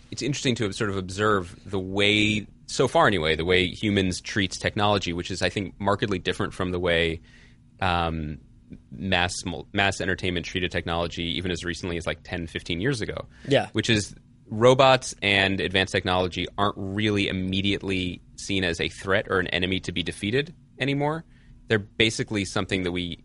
It's 0.10 0.22
interesting 0.22 0.56
to 0.56 0.72
sort 0.72 0.90
of 0.90 0.96
observe 0.98 1.56
the 1.70 1.78
way, 1.78 2.48
so 2.68 2.88
far 2.88 3.08
anyway, 3.08 3.36
the 3.36 3.46
way 3.46 3.68
humans 3.68 4.22
treats 4.22 4.58
technology, 4.58 5.14
which 5.14 5.32
is, 5.32 5.42
I 5.42 5.50
think, 5.50 5.74
markedly 5.80 6.20
different 6.20 6.54
from 6.54 6.72
the 6.72 6.80
way 6.80 7.22
um, 7.82 8.38
mass 8.92 9.34
mass 9.74 10.02
entertainment 10.02 10.46
treated 10.46 10.72
technology, 10.72 11.24
even 11.38 11.52
as 11.52 11.64
recently 11.64 11.98
as 11.98 12.06
like 12.06 12.20
10, 12.24 12.48
15 12.48 12.82
years 12.82 13.02
ago. 13.02 13.26
Yeah. 13.48 13.70
Which 13.74 13.90
is 13.90 14.14
robots 14.50 15.14
and 15.22 15.60
advanced 15.60 15.92
technology 15.92 16.48
aren't 16.58 16.76
really 16.78 17.28
immediately 17.28 18.22
seen 18.38 18.64
as 18.64 18.80
a 18.80 18.90
threat 18.90 19.28
or 19.30 19.40
an 19.40 19.48
enemy 19.48 19.80
to 19.82 19.92
be 19.92 20.04
defeated 20.04 20.54
anymore. 20.80 21.26
They're 21.68 21.80
basically 21.80 22.46
something 22.46 22.84
that 22.84 22.92
we 22.92 23.24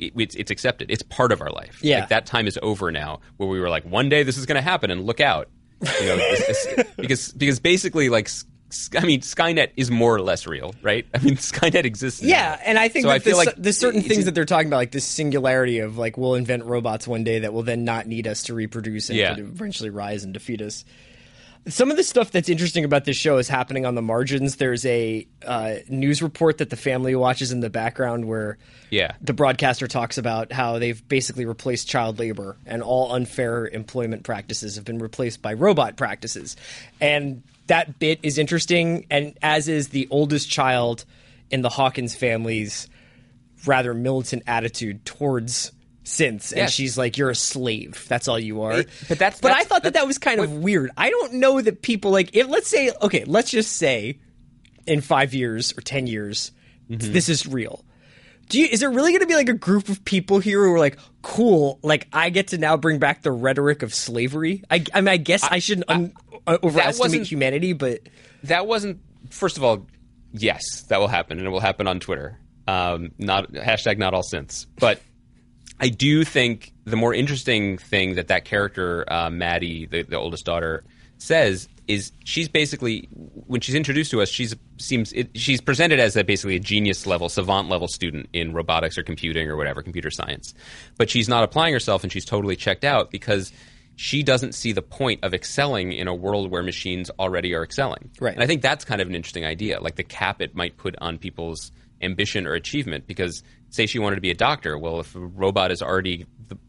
it's, 0.00 0.36
it's 0.36 0.50
accepted. 0.52 0.90
It's 0.92 1.02
part 1.02 1.32
of 1.32 1.40
our 1.40 1.50
life. 1.50 1.80
Yeah. 1.82 2.00
Like 2.00 2.08
that 2.10 2.26
time 2.26 2.46
is 2.46 2.58
over 2.62 2.92
now, 2.92 3.20
where 3.36 3.48
we 3.48 3.58
were 3.58 3.68
like, 3.68 3.84
one 3.84 4.08
day 4.08 4.22
this 4.22 4.38
is 4.38 4.46
going 4.46 4.54
to 4.56 4.62
happen, 4.62 4.92
and 4.92 5.04
look 5.04 5.20
out, 5.20 5.48
you 6.00 6.06
know, 6.06 6.16
this- 6.16 6.66
this- 6.76 6.86
because 6.96 7.32
because 7.32 7.58
basically, 7.60 8.08
like, 8.08 8.28
I 8.96 9.04
mean, 9.06 9.20
Skynet 9.22 9.70
is 9.76 9.90
more 9.90 10.14
or 10.14 10.20
less 10.20 10.46
real, 10.46 10.74
right? 10.82 11.06
I 11.14 11.18
mean, 11.18 11.36
Skynet 11.36 11.84
exists. 11.84 12.20
now. 12.22 12.28
Yeah, 12.28 12.60
and 12.64 12.78
I 12.78 12.88
think 12.88 13.04
So 13.04 13.08
that 13.08 13.14
I 13.14 13.18
feel 13.20 13.36
there's, 13.36 13.46
like 13.46 13.56
there's 13.56 13.78
certain 13.78 14.02
things 14.02 14.26
that 14.26 14.34
they're 14.34 14.44
talking 14.44 14.68
about, 14.68 14.76
like 14.78 14.90
this 14.92 15.06
singularity 15.06 15.78
of 15.78 15.96
like 15.96 16.18
we'll 16.18 16.34
invent 16.34 16.64
robots 16.64 17.08
one 17.08 17.24
day 17.24 17.38
that 17.40 17.52
will 17.52 17.62
then 17.62 17.84
not 17.84 18.06
need 18.06 18.26
us 18.26 18.42
to 18.44 18.54
reproduce 18.54 19.08
and 19.08 19.18
Yeah. 19.18 19.34
eventually 19.38 19.90
rise 19.90 20.22
and 20.24 20.34
defeat 20.34 20.60
us. 20.60 20.84
Some 21.66 21.90
of 21.90 21.96
the 21.98 22.04
stuff 22.04 22.30
that's 22.30 22.48
interesting 22.48 22.84
about 22.84 23.04
this 23.04 23.16
show 23.16 23.36
is 23.36 23.46
happening 23.48 23.84
on 23.84 23.94
the 23.94 24.00
margins. 24.00 24.56
There's 24.56 24.86
a 24.86 25.26
uh, 25.44 25.74
news 25.88 26.22
report 26.22 26.58
that 26.58 26.70
the 26.70 26.76
family 26.76 27.14
watches 27.14 27.52
in 27.52 27.60
the 27.60 27.68
background 27.68 28.26
where 28.26 28.56
Yeah. 28.90 29.12
the 29.20 29.34
broadcaster 29.34 29.86
talks 29.86 30.16
about 30.16 30.50
how 30.52 30.78
they've 30.78 31.06
basically 31.08 31.44
replaced 31.44 31.86
child 31.88 32.18
labor 32.18 32.56
and 32.64 32.82
all 32.82 33.12
unfair 33.12 33.66
employment 33.66 34.22
practices 34.22 34.76
have 34.76 34.84
been 34.84 34.98
replaced 34.98 35.42
by 35.42 35.52
robot 35.52 35.96
practices. 35.96 36.56
And 37.02 37.42
that 37.68 37.98
bit 37.98 38.20
is 38.22 38.36
interesting, 38.38 39.06
and 39.10 39.36
as 39.42 39.68
is 39.68 39.88
the 39.88 40.06
oldest 40.10 40.50
child 40.50 41.04
in 41.50 41.62
the 41.62 41.68
Hawkins 41.70 42.14
family's 42.14 42.88
rather 43.66 43.94
militant 43.94 44.42
attitude 44.46 45.04
towards 45.04 45.72
synths. 46.04 46.50
And 46.52 46.58
Yes. 46.60 46.72
she's 46.72 46.96
like, 46.98 47.16
You're 47.18 47.30
a 47.30 47.34
slave. 47.34 48.04
That's 48.08 48.28
all 48.28 48.38
you 48.38 48.62
are. 48.62 48.84
but 49.08 49.18
that's- 49.18 49.40
but 49.40 49.52
I 49.52 49.64
thought 49.64 49.82
that 49.84 49.94
that 49.94 50.06
was 50.06 50.18
kind 50.18 50.40
of 50.40 50.52
weird. 50.52 50.90
I 50.96 51.10
don't 51.10 51.34
know 51.34 51.60
that 51.60 51.82
people 51.82 52.10
like 52.10 52.34
if 52.34 52.48
let's 52.48 52.68
say 52.68 52.90
okay, 53.02 53.24
let's 53.26 53.50
just 53.50 53.76
say 53.76 54.18
in 54.86 55.00
five 55.00 55.34
years 55.34 55.72
or 55.76 55.80
ten 55.80 56.06
years, 56.06 56.52
Mm-hmm. 56.90 57.12
this 57.12 57.28
is 57.28 57.46
real. 57.46 57.84
Do 58.48 58.58
you, 58.58 58.64
is 58.64 58.80
there 58.80 58.90
really 58.90 59.10
going 59.12 59.20
to 59.20 59.26
be 59.26 59.34
like 59.34 59.50
a 59.50 59.52
group 59.52 59.90
of 59.90 60.02
people 60.06 60.38
here 60.38 60.64
who 60.64 60.72
are 60.72 60.78
like, 60.78 60.96
cool, 61.20 61.78
like 61.82 62.08
I 62.14 62.30
get 62.30 62.48
to 62.48 62.56
now 62.56 62.78
bring 62.78 62.98
back 62.98 63.20
the 63.20 63.30
rhetoric 63.30 63.82
of 63.82 63.92
slavery? 63.92 64.64
I, 64.70 64.82
I 64.94 65.02
mean, 65.02 65.08
I 65.08 65.18
guess 65.18 65.44
I, 65.44 65.58
shouldn't 65.58 65.90
un, 65.90 66.14
uh, 66.16 66.27
overestimate 66.48 66.98
wasn't- 66.98 67.26
humanity, 67.26 67.72
but 67.72 68.00
that 68.44 68.66
wasn't 68.66 69.00
first 69.30 69.56
of 69.56 69.64
all 69.64 69.86
yes 70.32 70.82
that 70.88 71.00
will 71.00 71.08
happen 71.08 71.38
and 71.38 71.46
it 71.46 71.50
will 71.50 71.60
happen 71.60 71.86
on 71.86 72.00
twitter. 72.00 72.38
Um, 72.66 73.12
not 73.18 73.52
hashtag 73.52 73.98
not 73.98 74.14
all 74.14 74.22
synths. 74.22 74.66
But 74.78 75.00
i 75.80 75.88
do 75.88 76.24
think 76.24 76.72
the 76.84 76.96
more 76.96 77.14
interesting 77.14 77.78
thing 77.78 78.14
that 78.16 78.28
that 78.28 78.44
character 78.44 79.04
uh, 79.12 79.30
maddie 79.30 79.86
the, 79.86 80.02
the 80.02 80.16
oldest 80.16 80.44
daughter 80.44 80.82
says 81.18 81.68
is 81.86 82.12
she's 82.24 82.48
basically 82.48 83.08
when 83.46 83.60
she's 83.60 83.74
introduced 83.74 84.10
to 84.10 84.20
us 84.20 84.28
she's 84.28 84.54
seems 84.76 85.12
it, 85.12 85.30
she's 85.34 85.60
presented 85.60 85.98
as 86.00 86.16
a 86.16 86.24
basically 86.24 86.56
a 86.56 86.60
genius 86.60 87.06
level 87.06 87.28
savant 87.28 87.68
level 87.68 87.88
student 87.88 88.28
in 88.32 88.52
robotics 88.52 88.98
or 88.98 89.02
computing 89.02 89.48
or 89.48 89.56
whatever 89.56 89.82
computer 89.82 90.10
science. 90.10 90.52
But 90.96 91.10
she's 91.10 91.28
not 91.28 91.44
applying 91.44 91.72
herself 91.72 92.02
and 92.02 92.12
she's 92.12 92.24
totally 92.24 92.56
checked 92.56 92.84
out 92.84 93.10
because 93.10 93.52
she 94.00 94.22
doesn't 94.22 94.54
see 94.54 94.70
the 94.70 94.80
point 94.80 95.18
of 95.24 95.34
excelling 95.34 95.92
in 95.92 96.06
a 96.06 96.14
world 96.14 96.52
where 96.52 96.62
machines 96.62 97.10
already 97.18 97.52
are 97.52 97.64
excelling 97.64 98.08
Right. 98.20 98.32
and 98.32 98.42
i 98.42 98.46
think 98.46 98.62
that's 98.62 98.84
kind 98.84 99.00
of 99.00 99.08
an 99.08 99.14
interesting 99.16 99.44
idea 99.44 99.80
like 99.80 99.96
the 99.96 100.04
cap 100.04 100.40
it 100.40 100.54
might 100.54 100.76
put 100.76 100.94
on 101.00 101.18
people's 101.18 101.72
ambition 102.00 102.46
or 102.46 102.54
achievement 102.54 103.08
because 103.08 103.42
say 103.70 103.86
she 103.86 103.98
wanted 103.98 104.14
to 104.14 104.22
be 104.22 104.30
a 104.30 104.34
doctor 104.36 104.78
well 104.78 105.00
if 105.00 105.16
a 105.16 105.18
robot 105.18 105.72
is 105.72 105.82
already 105.82 106.24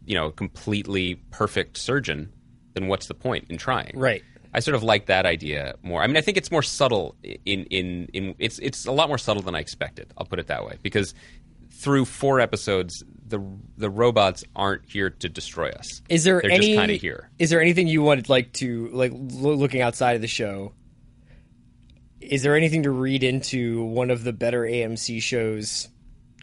you 0.06 0.16
know 0.16 0.26
a 0.26 0.32
completely 0.32 1.16
perfect 1.30 1.78
surgeon 1.78 2.34
then 2.74 2.88
what's 2.88 3.06
the 3.08 3.14
point 3.14 3.46
in 3.50 3.58
trying 3.58 3.92
Right. 3.94 4.24
I 4.52 4.62
sort 4.62 4.74
of 4.74 4.82
like 4.82 5.06
that 5.06 5.28
idea 5.28 5.76
more. 5.84 6.02
I 6.02 6.08
mean, 6.08 6.18
I 6.18 6.22
think 6.22 6.36
it's 6.36 6.50
more 6.50 6.64
subtle 6.64 7.14
in 7.24 7.66
in 7.66 8.10
in 8.14 8.34
it's 8.40 8.58
it's 8.58 8.88
a 8.88 8.92
lot 8.92 9.08
more 9.08 9.20
subtle 9.20 9.44
than 9.44 9.54
I 9.54 9.60
expected. 9.60 10.12
I'll 10.18 10.26
put 10.26 10.40
it 10.40 10.48
that 10.48 10.66
way 10.66 10.78
because 10.82 11.14
through 11.72 12.06
four 12.06 12.40
episodes, 12.40 13.04
the 13.26 13.40
the 13.78 13.90
robots 13.90 14.44
aren't 14.56 14.90
here 14.90 15.10
to 15.10 15.30
destroy 15.30 15.70
us. 15.70 16.02
is 16.10 16.24
there 16.24 16.42
They're 16.42 16.52
any 16.52 16.68
just 16.68 16.78
kind 16.78 16.92
of 16.92 17.00
here. 17.00 17.30
Is 17.40 17.50
there 17.50 17.62
anything 17.62 17.88
you 17.88 18.02
wanted 18.02 18.30
like 18.30 18.54
to 18.54 18.90
like 18.90 19.12
lo- 19.14 19.56
looking 19.56 19.82
outside 19.82 20.16
of 20.16 20.22
the 20.22 20.28
show? 20.28 20.74
Is 22.20 22.44
there 22.44 22.56
anything 22.56 22.84
to 22.84 22.92
read 22.92 23.24
into 23.24 23.84
one 23.84 24.12
of 24.12 24.24
the 24.24 24.34
better 24.34 24.62
AMC 24.62 25.22
shows? 25.22 25.88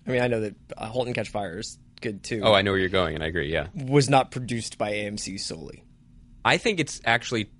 I 0.06 0.10
mean, 0.10 0.22
I 0.22 0.28
know 0.28 0.40
that 0.40 0.54
uh, 0.76 0.86
*Halt 0.86 1.06
and 1.06 1.14
Catch 1.14 1.28
Fire* 1.28 1.58
is 1.58 1.78
good 2.00 2.22
too. 2.22 2.40
Oh, 2.42 2.52
I 2.52 2.62
know 2.62 2.70
where 2.70 2.80
you're 2.80 2.88
going, 2.88 3.14
and 3.14 3.22
I 3.22 3.26
agree. 3.26 3.52
Yeah, 3.52 3.66
was 3.74 4.08
not 4.08 4.30
produced 4.30 4.78
by 4.78 4.92
AMC 4.92 5.40
solely. 5.40 5.84
I 6.44 6.58
think 6.58 6.80
it's 6.80 7.00
actually 7.04 7.50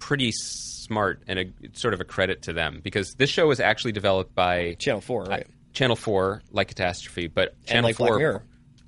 pretty 0.00 0.32
smart 0.32 1.22
and 1.26 1.38
a, 1.38 1.46
sort 1.72 1.94
of 1.94 2.00
a 2.00 2.04
credit 2.04 2.42
to 2.42 2.52
them 2.52 2.80
because 2.82 3.14
this 3.14 3.30
show 3.30 3.46
was 3.46 3.60
actually 3.60 3.92
developed 3.92 4.34
by 4.34 4.74
Channel 4.74 5.00
Four, 5.00 5.24
right? 5.24 5.46
Channel 5.74 5.96
Four, 5.96 6.42
like 6.50 6.68
Catastrophe, 6.68 7.26
but 7.26 7.62
Channel 7.66 7.88
like 7.90 7.96
Four 7.96 8.44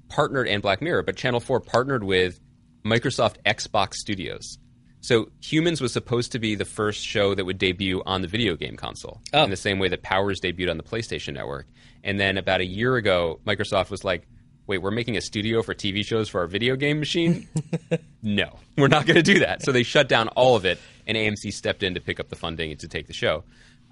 partnered 0.08 0.48
and 0.48 0.62
Black 0.62 0.80
Mirror, 0.80 1.02
but 1.02 1.16
Channel 1.16 1.40
4 1.40 1.60
partnered 1.60 2.04
with 2.04 2.40
Microsoft 2.84 3.36
Xbox 3.44 3.94
Studios. 3.94 4.58
So 5.00 5.30
Humans 5.42 5.80
was 5.80 5.92
supposed 5.92 6.32
to 6.32 6.38
be 6.38 6.54
the 6.54 6.64
first 6.64 7.04
show 7.04 7.34
that 7.34 7.44
would 7.44 7.58
debut 7.58 8.02
on 8.06 8.22
the 8.22 8.28
video 8.28 8.54
game 8.56 8.76
console 8.76 9.20
Oh. 9.32 9.44
in 9.44 9.50
the 9.50 9.56
same 9.56 9.78
way 9.78 9.88
that 9.88 10.02
Powers 10.02 10.40
debuted 10.40 10.70
on 10.70 10.76
the 10.76 10.82
PlayStation 10.84 11.34
Network. 11.34 11.66
And 12.04 12.18
then 12.20 12.38
about 12.38 12.60
a 12.60 12.64
year 12.64 12.96
ago, 12.96 13.40
Microsoft 13.44 13.90
was 13.90 14.04
like, 14.04 14.26
"Wait, 14.68 14.78
we're 14.78 14.90
making 14.92 15.16
a 15.16 15.20
studio 15.20 15.62
for 15.62 15.74
TV 15.74 16.04
shows 16.04 16.28
for 16.28 16.40
our 16.40 16.46
video 16.46 16.76
game 16.76 16.98
machine? 17.00 17.48
no, 18.22 18.58
we're 18.76 18.86
not 18.88 19.06
going 19.06 19.16
to 19.16 19.22
do 19.22 19.40
that." 19.40 19.62
So 19.62 19.72
they 19.72 19.82
shut 19.82 20.08
down 20.08 20.28
all 20.28 20.54
of 20.56 20.64
it, 20.64 20.78
and 21.06 21.16
AMC 21.16 21.52
stepped 21.52 21.82
in 21.82 21.94
to 21.94 22.00
pick 22.00 22.20
up 22.20 22.28
the 22.28 22.36
funding 22.36 22.70
and 22.70 22.78
to 22.80 22.88
take 22.88 23.06
the 23.08 23.12
show. 23.12 23.42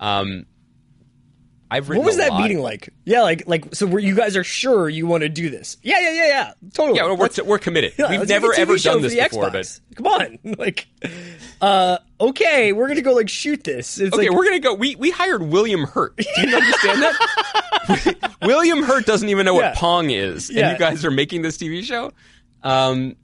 Um, 0.00 0.46
I've 1.74 1.88
written 1.88 2.04
What 2.04 2.06
was 2.06 2.18
that 2.18 2.30
lot. 2.30 2.42
meeting 2.42 2.60
like? 2.60 2.90
Yeah, 3.04 3.22
like 3.22 3.48
like 3.48 3.74
so. 3.74 3.86
Where 3.86 3.98
you 4.00 4.14
guys 4.14 4.36
are 4.36 4.44
sure 4.44 4.88
you 4.88 5.06
want 5.08 5.22
to 5.22 5.28
do 5.28 5.50
this? 5.50 5.76
Yeah, 5.82 5.98
yeah, 6.00 6.12
yeah, 6.12 6.26
yeah. 6.28 6.52
Totally. 6.72 6.98
Yeah, 6.98 7.12
we're, 7.12 7.44
we're 7.44 7.58
committed. 7.58 7.94
yeah, 7.98 8.10
We've 8.10 8.28
never 8.28 8.54
ever 8.54 8.76
done 8.78 9.02
this 9.02 9.14
before, 9.14 9.50
but 9.50 9.80
come 9.96 10.06
on, 10.06 10.38
like, 10.58 10.86
uh, 11.60 11.98
okay, 12.20 12.72
we're 12.72 12.86
gonna 12.86 13.02
go 13.02 13.12
like 13.14 13.28
shoot 13.28 13.64
this. 13.64 13.98
It's 13.98 14.14
Okay, 14.14 14.28
like, 14.28 14.36
we're 14.36 14.44
gonna 14.44 14.60
go. 14.60 14.74
We 14.74 14.94
we 14.94 15.10
hired 15.10 15.42
William 15.42 15.84
Hurt. 15.84 16.16
Do 16.36 16.48
you 16.48 16.56
understand 16.56 17.02
that? 17.02 18.34
William 18.42 18.82
Hurt 18.82 19.04
doesn't 19.06 19.28
even 19.28 19.44
know 19.44 19.58
Yeah. 19.58 19.70
what 19.70 19.76
Pong 19.76 20.10
is, 20.10 20.48
and 20.50 20.58
Yeah. 20.58 20.72
you 20.72 20.78
guys 20.78 21.04
are 21.04 21.10
making 21.10 21.42
this 21.42 21.56
TV 21.56 21.82
show. 21.82 22.12
Um, 22.62 23.16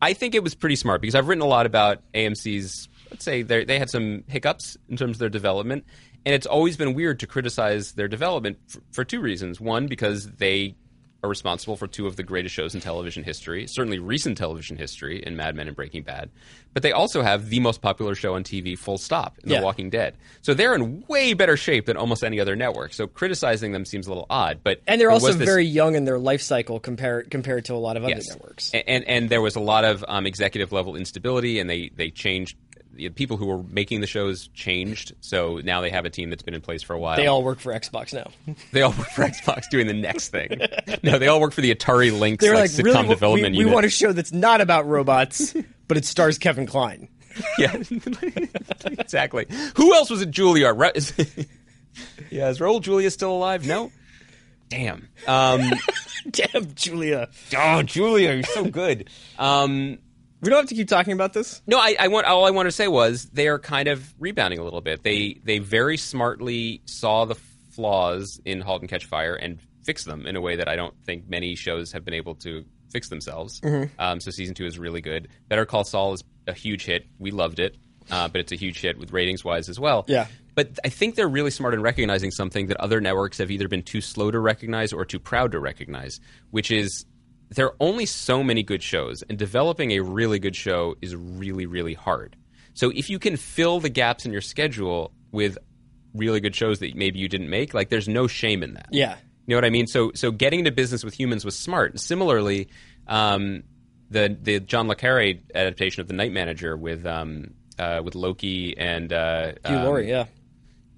I 0.00 0.14
think 0.14 0.34
it 0.34 0.42
was 0.42 0.54
pretty 0.54 0.76
smart 0.76 1.00
because 1.00 1.14
I've 1.14 1.28
written 1.28 1.42
a 1.42 1.46
lot 1.46 1.66
about 1.66 1.98
AMC's. 2.14 2.88
Let's 3.10 3.24
say 3.24 3.42
they 3.42 3.64
they 3.64 3.78
had 3.78 3.90
some 3.90 4.24
hiccups 4.26 4.78
in 4.88 4.96
terms 4.96 5.16
of 5.16 5.18
their 5.18 5.28
development, 5.28 5.84
and 6.24 6.34
it's 6.34 6.46
always 6.46 6.76
been 6.76 6.94
weird 6.94 7.20
to 7.20 7.26
criticize 7.26 7.92
their 7.92 8.08
development 8.08 8.58
for, 8.68 8.80
for 8.92 9.04
two 9.04 9.20
reasons. 9.20 9.60
One, 9.60 9.86
because 9.86 10.26
they 10.32 10.76
are 11.24 11.28
responsible 11.28 11.76
for 11.76 11.86
two 11.86 12.08
of 12.08 12.16
the 12.16 12.22
greatest 12.24 12.52
shows 12.52 12.74
in 12.74 12.80
television 12.80 13.22
history, 13.22 13.64
certainly 13.68 14.00
recent 14.00 14.36
television 14.36 14.76
history 14.76 15.22
in 15.24 15.36
Mad 15.36 15.54
Men 15.54 15.68
and 15.68 15.76
Breaking 15.76 16.02
Bad. 16.02 16.30
But 16.74 16.82
they 16.82 16.90
also 16.90 17.22
have 17.22 17.48
the 17.48 17.60
most 17.60 17.80
popular 17.80 18.16
show 18.16 18.34
on 18.34 18.42
TV, 18.42 18.76
full 18.76 18.98
stop, 18.98 19.38
in 19.44 19.50
Yeah. 19.50 19.60
The 19.60 19.64
Walking 19.64 19.88
Dead. 19.88 20.16
So 20.40 20.52
they're 20.52 20.74
in 20.74 21.04
way 21.06 21.32
better 21.34 21.56
shape 21.56 21.86
than 21.86 21.96
almost 21.96 22.24
any 22.24 22.40
other 22.40 22.56
network. 22.56 22.92
So 22.92 23.06
criticizing 23.06 23.70
them 23.70 23.84
seems 23.84 24.08
a 24.08 24.10
little 24.10 24.26
odd. 24.30 24.60
But 24.64 24.80
and 24.88 25.00
they're 25.00 25.12
also 25.12 25.32
this- 25.32 25.46
very 25.48 25.64
young 25.64 25.94
in 25.94 26.06
their 26.06 26.18
life 26.18 26.42
cycle 26.42 26.80
compared 26.80 27.30
compared 27.30 27.66
to 27.66 27.74
a 27.74 27.76
lot 27.76 27.96
of 27.96 28.02
other 28.02 28.14
Yes. 28.16 28.28
networks. 28.30 28.74
A- 28.74 28.88
And 28.90 29.04
and 29.06 29.30
there 29.30 29.40
was 29.42 29.54
a 29.54 29.60
lot 29.60 29.84
of 29.84 30.04
um, 30.08 30.26
executive 30.26 30.72
level 30.72 30.96
instability, 30.96 31.60
and 31.60 31.70
they 31.70 31.90
they 31.94 32.10
changed. 32.10 32.56
The 32.94 33.08
people 33.08 33.36
who 33.38 33.46
were 33.46 33.62
making 33.62 34.00
the 34.02 34.06
shows 34.06 34.48
changed, 34.48 35.14
so 35.20 35.60
now 35.64 35.80
they 35.80 35.90
have 35.90 36.04
a 36.04 36.10
team 36.10 36.28
that's 36.30 36.42
been 36.42 36.54
in 36.54 36.60
place 36.60 36.82
for 36.82 36.94
a 36.94 36.98
while. 36.98 37.16
They 37.16 37.26
all 37.26 37.42
work 37.42 37.58
for 37.58 37.72
Xbox 37.72 38.12
now. 38.12 38.30
They 38.72 38.82
all 38.82 38.90
work 38.92 39.08
for 39.08 39.22
Xbox 39.24 39.68
doing 39.70 39.86
the 39.86 39.94
next 39.94 40.28
thing. 40.28 40.60
No, 41.02 41.18
they 41.18 41.26
all 41.26 41.40
work 41.40 41.52
for 41.52 41.62
the 41.62 41.74
Atari 41.74 42.16
Lynx 42.16 42.44
They're 42.44 42.54
like, 42.54 42.62
like, 42.62 42.70
sitcom 42.70 42.84
really, 42.94 43.08
development 43.08 43.52
we, 43.52 43.58
we 43.58 43.64
unit. 43.64 43.74
want 43.74 43.86
a 43.86 43.90
show 43.90 44.12
that's 44.12 44.32
not 44.32 44.60
about 44.60 44.86
robots, 44.86 45.54
but 45.88 45.96
it 45.96 46.04
stars 46.04 46.38
Kevin 46.38 46.66
Kline. 46.66 47.08
Yeah, 47.58 47.76
exactly. 48.84 49.46
Who 49.76 49.94
else 49.94 50.10
was 50.10 50.20
at 50.22 50.30
Juilliard? 50.30 50.78
Ra- 50.78 50.90
is- 50.94 51.12
yeah, 52.30 52.48
is 52.50 52.58
Raul 52.58 52.80
Julia 52.80 53.10
still 53.10 53.32
alive? 53.32 53.66
No. 53.66 53.90
Damn. 54.68 55.08
Um, 55.26 55.70
Damn, 56.30 56.74
Julia. 56.74 57.28
oh, 57.56 57.82
Julia, 57.82 58.32
you're 58.34 58.42
so 58.42 58.64
good. 58.64 59.08
Um, 59.38 59.98
We 60.42 60.50
don't 60.50 60.58
have 60.58 60.68
to 60.68 60.74
keep 60.74 60.88
talking 60.88 61.12
about 61.12 61.32
this. 61.32 61.62
No, 61.66 61.78
I, 61.78 61.96
I 61.98 62.08
want 62.08 62.26
all 62.26 62.44
I 62.44 62.50
want 62.50 62.66
to 62.66 62.72
say 62.72 62.88
was 62.88 63.26
they 63.26 63.46
are 63.46 63.60
kind 63.60 63.88
of 63.88 64.12
rebounding 64.18 64.58
a 64.58 64.64
little 64.64 64.80
bit. 64.80 65.04
They 65.04 65.40
they 65.44 65.60
very 65.60 65.96
smartly 65.96 66.82
saw 66.84 67.24
the 67.24 67.36
flaws 67.70 68.40
in 68.44 68.60
*Halt 68.60 68.82
and 68.82 68.90
Catch 68.90 69.06
Fire* 69.06 69.34
and 69.36 69.60
fixed 69.84 70.04
them 70.04 70.26
in 70.26 70.34
a 70.34 70.40
way 70.40 70.56
that 70.56 70.68
I 70.68 70.76
don't 70.76 70.94
think 71.04 71.28
many 71.28 71.54
shows 71.54 71.92
have 71.92 72.04
been 72.04 72.14
able 72.14 72.34
to 72.36 72.64
fix 72.90 73.08
themselves. 73.08 73.60
Mm-hmm. 73.60 74.00
Um, 74.00 74.20
so 74.20 74.30
season 74.32 74.54
two 74.54 74.66
is 74.66 74.78
really 74.78 75.00
good. 75.00 75.28
*Better 75.48 75.64
Call 75.64 75.84
Saul* 75.84 76.14
is 76.14 76.24
a 76.48 76.52
huge 76.52 76.84
hit. 76.84 77.06
We 77.20 77.30
loved 77.30 77.60
it, 77.60 77.76
uh, 78.10 78.26
but 78.26 78.40
it's 78.40 78.50
a 78.50 78.56
huge 78.56 78.80
hit 78.80 78.98
with 78.98 79.12
ratings 79.12 79.44
wise 79.44 79.68
as 79.68 79.78
well. 79.78 80.04
Yeah. 80.08 80.26
But 80.54 80.78
I 80.84 80.88
think 80.88 81.14
they're 81.14 81.28
really 81.28 81.50
smart 81.50 81.72
in 81.72 81.80
recognizing 81.80 82.30
something 82.30 82.66
that 82.66 82.76
other 82.78 83.00
networks 83.00 83.38
have 83.38 83.50
either 83.50 83.68
been 83.68 83.82
too 83.82 84.00
slow 84.02 84.30
to 84.30 84.38
recognize 84.38 84.92
or 84.92 85.04
too 85.04 85.18
proud 85.18 85.52
to 85.52 85.60
recognize, 85.60 86.20
which 86.50 86.70
is 86.70 87.06
there 87.54 87.66
are 87.66 87.76
only 87.80 88.06
so 88.06 88.42
many 88.42 88.62
good 88.62 88.82
shows, 88.82 89.22
and 89.22 89.38
developing 89.38 89.92
a 89.92 90.00
really 90.00 90.38
good 90.38 90.56
show 90.56 90.96
is 91.00 91.14
really, 91.14 91.66
really 91.66 91.94
hard. 91.94 92.36
So 92.74 92.90
if 92.90 93.10
you 93.10 93.18
can 93.18 93.36
fill 93.36 93.80
the 93.80 93.90
gaps 93.90 94.24
in 94.24 94.32
your 94.32 94.40
schedule 94.40 95.12
with 95.30 95.58
really 96.14 96.40
good 96.40 96.54
shows 96.54 96.78
that 96.80 96.94
maybe 96.94 97.18
you 97.18 97.28
didn't 97.28 97.50
make, 97.50 97.74
like 97.74 97.88
there's 97.88 98.08
no 98.08 98.26
shame 98.26 98.62
in 98.62 98.74
that. 98.74 98.88
Yeah. 98.90 99.16
You 99.46 99.54
know 99.54 99.56
what 99.56 99.64
I 99.64 99.70
mean? 99.70 99.86
So 99.86 100.12
so 100.14 100.30
getting 100.30 100.60
into 100.60 100.72
business 100.72 101.04
with 101.04 101.14
humans 101.14 101.44
was 101.44 101.58
smart. 101.58 101.98
Similarly, 101.98 102.68
um, 103.08 103.64
the 104.10 104.36
the 104.40 104.60
John 104.60 104.88
le 104.88 104.94
Carre 104.94 105.34
adaptation 105.54 106.00
of 106.00 106.06
The 106.06 106.14
Night 106.14 106.32
Manager 106.32 106.76
with 106.76 107.04
um, 107.06 107.54
uh, 107.78 108.02
with 108.04 108.14
Loki 108.14 108.76
and 108.78 109.12
uh, 109.12 109.52
Hugh 109.66 109.76
um, 109.76 109.84
Laurie, 109.84 110.08
yeah. 110.08 110.26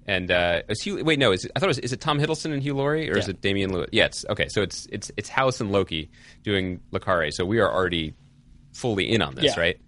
And 0.07 0.29
uh, 0.29 0.61
is 0.69 0.81
Hugh, 0.81 1.03
wait, 1.03 1.17
no, 1.17 1.31
is 1.31 1.45
it, 1.45 1.51
I 1.55 1.59
thought 1.59 1.65
it 1.65 1.69
was 1.69 1.79
is 1.79 1.91
it 1.93 1.99
Tom 1.99 2.19
Hiddleston 2.19 2.53
and 2.53 2.61
Hugh 2.61 2.75
Laurie, 2.75 3.09
or 3.09 3.17
is 3.17 3.27
it 3.27 3.41
Damian 3.41 3.73
Lewis? 3.73 3.89
Yeah, 3.91 4.05
it's 4.05 4.23
okay. 4.29 4.47
So 4.49 4.61
it's 4.61 4.87
it's 4.91 5.11
it's 5.17 5.29
House 5.29 5.59
and 5.61 5.71
Loki 5.71 6.11
doing 6.43 6.79
le 6.91 6.99
Carre. 6.99 7.31
So 7.31 7.43
we 7.43 7.59
are 7.59 7.71
already 7.71 8.13
fully 8.73 9.11
in 9.11 9.21
on 9.23 9.33
this, 9.33 9.45
Yeah. 9.55 9.59
right? 9.59 9.79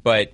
But 0.00 0.32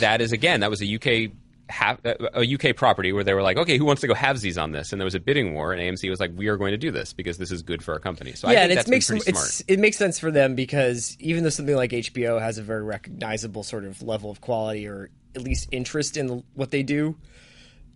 that 0.00 0.22
is 0.22 0.32
again, 0.32 0.60
that 0.60 0.70
was 0.70 0.80
a 0.82 0.94
UK 0.94 1.32
half, 1.68 1.98
a 2.04 2.54
UK 2.54 2.74
property 2.74 3.12
where 3.12 3.22
they 3.24 3.34
were 3.34 3.42
like, 3.42 3.56
okay, 3.58 3.76
who 3.76 3.84
wants 3.84 4.00
to 4.00 4.06
go 4.06 4.14
halvesies 4.14 4.62
on 4.62 4.72
this? 4.72 4.92
And 4.92 5.00
there 5.00 5.04
was 5.04 5.14
a 5.14 5.20
bidding 5.20 5.52
war, 5.52 5.72
and 5.74 5.82
AMC 5.82 6.08
was 6.08 6.20
like, 6.20 6.30
we 6.34 6.48
are 6.48 6.56
going 6.56 6.70
to 6.72 6.78
do 6.78 6.90
this 6.90 7.12
because 7.12 7.36
this 7.36 7.50
is 7.50 7.60
good 7.62 7.82
for 7.82 7.92
our 7.92 7.98
company. 8.00 8.32
So 8.32 8.48
I 8.48 8.52
yeah, 8.52 8.60
think 8.66 8.70
and 8.78 8.80
it 8.80 8.90
makes 8.90 9.08
been 9.10 9.18
pretty 9.18 9.32
smart. 9.32 9.62
it 9.68 9.78
makes 9.78 9.98
sense 9.98 10.18
for 10.18 10.30
them 10.30 10.54
because 10.54 11.16
even 11.20 11.42
though 11.44 11.50
something 11.50 11.76
like 11.76 11.90
HBO 11.90 12.40
has 12.40 12.56
a 12.56 12.62
very 12.62 12.82
recognizable 12.82 13.62
sort 13.62 13.84
of 13.84 14.02
level 14.02 14.30
of 14.30 14.40
quality 14.40 14.86
or 14.86 15.10
at 15.34 15.42
least 15.42 15.68
interest 15.70 16.16
in 16.16 16.44
what 16.54 16.70
they 16.70 16.82
do, 16.82 17.16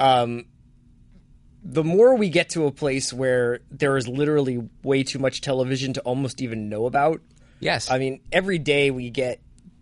um, 0.01 0.45
the 1.71 1.85
more 1.85 2.17
we 2.17 2.31
get 2.31 2.49
to 2.51 2.65
a 2.67 2.73
place 2.73 3.13
where 3.13 3.61
there 3.71 3.97
is 3.99 4.09
literally 4.09 4.67
way 4.83 5.03
too 5.03 5.19
much 5.19 5.43
television 5.43 5.93
to 5.93 6.01
almost 6.01 6.41
even 6.41 6.69
know 6.71 6.87
about. 6.87 7.21
yes, 7.61 7.91
I 7.91 7.99
mean, 7.99 8.21
every 8.33 8.59
day 8.59 8.91
we 8.91 9.11
get 9.11 9.41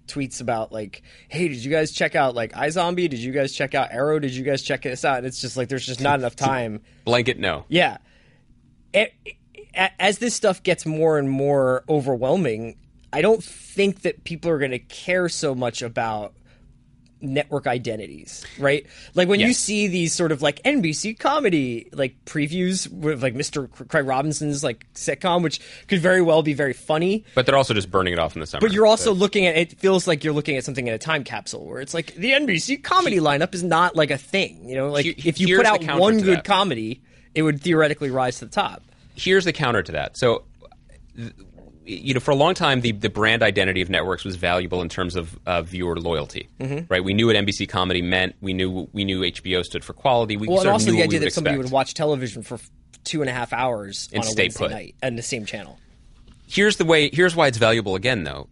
tweets 0.09 0.41
about 0.41 0.73
like, 0.73 1.03
"Hey, 1.29 1.47
did 1.49 1.59
you 1.65 1.71
guys 1.71 1.93
check 1.93 2.15
out 2.17 2.35
like 2.35 2.53
iZombie? 2.53 3.09
Did 3.09 3.21
you 3.21 3.33
guys 3.33 3.53
check 3.53 3.75
out 3.75 3.93
Arrow? 3.93 4.19
Did 4.19 4.33
you 4.33 4.43
guys 4.43 4.63
check 4.63 4.83
this 4.83 5.05
out?" 5.05 5.19
And 5.19 5.27
it's 5.27 5.41
just 5.41 5.57
like 5.57 5.69
there's 5.69 5.87
just 5.87 6.01
not 6.01 6.19
enough 6.19 6.35
time. 6.37 6.81
blanket 7.05 7.39
no. 7.39 7.65
Yeah. 7.69 7.99
A- 8.95 9.13
a- 9.75 10.03
As 10.03 10.19
this 10.19 10.35
stuff 10.35 10.63
gets 10.63 10.87
more 10.87 11.19
and 11.19 11.29
more 11.31 11.85
overwhelming, 11.89 12.77
I 13.13 13.21
don't 13.23 13.43
think 13.45 14.03
that 14.03 14.25
people 14.25 14.51
are 14.51 14.59
going 14.59 14.71
to 14.73 14.79
care 14.79 15.29
so 15.29 15.55
much 15.55 15.83
about 15.83 16.35
network 17.21 17.67
identities, 17.67 18.45
right? 18.59 18.87
Like 19.15 19.29
when 19.29 19.41
you 19.41 19.53
see 19.53 19.89
these 19.89 20.13
sort 20.13 20.33
of 20.33 20.43
like 20.43 20.63
NBC 20.63 21.19
comedy 21.19 21.89
like 21.93 22.25
previews 22.25 22.91
with 22.91 23.23
like 23.23 23.35
Mr. 23.35 23.71
Craig 23.89 24.07
Robinson's 24.07 24.63
like 24.63 24.87
sitcom, 24.95 25.43
which 25.43 25.61
could 25.89 26.01
very 26.01 26.21
well 26.23 26.43
be 26.43 26.53
very 26.53 26.73
funny. 26.73 27.25
But 27.35 27.47
they're 27.47 27.57
also 27.57 27.75
just 27.75 27.91
burning 27.91 28.13
it 28.13 28.19
off 28.19 28.35
in 28.37 28.41
the 28.41 28.47
summer. 28.47 28.61
But 28.61 28.73
you're 28.73 28.87
also 28.87 29.13
looking 29.15 29.47
at 29.47 29.57
it 29.57 29.79
feels 29.79 30.07
like 30.07 30.25
you're 30.25 30.35
looking 30.35 30.57
at 30.57 30.65
something 30.65 30.87
in 30.87 30.93
a 30.95 30.99
time 30.99 31.25
capsule 31.25 31.65
where 31.67 31.81
it's 31.81 31.95
like 31.95 32.15
the 32.15 32.33
NBC 32.33 32.83
comedy 32.83 33.19
lineup 33.19 33.55
is 33.55 33.63
not 33.63 33.97
like 33.97 34.11
a 34.11 34.19
thing. 34.19 34.69
You 34.69 34.77
know, 34.77 34.91
like 34.91 35.05
Here- 35.05 35.15
if 35.25 35.41
you 35.41 35.57
put 35.57 35.67
out 35.67 35.83
one 35.99 36.19
good 36.21 36.39
that. 36.39 36.45
comedy, 36.45 37.01
it 37.35 37.43
would 37.43 37.61
theoretically 37.63 38.11
rise 38.11 38.39
to 38.41 38.45
the 38.47 38.51
top. 38.51 38.83
here's 39.15 39.45
the 39.45 39.53
counter 39.53 39.83
to 39.83 39.93
that. 39.93 40.17
So, 40.17 40.45
you 41.87 42.13
know, 42.15 42.21
for 42.21 42.33
a 42.33 42.35
long 42.35 42.55
time, 42.55 42.81
the, 42.81 42.93
the 42.93 43.09
brand 43.09 43.43
identity 43.43 43.81
of 43.81 43.89
networks 43.89 44.25
was 44.25 44.37
valuable 44.37 44.83
in 44.83 44.89
terms 44.89 45.15
of 45.17 45.39
uh, 45.47 45.63
viewer 45.63 45.99
loyalty. 45.99 46.49
Mm-hmm. 46.59 46.87
Right? 46.89 47.03
We 47.05 47.15
knew 47.15 47.29
what 47.29 47.37
NBC 47.37 47.69
comedy 47.69 48.03
meant. 48.03 48.35
We 48.41 48.53
knew 48.55 48.89
we 48.93 49.05
knew 49.05 49.21
HBO 49.21 49.63
stood 49.65 49.85
for 49.85 49.93
quality. 49.93 50.37
We 50.37 50.49
Well, 50.49 50.61
and 50.61 50.69
also 50.71 50.91
knew 50.91 50.97
the 50.99 51.03
idea 51.05 51.21
that 51.21 51.33
somebody 51.33 51.55
expect. 51.57 51.71
would 51.71 51.75
watch 51.75 51.95
television 51.95 52.43
for 52.43 52.59
two 53.05 53.21
and 53.21 53.31
a 53.31 53.33
half 53.33 53.53
hours 53.53 54.09
And 54.13 54.23
on 54.23 54.27
a 54.29 54.31
stay 54.31 54.43
Wednesday 54.45 54.59
put. 54.65 54.71
night 54.73 54.95
and 55.01 55.17
the 55.17 55.23
same 55.23 55.47
channel. 55.47 55.79
Here's 56.49 56.77
the 56.77 56.85
way. 56.85 57.11
Here's 57.13 57.37
why 57.37 57.47
it's 57.47 57.59
valuable 57.59 57.95
again, 57.95 58.25
though. 58.25 58.49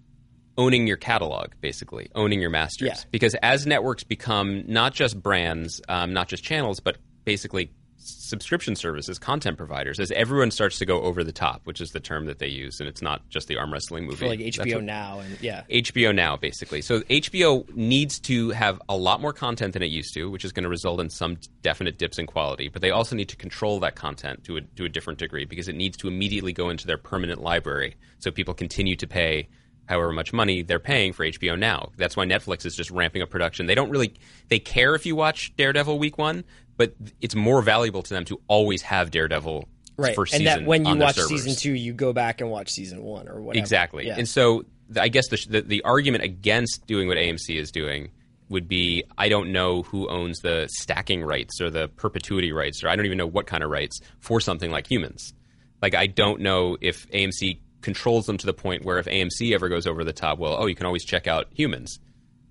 Owning 0.57 0.87
your 0.87 0.97
catalog, 0.97 1.49
basically 1.61 2.11
owning 2.15 2.41
your 2.41 2.51
masters, 2.51 2.87
Yeah. 2.87 2.97
because 3.11 3.35
as 3.43 3.67
networks 3.67 4.05
become 4.05 4.63
not 4.69 4.95
just 4.95 5.21
brands, 5.21 5.81
um, 5.89 6.13
not 6.13 6.29
just 6.29 6.45
channels, 6.45 6.79
but 6.79 6.97
basically 7.25 7.73
subscription 8.05 8.77
services, 8.77 9.19
content 9.19 9.57
providers, 9.57 9.99
as 9.99 10.11
everyone 10.13 10.51
starts 10.51 10.79
to 10.79 10.87
go 10.87 11.01
over 11.03 11.25
the 11.25 11.33
top, 11.33 11.63
which 11.65 11.81
is 11.81 11.91
the 11.91 12.01
term 12.01 12.27
that 12.27 12.39
they 12.39 12.49
use, 12.49 12.81
and 12.81 12.89
it's 12.89 13.03
not 13.03 13.29
just 13.31 13.49
the 13.49 13.57
arm 13.57 13.73
wrestling 13.73 14.05
movie, 14.05 14.17
For 14.17 14.29
like 14.29 14.41
HBO 14.41 14.75
what- 14.77 14.85
now 14.85 15.21
and 15.21 15.41
yeah. 15.41 15.63
HBO 15.71 16.15
Now, 16.15 16.37
basically. 16.37 16.83
So 16.83 17.01
HBO 17.03 17.67
needs 17.75 18.19
to 18.21 18.51
have 18.51 18.81
a 18.89 18.97
lot 18.97 19.21
more 19.21 19.33
content 19.33 19.73
than 19.73 19.83
it 19.83 19.91
used 19.91 20.15
to, 20.15 20.31
which 20.31 20.45
is 20.45 20.53
going 20.53 20.65
to 20.65 20.69
result 20.69 21.01
in 21.01 21.09
some 21.11 21.39
definite 21.63 21.99
dips 21.99 22.19
in 22.19 22.27
quality. 22.27 22.69
But 22.69 22.83
they 22.83 22.91
also 22.91 23.17
need 23.17 23.29
to 23.31 23.37
control 23.37 23.81
that 23.81 23.97
content 23.97 24.45
to 24.45 24.59
a, 24.59 24.61
to 24.77 24.85
a 24.85 24.89
different 24.89 25.19
degree 25.19 25.45
because 25.45 25.69
it 25.69 25.75
needs 25.75 25.97
to 25.99 26.09
immediately 26.09 26.53
go 26.53 26.69
into 26.71 26.87
their 26.87 26.99
permanent 26.99 27.41
library 27.41 27.97
so 28.19 28.31
people 28.31 28.55
continue 28.55 28.97
to 28.97 29.07
pay 29.07 29.49
however 29.87 30.13
much 30.13 30.33
money 30.33 30.63
they're 30.63 30.79
paying 30.79 31.13
for 31.13 31.27
HBO 31.27 31.59
Now. 31.59 31.91
That's 31.99 32.17
why 32.17 32.25
Netflix 32.25 32.65
is 32.65 32.75
just 32.75 32.91
ramping 32.91 33.21
up 33.21 33.29
production. 33.29 33.67
They 33.67 33.75
don't 33.75 33.91
really 33.91 34.15
they 34.49 34.59
care 34.59 34.95
if 34.95 35.05
you 35.05 35.15
watch 35.15 35.55
Daredevil 35.57 35.99
week 35.99 36.17
1, 36.17 36.43
but 36.77 36.95
it's 37.21 37.35
more 37.35 37.63
valuable 37.63 38.03
to 38.03 38.15
them 38.15 38.25
to 38.27 38.41
always 38.49 38.83
have 38.83 39.11
Daredevil 39.11 39.69
Right. 39.97 40.17
first 40.17 40.35
and 40.35 40.41
season 40.41 40.61
that 40.63 40.67
when 40.69 40.85
you 40.85 40.97
watch 40.97 41.15
servers. 41.15 41.29
season 41.29 41.55
two, 41.55 41.73
you 41.73 41.93
go 41.93 42.13
back 42.13 42.41
and 42.41 42.51
watch 42.51 42.71
season 42.71 43.03
one 43.05 43.29
or 43.29 43.41
whatever. 43.41 43.63
Exactly. 43.63 44.07
Yeah. 44.09 44.17
And 44.19 44.29
so 44.29 44.65
I 44.99 45.07
guess 45.09 45.29
the, 45.29 45.37
the 45.49 45.61
the 45.61 45.83
argument 45.83 46.25
against 46.25 46.85
doing 46.89 47.07
what 47.07 47.17
AMC 47.17 47.57
is 47.57 47.71
doing 47.71 48.11
would 48.49 48.67
be 48.69 49.05
I 49.17 49.29
don't 49.29 49.53
know 49.53 49.83
who 49.85 50.09
owns 50.09 50.41
the 50.41 50.67
stacking 50.69 51.23
rights 51.23 51.61
or 51.61 51.71
the 51.71 51.87
perpetuity 51.89 52.51
rights 52.51 52.83
or 52.83 52.89
I 52.89 52.97
don't 52.97 53.07
even 53.07 53.19
know 53.19 53.27
what 53.27 53.47
kind 53.47 53.63
of 53.63 53.71
rights 53.71 54.01
for 54.19 54.41
something 54.41 54.71
like 54.73 54.91
humans. 54.91 55.33
Like 55.81 55.95
I 55.95 56.09
don't 56.09 56.41
know 56.41 56.77
if 56.81 57.09
AMC 57.11 57.61
controls 57.81 58.27
them 58.27 58.37
to 58.39 58.47
the 58.47 58.53
point 58.55 58.85
where 58.85 58.99
if 58.99 59.07
AMC 59.07 59.55
ever 59.55 59.69
goes 59.69 59.87
over 59.87 60.03
the 60.03 60.13
top, 60.13 60.39
well, 60.41 60.57
oh, 60.59 60.67
you 60.67 60.75
can 60.75 60.87
always 60.87 61.05
check 61.05 61.29
out 61.29 61.47
humans 61.53 62.01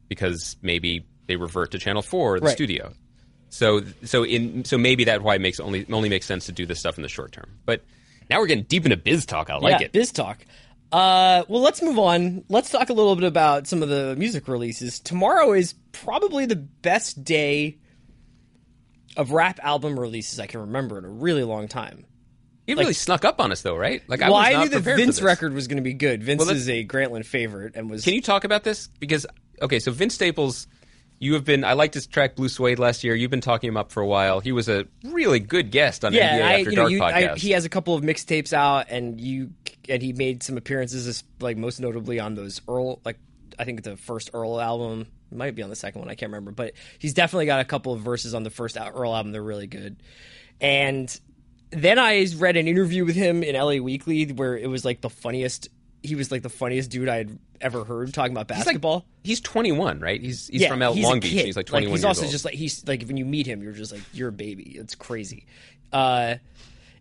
because 0.07 0.55
maybe 0.61 1.05
they 1.28 1.36
revert 1.36 1.71
to 1.71 1.80
channel 1.80 2.01
4 2.01 2.36
or 2.36 2.39
the 2.39 2.45
Right. 2.45 2.55
studio. 2.55 2.93
So 3.53 3.83
so 4.03 4.25
in 4.25 4.65
so 4.65 4.79
maybe 4.79 5.03
that's 5.03 5.21
why 5.21 5.35
it 5.35 5.41
makes 5.41 5.59
only 5.59 5.85
only 5.91 6.09
makes 6.09 6.25
sense 6.25 6.47
to 6.47 6.51
do 6.51 6.65
this 6.65 6.79
stuff 6.79 6.97
in 6.97 7.03
the 7.03 7.07
short 7.07 7.31
term. 7.31 7.51
But 7.65 7.83
now 8.27 8.39
we're 8.39 8.47
getting 8.47 8.63
deep 8.63 8.83
into 8.83 8.97
biz 8.97 9.27
talk. 9.27 9.51
I 9.51 9.57
like 9.57 9.79
yeah, 9.79 9.85
it. 9.85 9.91
Biz 9.91 10.11
talk. 10.11 10.39
Uh, 10.91 11.43
well, 11.47 11.61
let's 11.61 11.81
move 11.81 11.99
on. 11.99 12.43
Let's 12.49 12.71
talk 12.71 12.89
a 12.89 12.93
little 12.93 13.15
bit 13.15 13.25
about 13.25 13.67
some 13.67 13.83
of 13.83 13.89
the 13.89 14.15
music 14.17 14.47
releases. 14.47 14.99
Tomorrow 14.99 15.53
is 15.53 15.73
probably 15.91 16.47
the 16.47 16.55
best 16.55 17.23
day 17.23 17.77
of 19.17 19.31
rap 19.31 19.59
album 19.61 19.99
releases 19.99 20.39
I 20.39 20.47
can 20.47 20.61
remember 20.61 20.97
in 20.97 21.05
a 21.05 21.09
really 21.09 21.43
long 21.43 21.67
time. 21.67 22.05
It 22.65 22.77
really 22.77 22.93
snuck 22.93 23.23
up 23.23 23.39
on 23.39 23.51
us 23.51 23.61
though, 23.61 23.75
right? 23.75 24.01
Like 24.07 24.23
I 24.23 24.29
well, 24.29 24.37
I 24.37 24.53
not 24.53 24.63
knew 24.63 24.69
that 24.69 24.83
for 24.83 24.95
Vince 24.95 25.21
record 25.21 25.53
was 25.53 25.67
going 25.67 25.77
to 25.77 25.83
be 25.83 25.93
good. 25.93 26.23
Vince 26.23 26.39
Well, 26.39 26.49
is 26.49 26.69
a 26.69 26.83
Grantland 26.85 27.25
favorite 27.25 27.75
and 27.75 27.87
was. 27.87 28.03
Can 28.03 28.15
you 28.15 28.21
talk 28.21 28.45
about 28.45 28.63
this? 28.63 28.87
Because 28.99 29.27
okay, 29.61 29.79
so 29.79 29.91
Vince 29.91 30.15
Staples, 30.15 30.65
you 31.24 31.36
have 31.36 31.45
been. 31.45 31.63
I 31.63 31.74
liked 31.74 31.93
his 31.93 32.05
track 32.05 32.36
Blue 32.36 32.49
Suede 32.49 32.80
last 32.80 33.03
year. 33.03 33.15
You've 33.15 33.32
been 33.32 33.41
talking 33.41 33.69
him 33.69 33.78
up 33.78 33.93
for 33.93 34.01
a 34.01 34.05
while. 34.05 34.41
He 34.41 34.51
was 34.51 34.67
a 34.67 34.86
really 35.05 35.39
good 35.39 35.71
guest 35.71 36.03
on 36.03 36.11
yeah, 36.11 36.38
NBA 36.38 36.43
I, 36.43 36.59
After 36.59 36.69
you 36.69 36.76
know, 36.76 36.82
Dark 36.82 36.91
you, 36.91 37.03
I, 37.03 37.11
podcast. 37.11 37.38
he 37.38 37.51
has 37.51 37.63
a 37.63 37.69
couple 37.69 37.95
of 37.95 38.03
mixtapes 38.03 38.51
out, 38.51 38.88
and 38.89 39.21
you 39.21 39.51
and 39.88 40.01
he 40.01 40.11
made 40.11 40.43
some 40.43 40.57
appearances, 40.57 41.24
like 41.39 41.55
most 41.55 41.80
notably 41.80 42.19
on 42.19 42.36
those 42.36 42.61
Earl, 42.67 42.99
like 43.05 43.17
I 43.57 43.63
think 43.63 43.84
the 43.84 43.95
first 43.95 44.32
Earl 44.34 44.59
album 44.59 45.07
It 45.32 45.38
might 45.38 45.55
be 45.55 45.63
on 45.63 45.69
the 45.69 45.78
second 45.78 46.01
one. 46.01 46.09
I 46.09 46.15
can't 46.15 46.30
remember, 46.30 46.51
but 46.51 46.74
he's 46.99 47.13
definitely 47.13 47.45
got 47.45 47.61
a 47.61 47.65
couple 47.65 47.93
of 47.93 48.01
verses 48.01 48.34
on 48.34 48.43
the 48.43 48.49
first 48.49 48.78
Earl 48.78 49.15
album. 49.15 49.32
They're 49.32 49.41
really 49.41 49.67
good, 49.67 49.95
and 50.59 51.19
then 51.71 51.97
I 51.99 52.28
read 52.36 52.57
an 52.57 52.67
interview 52.67 53.05
with 53.05 53.15
him 53.15 53.43
in 53.43 53.55
LA 53.55 53.78
Weekly 53.78 54.26
where 54.26 54.57
it 54.57 54.69
was 54.69 54.84
like 54.84 54.99
the 54.99 55.09
funniest. 55.09 55.69
He 56.03 56.15
was 56.15 56.31
like 56.31 56.41
the 56.43 56.49
funniest 56.49 56.91
dude 56.91 57.07
I 57.09 57.15
had 57.17 57.39
ever 57.61 57.83
heard 57.85 58.13
talking 58.13 58.33
about 58.33 58.49
He's 58.49 58.57
like- 58.59 58.65
basketball. 58.65 59.05
He's 59.23 59.39
21, 59.41 59.99
right? 60.01 60.21
He's 60.21 60.47
he's 60.49 60.61
yeah, 60.61 60.67
from 60.67 60.81
L- 60.81 60.93
he's 60.93 61.05
Long 61.05 61.19
Beach. 61.21 61.31
He's 61.31 61.55
like 61.55 61.65
21 61.65 61.89
he's 61.91 61.99
years 62.01 62.05
also 62.05 62.23
old. 62.23 62.31
just 62.31 62.43
like 62.45 62.53
he's 62.55 62.85
like 62.87 63.03
when 63.03 63.15
you 63.17 63.23
meet 63.25 63.47
him, 63.47 63.63
you're 63.63 63.71
just 63.71 63.91
like 63.93 64.01
you're 64.13 64.29
a 64.29 64.33
baby. 64.33 64.75
It's 64.77 64.95
crazy. 64.95 65.45
Uh, 65.93 66.35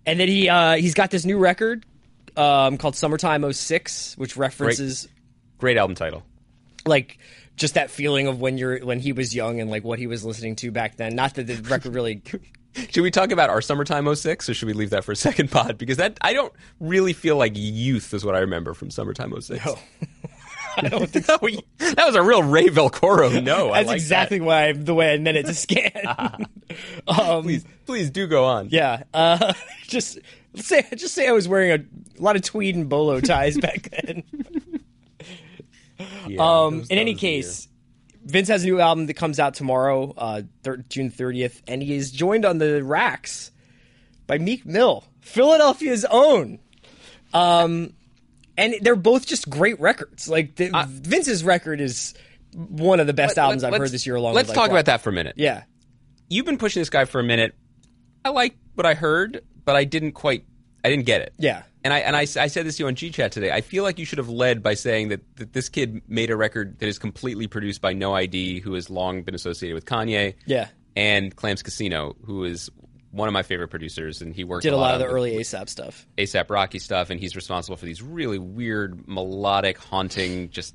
and 0.06 0.20
then 0.20 0.28
he 0.28 0.48
uh, 0.48 0.76
he's 0.76 0.94
got 0.94 1.10
this 1.10 1.24
new 1.24 1.36
record 1.38 1.84
um, 2.36 2.78
called 2.78 2.94
Summertime 2.96 3.50
06, 3.52 4.16
which 4.16 4.36
references 4.36 5.08
Great 5.58 5.76
album 5.76 5.94
title. 5.96 6.22
like 6.86 7.18
just 7.56 7.74
that 7.74 7.90
feeling 7.90 8.26
of 8.28 8.40
when 8.40 8.56
you're 8.58 8.78
when 8.84 8.98
he 9.00 9.12
was 9.12 9.34
young 9.34 9.60
and 9.60 9.70
like 9.70 9.84
what 9.84 9.98
he 9.98 10.06
was 10.06 10.24
listening 10.24 10.56
to 10.56 10.70
back 10.70 10.96
then. 10.96 11.14
Not 11.16 11.34
that 11.34 11.46
the 11.48 11.56
record 11.56 11.94
really. 11.94 12.22
Should 12.90 13.02
we 13.02 13.10
talk 13.10 13.30
about 13.32 13.50
our 13.50 13.60
summertime 13.60 14.12
06 14.14 14.48
or 14.48 14.54
should 14.54 14.66
we 14.66 14.72
leave 14.72 14.90
that 14.90 15.04
for 15.04 15.12
a 15.12 15.16
second 15.16 15.50
pod? 15.50 15.76
Because 15.78 15.98
that 15.98 16.16
I 16.22 16.32
don't 16.32 16.52
really 16.80 17.12
feel 17.12 17.36
like 17.36 17.52
youth 17.54 18.14
is 18.14 18.24
what 18.24 18.34
I 18.34 18.38
remember 18.38 18.72
from 18.74 18.90
summertime 18.90 19.38
06. 19.40 19.64
No. 19.64 19.78
I 20.78 20.88
don't 20.88 21.06
think 21.10 21.26
so. 21.26 21.36
that 21.36 22.06
was 22.06 22.14
a 22.14 22.22
real 22.22 22.42
Ray 22.42 22.68
Velcoro. 22.68 23.42
No, 23.42 23.74
that's 23.74 23.88
like 23.88 23.96
exactly 23.96 24.38
That. 24.38 24.44
why 24.46 24.72
the 24.72 24.94
way 24.94 25.12
I 25.12 25.18
meant 25.18 25.36
it 25.36 25.44
to 25.44 25.52
scan. 25.54 26.46
um, 27.06 27.42
Please, 27.42 27.64
please 27.84 28.08
do 28.08 28.26
go 28.26 28.46
on. 28.46 28.70
Yeah, 28.70 29.02
uh, 29.12 29.52
just 29.82 30.18
say 30.56 30.82
just 30.96 31.12
say 31.14 31.28
I 31.28 31.32
was 31.32 31.46
wearing 31.46 31.72
a, 31.72 32.22
lot 32.22 32.36
of 32.36 32.42
tweed 32.42 32.74
and 32.74 32.88
bolo 32.88 33.20
ties 33.20 33.58
back 33.58 33.90
then. 33.90 34.22
Yeah, 36.26 36.40
Um, 36.42 36.78
those- 36.78 36.88
in 36.88 36.98
any 36.98 37.12
those 37.12 37.20
case, 37.20 37.68
Vince 38.24 38.48
has 38.48 38.62
a 38.62 38.66
new 38.66 38.80
album 38.80 39.06
that 39.06 39.14
comes 39.14 39.40
out 39.40 39.54
tomorrow, 39.54 40.14
uh, 40.16 40.42
thir- 40.62 40.84
June 40.88 41.10
30th, 41.10 41.60
and 41.66 41.82
he 41.82 41.94
is 41.94 42.10
joined 42.10 42.44
on 42.44 42.58
the 42.58 42.82
racks 42.84 43.50
by 44.26 44.38
Meek 44.38 44.64
Mill, 44.64 45.04
Philadelphia's 45.20 46.04
own. 46.04 46.58
Um, 47.34 47.94
and 48.56 48.74
they're 48.82 48.96
both 48.96 49.26
just 49.26 49.48
great 49.50 49.80
records. 49.80 50.28
Like 50.28 50.54
the, 50.56 50.70
Vince's 50.88 51.42
record 51.42 51.80
is 51.80 52.14
one 52.54 53.00
of 53.00 53.06
the 53.06 53.12
best 53.12 53.36
Let- 53.36 53.44
albums 53.44 53.62
let- 53.62 53.74
I've 53.74 53.80
heard 53.80 53.90
this 53.90 54.06
year. 54.06 54.16
Along 54.16 54.34
Let's 54.34 54.48
with, 54.48 54.54
talk 54.54 54.64
like, 54.64 54.72
about 54.72 54.84
that 54.86 55.00
for 55.00 55.10
a 55.10 55.12
minute. 55.12 55.34
Yeah, 55.36 55.62
You've 56.32 56.46
been 56.46 56.56
pushing 56.56 56.80
this 56.80 56.88
guy 56.88 57.04
for 57.04 57.20
a 57.20 57.22
minute. 57.22 57.54
I 58.24 58.30
like 58.30 58.56
what 58.74 58.86
I 58.86 58.94
heard, 58.94 59.42
but 59.66 59.76
I 59.76 59.84
didn't 59.84 60.12
quite. 60.12 60.46
I 60.84 60.90
didn't 60.90 61.06
get 61.06 61.22
it. 61.22 61.34
yeah. 61.38 61.62
And 61.84 61.92
I 61.92 61.98
and 61.98 62.14
I, 62.14 62.20
I 62.20 62.46
said 62.46 62.64
this 62.64 62.76
to 62.76 62.84
you 62.84 62.86
on 62.86 62.94
G 62.94 63.10
Chat 63.10 63.32
today. 63.32 63.50
I 63.50 63.60
feel 63.60 63.82
like 63.82 63.98
you 63.98 64.04
should 64.04 64.18
have 64.18 64.28
led 64.28 64.62
by 64.62 64.74
saying 64.74 65.08
that, 65.08 65.20
that 65.36 65.52
this 65.52 65.68
kid 65.68 66.00
made 66.06 66.30
a 66.30 66.36
record 66.36 66.78
that 66.78 66.86
is 66.86 66.96
completely 66.96 67.48
produced 67.48 67.80
by 67.80 67.92
No 67.92 68.14
ID, 68.14 68.60
who 68.60 68.74
has 68.74 68.88
long 68.88 69.22
been 69.24 69.34
associated 69.34 69.74
with 69.74 69.84
Kanye. 69.84 70.34
Yeah. 70.46 70.68
And 70.94 71.34
Clams 71.34 71.60
Casino, 71.62 72.14
who 72.24 72.44
is 72.44 72.70
one 73.10 73.26
of 73.28 73.32
my 73.34 73.42
favorite 73.42 73.68
producers, 73.68 74.22
and 74.22 74.32
he 74.34 74.44
worked 74.44 74.62
Did 74.62 74.72
a 74.74 74.76
lot 74.76 74.94
of 74.94 75.00
the 75.00 75.06
early 75.06 75.32
ASAP 75.38 75.68
stuff. 75.68 76.06
ASAP 76.18 76.50
Rocky 76.50 76.78
stuff, 76.78 77.10
and 77.10 77.18
he's 77.18 77.34
responsible 77.34 77.76
for 77.76 77.84
these 77.84 78.00
really 78.00 78.38
weird, 78.38 79.08
melodic, 79.08 79.78
haunting, 79.78 80.50
just 80.50 80.74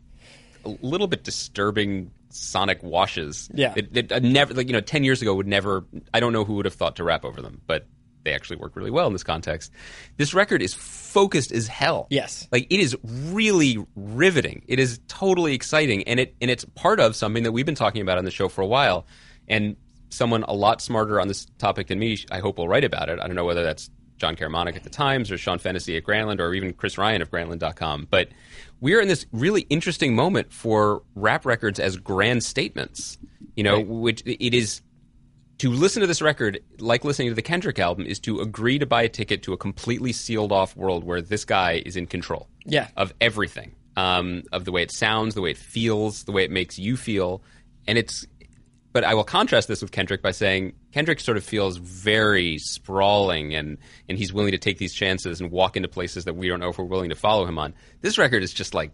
a 0.66 0.70
little 0.82 1.08
bit 1.08 1.24
disturbing 1.24 2.12
sonic 2.30 2.84
washes. 2.84 3.49
Yeah. 3.53 3.74
it, 3.78 3.95
it 3.95 4.12
I 4.12 4.20
never 4.20 4.53
like 4.53 4.68
you 4.68 4.74
know 4.74 4.82
ten 4.82 5.03
years 5.03 5.22
ago 5.22 5.34
would 5.36 5.47
never. 5.47 5.86
I 6.14 6.20
don't 6.20 6.34
know 6.34 6.43
who 6.43 6.55
would 6.55 6.66
have 6.66 6.76
thought 6.76 6.97
to 6.97 7.03
rap 7.03 7.24
over 7.24 7.41
them, 7.41 7.62
but 7.66 7.88
they 8.28 8.34
actually 8.34 8.57
work 8.57 8.75
really 8.75 8.91
well 8.91 9.07
in 9.07 9.13
this 9.13 9.23
context. 9.23 9.71
This 10.17 10.34
record 10.34 10.61
is 10.61 10.73
focused 10.73 11.51
as 11.51 11.67
hell. 11.67 12.07
Yes. 12.09 12.47
like 12.51 12.67
it 12.69 12.80
is 12.80 12.95
really 13.03 13.78
riveting. 13.95 14.63
It 14.67 14.80
is 14.80 14.99
totally 15.07 15.53
exciting, 15.53 16.03
and 16.03 16.19
it 16.19 16.36
and 16.41 16.51
it's 16.51 16.65
part 16.75 16.99
of 16.99 17.15
something 17.15 17.43
that 17.43 17.53
we've 17.53 17.65
been 17.65 17.75
talking 17.75 18.01
about 18.01 18.17
on 18.17 18.25
the 18.25 18.32
show 18.32 18.49
for 18.49 18.61
a 18.61 18.67
while, 18.67 19.07
and 19.47 19.78
someone 20.09 20.43
a 20.43 20.53
lot 20.53 20.82
smarter 20.82 21.19
on 21.19 21.28
this 21.28 21.47
topic 21.57 21.88
than 21.88 21.99
me, 21.99 22.17
I 22.32 22.39
hope 22.39 22.57
will 22.57 22.67
write 22.67 22.84
about 22.84 23.09
it. 23.09 23.19
I 23.19 23.28
don't 23.28 23.36
know 23.36 23.45
whether 23.45 23.63
that's 23.63 23.89
Jon 24.17 24.36
Caramanica 24.36 24.78
at 24.78 24.84
the 24.84 24.89
Times 24.89 25.32
or 25.32 25.38
Sean 25.38 25.59
Fennessy 25.59 25.95
at 25.97 26.03
Grantland 26.03 26.39
or 26.39 26.53
even 26.53 26.73
Chris 26.73 26.97
Ryan 26.97 27.21
of 27.21 27.30
Grantland.com. 27.32 28.07
But 28.09 28.30
we're 28.82 29.01
in 29.01 29.07
this 29.07 29.25
really 29.32 29.61
interesting 29.69 30.15
moment 30.15 30.51
for 30.51 31.03
rap 31.15 31.45
records 31.45 31.80
as 31.80 31.97
grand 31.97 32.43
statements. 32.43 33.17
You 33.55 33.63
know, 33.63 33.80
which 33.82 34.21
it 34.25 34.53
is 34.53 34.82
to 35.60 35.72
listen 35.72 36.01
to 36.01 36.08
this 36.08 36.22
record, 36.22 36.60
like 36.80 37.03
listening 37.03 37.30
to 37.30 37.34
the 37.34 37.41
Kendrick 37.41 37.80
album, 37.80 38.05
is 38.05 38.20
to 38.22 38.39
agree 38.41 38.78
to 38.80 38.86
buy 38.86 39.01
a 39.03 39.10
ticket 39.10 39.41
to 39.43 39.53
a 39.53 39.58
completely 39.58 40.14
sealed 40.14 40.51
off 40.51 40.76
world 40.76 41.03
where 41.03 41.22
this 41.22 41.45
guy 41.45 41.82
is 41.86 41.95
in 41.95 42.05
control 42.05 42.47
Yeah. 42.66 42.89
of 42.95 43.14
everything, 43.20 43.74
um, 43.95 44.43
of 44.51 44.66
the 44.66 44.72
way 44.72 44.84
it 44.84 44.91
sounds, 44.91 45.34
the 45.36 45.41
way 45.41 45.51
it 45.51 45.58
feels, 45.58 46.26
the 46.26 46.32
way 46.32 46.43
it 46.43 46.51
makes 46.51 46.78
you 46.78 46.95
feel, 46.97 47.41
and 47.88 47.97
it's. 47.97 48.26
But 48.93 49.03
I 49.03 49.14
will 49.14 49.24
contrast 49.24 49.68
this 49.68 49.82
with 49.84 49.91
Kendrick 49.91 50.24
by 50.24 50.32
saying 50.32 50.74
Kendrick 50.91 51.20
sort 51.20 51.38
of 51.38 51.43
feels 51.43 51.78
very 51.78 52.58
sprawling, 52.58 53.53
and 53.53 53.78
and 54.10 54.18
he's 54.18 54.34
willing 54.34 54.51
to 54.53 54.58
take 54.58 54.78
these 54.80 54.93
chances 54.93 55.39
and 55.41 55.51
walk 55.51 55.76
into 55.76 55.88
places 55.88 56.26
that 56.26 56.36
we 56.36 56.47
don't 56.47 56.60
know 56.60 56.70
if 56.70 56.78
we're 56.80 56.86
willing 56.86 57.10
to 57.10 57.16
follow 57.16 57.45
him 57.45 57.60
on. 57.60 57.74
This 58.01 58.18
record 58.18 58.41
is 58.43 58.53
just 58.53 58.74
like 58.74 58.91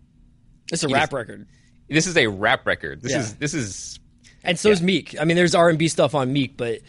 It's 0.71 0.83
a 0.83 0.87
rap 0.89 1.03
just- 1.03 1.13
record. 1.13 1.47
this 1.89 2.07
is 2.07 2.17
a 2.17 2.27
rap 2.27 2.65
record. 2.65 3.01
This 3.01 3.11
Yeah. 3.13 3.19
is 3.19 3.35
this 3.35 3.53
is 3.53 3.99
And 4.43 4.59
so 4.59 4.69
so's 4.69 4.81
Meek. 4.81 5.19
I 5.19 5.25
mean, 5.25 5.37
there's 5.37 5.55
R 5.55 5.69
and 5.69 5.79
B 5.79 5.87
stuff 5.87 6.15
on 6.15 6.33
Meek, 6.33 6.57
but 6.57 6.81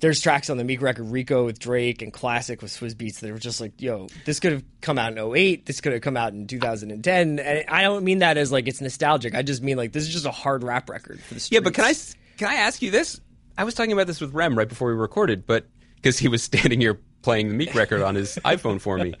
there's 0.00 0.20
tracks 0.20 0.50
on 0.50 0.56
the 0.56 0.64
Meek 0.64 0.82
record, 0.82 1.08
Rico 1.10 1.44
with 1.44 1.58
Drake 1.58 2.02
and 2.02 2.12
Classic 2.12 2.60
with 2.60 2.70
Swizz 2.70 2.94
Beatz 2.94 3.20
that 3.20 3.32
were 3.32 3.38
just 3.38 3.60
like, 3.60 3.80
yo, 3.80 4.08
this 4.24 4.40
could 4.40 4.52
have 4.52 4.64
come 4.80 4.98
out 4.98 5.16
in 5.16 5.18
08. 5.18 5.66
This 5.66 5.80
could 5.80 5.92
have 5.92 6.02
come 6.02 6.16
out 6.16 6.32
in 6.32 6.46
2010. 6.46 7.38
And 7.38 7.64
I 7.68 7.82
don't 7.82 8.04
mean 8.04 8.18
that 8.18 8.36
as 8.36 8.52
like 8.52 8.68
it's 8.68 8.80
nostalgic. 8.80 9.34
I 9.34 9.42
just 9.42 9.62
mean 9.62 9.76
like 9.76 9.92
this 9.92 10.04
is 10.04 10.12
just 10.12 10.26
a 10.26 10.30
hard 10.30 10.62
rap 10.62 10.88
record 10.90 11.20
for 11.20 11.34
the 11.34 11.40
streets. 11.40 11.52
Yeah, 11.52 11.60
but 11.60 11.74
can 11.74 11.84
I 11.84 11.94
can 12.36 12.48
I 12.48 12.54
ask 12.54 12.82
you 12.82 12.90
this? 12.90 13.20
I 13.58 13.64
was 13.64 13.74
talking 13.74 13.92
about 13.92 14.06
this 14.06 14.20
with 14.20 14.34
Rem 14.34 14.56
right 14.56 14.68
before 14.68 14.88
we 14.88 14.94
recorded, 14.94 15.46
but 15.46 15.66
because 15.96 16.18
he 16.18 16.28
was 16.28 16.42
standing 16.42 16.80
here 16.80 17.00
playing 17.22 17.48
the 17.48 17.54
Meek 17.54 17.74
record 17.74 18.02
on 18.02 18.14
his 18.14 18.36
iPhone 18.44 18.80
for 18.80 18.98
me. 18.98 19.14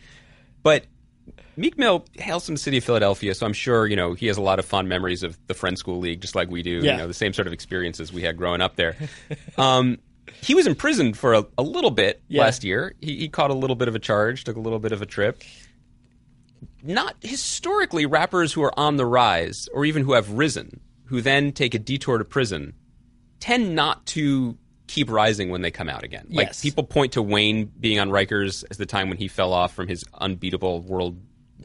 But 0.62 0.84
Meek 1.56 1.78
Mill 1.78 2.04
hails 2.14 2.46
from 2.46 2.54
the 2.56 2.60
city 2.60 2.76
of 2.78 2.84
Philadelphia, 2.84 3.34
so 3.34 3.46
I'm 3.46 3.52
sure 3.52 3.86
you 3.86 3.96
know 3.96 4.14
he 4.14 4.26
has 4.26 4.36
a 4.36 4.42
lot 4.42 4.58
of 4.58 4.64
fond 4.64 4.88
memories 4.88 5.22
of 5.22 5.38
the 5.46 5.54
Friend 5.54 5.78
School 5.78 5.98
League, 5.98 6.20
just 6.20 6.34
like 6.34 6.50
we 6.50 6.62
do. 6.62 6.80
Yeah. 6.82 6.92
You 6.92 6.98
know, 6.98 7.06
the 7.06 7.14
same 7.14 7.32
sort 7.32 7.46
of 7.46 7.52
experiences 7.52 8.12
we 8.12 8.22
had 8.22 8.36
growing 8.36 8.60
up 8.60 8.76
there. 8.76 8.96
um, 9.58 9.98
he 10.42 10.54
was 10.54 10.66
imprisoned 10.66 11.16
for 11.16 11.34
a, 11.34 11.46
a 11.56 11.62
little 11.62 11.90
bit 11.90 12.20
Yeah. 12.28 12.42
last 12.42 12.64
year. 12.64 12.94
He, 13.00 13.16
he 13.16 13.28
caught 13.28 13.50
a 13.50 13.54
little 13.54 13.76
bit 13.76 13.88
of 13.88 13.94
a 13.94 13.98
charge, 13.98 14.44
took 14.44 14.56
a 14.56 14.60
little 14.60 14.78
bit 14.80 14.92
of 14.92 15.02
a 15.02 15.06
trip 15.06 15.42
not 16.82 17.16
historically 17.20 18.06
rappers 18.06 18.52
who 18.52 18.62
are 18.62 18.76
on 18.78 18.96
the 18.96 19.04
rise 19.06 19.68
or 19.74 19.84
even 19.84 20.04
who 20.04 20.12
have 20.12 20.30
risen 20.30 20.80
who 21.06 21.20
then 21.20 21.52
take 21.52 21.74
a 21.74 21.78
detour 21.78 22.16
to 22.18 22.24
prison 22.24 22.72
tend 23.40 23.74
not 23.74 24.06
to 24.06 24.56
keep 24.86 25.10
rising 25.10 25.50
when 25.50 25.62
they 25.62 25.70
come 25.70 25.88
out 25.88 26.04
again 26.04 26.24
like 26.30 26.48
Yes. 26.48 26.62
people 26.62 26.84
point 26.84 27.12
to 27.12 27.22
wayne 27.22 27.64
being 27.80 27.98
on 27.98 28.10
rikers 28.10 28.64
as 28.70 28.76
the 28.78 28.86
time 28.86 29.08
when 29.08 29.18
he 29.18 29.26
fell 29.28 29.52
off 29.52 29.74
from 29.74 29.88
his 29.88 30.04
unbeatable 30.14 30.80
world 30.82 31.18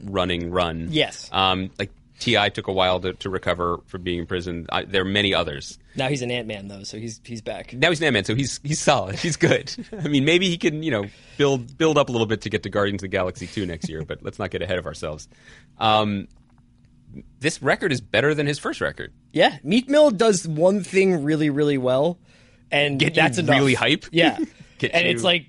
running 0.04 0.50
run 0.50 0.88
Yes. 0.90 1.28
um, 1.32 1.70
like 1.78 1.90
ti 2.18 2.36
took 2.50 2.68
a 2.68 2.72
while 2.72 3.00
to, 3.00 3.12
to 3.14 3.28
recover 3.28 3.80
from 3.86 4.02
being 4.02 4.20
in 4.20 4.26
prison 4.26 4.66
I, 4.70 4.84
there 4.84 5.02
are 5.02 5.04
many 5.04 5.34
others 5.34 5.78
now 5.96 6.08
he's 6.08 6.22
an 6.22 6.30
Ant 6.30 6.46
Man 6.46 6.68
though, 6.68 6.84
so 6.84 6.96
he's 6.98 7.20
he's 7.24 7.42
back. 7.42 7.72
now 7.74 7.90
he's 7.90 8.00
an 8.00 8.06
Ant-Man, 8.06 8.24
so 8.24 8.34
he's 8.34 8.60
he's 8.64 8.78
solid. 8.80 9.16
He's 9.18 9.36
good. 9.36 9.74
I 10.02 10.08
mean, 10.08 10.24
maybe 10.24 10.48
he 10.48 10.56
can 10.56 10.82
you 10.82 10.90
know 10.90 11.04
build 11.36 11.76
build 11.76 11.98
up 11.98 12.08
a 12.08 12.12
little 12.12 12.26
bit 12.26 12.40
to 12.42 12.48
get 12.48 12.62
to 12.62 12.70
Guardians 12.70 13.02
of 13.02 13.10
the 13.10 13.14
Galaxy 13.14 13.46
two 13.46 13.66
next 13.66 13.90
year, 13.90 14.02
but 14.02 14.22
let's 14.22 14.38
not 14.38 14.50
get 14.50 14.62
ahead 14.62 14.78
of 14.78 14.86
ourselves. 14.86 15.28
Um, 15.76 16.28
this 17.40 17.60
record 17.62 17.92
is 17.92 18.00
better 18.00 18.34
than 18.34 18.46
his 18.46 18.58
first 18.58 18.80
record. 18.80 19.12
Yeah, 19.34 19.58
Meek 19.62 19.86
Mill 19.88 20.10
does 20.10 20.48
one 20.48 20.82
thing 20.82 21.24
really, 21.24 21.50
really 21.50 21.76
well, 21.76 22.18
and 22.70 22.98
Get 22.98 23.14
that's 23.14 23.36
enough. 23.36 23.54
really 23.58 23.74
hype? 23.74 24.06
Yeah, 24.10 24.36
and 24.38 24.46
you- 24.80 24.88
it's 24.92 25.22
like, 25.22 25.44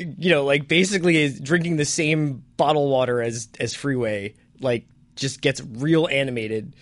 you 0.00 0.30
know, 0.30 0.44
like 0.44 0.68
basically 0.68 1.16
is 1.16 1.40
drinking 1.40 1.76
the 1.76 1.84
same 1.84 2.42
bottled 2.56 2.90
water 2.90 3.20
as 3.22 3.48
as 3.60 3.74
Freeway. 3.74 4.34
Like, 4.60 4.86
just 5.16 5.40
gets 5.40 5.60
real 5.60 6.08
animated. 6.10 6.74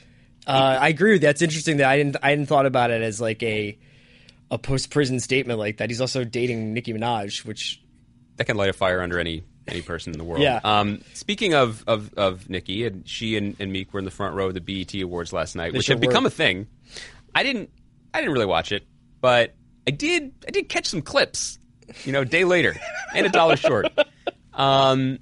Uh, 0.47 0.79
I 0.81 0.89
agree 0.89 1.12
with 1.12 1.23
that. 1.23 1.31
It's 1.31 1.43
interesting 1.43 1.79
that 1.79 1.89
I 1.89 1.97
didn't 1.97 2.17
I 2.23 2.35
didn't 2.35 2.49
thought 2.49 2.67
about 2.67 2.91
it 2.91 3.03
as 3.03 3.21
like 3.21 3.43
a 3.43 3.79
a 4.51 4.59
post 4.59 4.91
prison 4.91 5.21
statement 5.21 5.59
like 5.59 5.79
that. 5.79 5.91
He's 5.91 6.01
also 6.01 6.25
dating 6.25 6.75
Nicki 6.75 6.93
Minaj, 6.93 7.45
which 7.45 7.83
that 8.37 8.45
can 8.45 8.57
light 8.57 8.69
a 8.69 8.73
fire 8.73 9.01
under 9.01 9.19
any 9.19 9.43
any 9.67 9.83
person 9.83 10.12
in 10.12 10.19
the 10.19 10.25
world. 10.25 10.43
Yeah. 10.43 10.61
Um, 10.62 11.01
speaking 11.15 11.55
of, 11.55 11.83
of 11.87 12.12
of 12.15 12.51
Nicki, 12.51 12.87
and 12.87 13.09
she 13.09 13.37
and, 13.37 13.57
and 13.59 13.73
Meek 13.73 13.93
were 13.93 13.99
in 13.99 14.05
the 14.05 14.11
front 14.11 14.35
row 14.35 14.49
of 14.49 14.55
the 14.55 14.61
BET 14.61 14.95
Awards 15.01 15.33
last 15.33 15.57
night, 15.57 15.73
which 15.73 15.87
sure 15.87 15.95
have 15.95 16.01
become 16.01 16.27
a 16.27 16.31
thing. 16.31 16.67
I 17.35 17.43
didn't 17.43 17.71
I 18.12 18.21
didn't 18.21 18.35
really 18.35 18.47
watch 18.47 18.73
it, 18.73 18.85
but 19.21 19.55
I 19.87 19.91
did 19.91 20.33
I 20.47 20.51
did 20.51 20.69
catch 20.69 20.87
some 20.87 21.03
clips. 21.03 21.59
You 22.05 22.12
know, 22.12 22.24
day 22.24 22.45
later 22.45 22.74
and 23.14 23.26
a 23.26 23.30
dollar 23.30 23.57
short. 23.57 23.87
Um, 24.53 25.18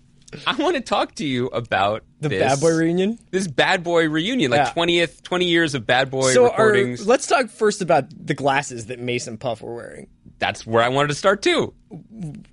I 0.46 0.54
want 0.56 0.76
to 0.76 0.80
talk 0.80 1.14
to 1.16 1.26
you 1.26 1.46
about 1.48 2.04
the 2.20 2.28
this, 2.30 2.40
Bad 2.40 2.60
Boy 2.60 2.70
reunion. 2.76 3.18
This 3.30 3.46
Bad 3.46 3.82
Boy 3.82 4.08
reunion, 4.08 4.50
like 4.50 4.58
Yeah. 4.66 4.72
twentieth 4.72 5.22
twenty 5.22 5.46
years 5.46 5.74
of 5.74 5.86
Bad 5.86 6.10
Boy 6.10 6.32
So 6.32 6.44
our, 6.44 6.50
recordings. 6.68 7.06
let's 7.06 7.26
talk 7.26 7.48
first 7.48 7.82
about 7.82 8.06
the 8.14 8.34
glasses 8.34 8.86
that 8.86 8.98
Mason 8.98 9.36
Puff 9.38 9.60
were 9.62 9.74
wearing. 9.74 10.08
That's 10.38 10.66
where 10.66 10.82
I 10.82 10.88
wanted 10.88 11.08
to 11.08 11.14
start 11.14 11.42
too. 11.42 11.74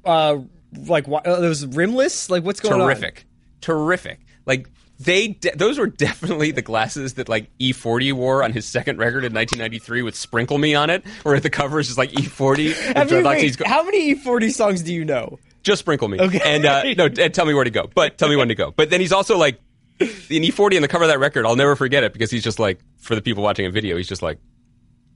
Uh, 0.04 0.40
like 0.86 1.08
why, 1.08 1.20
uh, 1.20 1.40
those 1.40 1.66
rimless. 1.66 2.30
Like 2.30 2.44
what's 2.44 2.60
going 2.60 2.76
on? 2.82 2.88
terrific, 2.88 3.26
terrific. 3.62 4.20
Like 4.46 4.70
they, 5.00 5.30
de- 5.30 5.56
those 5.56 5.80
were 5.80 5.88
definitely 5.88 6.52
the 6.52 6.62
glasses 6.62 7.14
that 7.16 7.30
like 7.30 7.50
E40 7.60 8.12
wore 8.14 8.44
on 8.44 8.52
his 8.52 8.66
second 8.66 8.98
record 8.98 9.24
in 9.24 9.34
1993 9.34 10.02
with 10.02 10.16
"Sprinkle 10.16 10.58
Me" 10.58 10.76
on 10.76 10.90
it, 10.90 11.06
where 11.24 11.40
the 11.40 11.50
cover 11.50 11.80
is 11.80 11.88
just 11.88 11.98
like 11.98 12.12
E40. 12.12 12.90
on? 12.90 12.98
I 12.98 13.04
with 13.06 13.26
wait, 13.26 13.58
go- 13.58 13.66
how 13.68 13.84
many 13.84 14.14
E40 14.16 14.52
songs 14.52 14.82
do 14.82 14.94
you 14.94 15.06
know? 15.06 15.40
just 15.62 15.80
sprinkle 15.80 16.08
me. 16.08 16.20
Okay. 16.20 16.40
And 16.44 16.66
uh, 16.66 16.84
no, 16.94 17.06
and 17.20 17.34
tell 17.34 17.46
me 17.46 17.54
where 17.54 17.64
to 17.66 17.70
go. 17.70 17.90
But 17.94 18.18
tell 18.18 18.30
me 18.30 18.36
when 18.38 18.48
to 18.48 18.56
go. 18.56 18.72
But 18.72 18.90
then 18.90 19.02
he's 19.02 19.12
also 19.12 19.38
like 19.38 19.60
in 20.00 20.08
E40 20.44 20.78
on 20.78 20.82
the 20.82 20.88
cover 20.88 21.04
of 21.04 21.10
that 21.10 21.20
record. 21.20 21.46
I'll 21.46 21.58
never 21.58 21.76
forget 21.76 22.04
it 22.04 22.14
because 22.14 22.32
he's 22.32 22.44
just 22.44 22.60
like 22.60 22.80
for 22.98 23.14
the 23.16 23.22
people 23.22 23.44
watching 23.44 23.66
a 23.66 23.70
video, 23.70 23.98
he's 23.98 24.08
just 24.08 24.22
like 24.22 24.40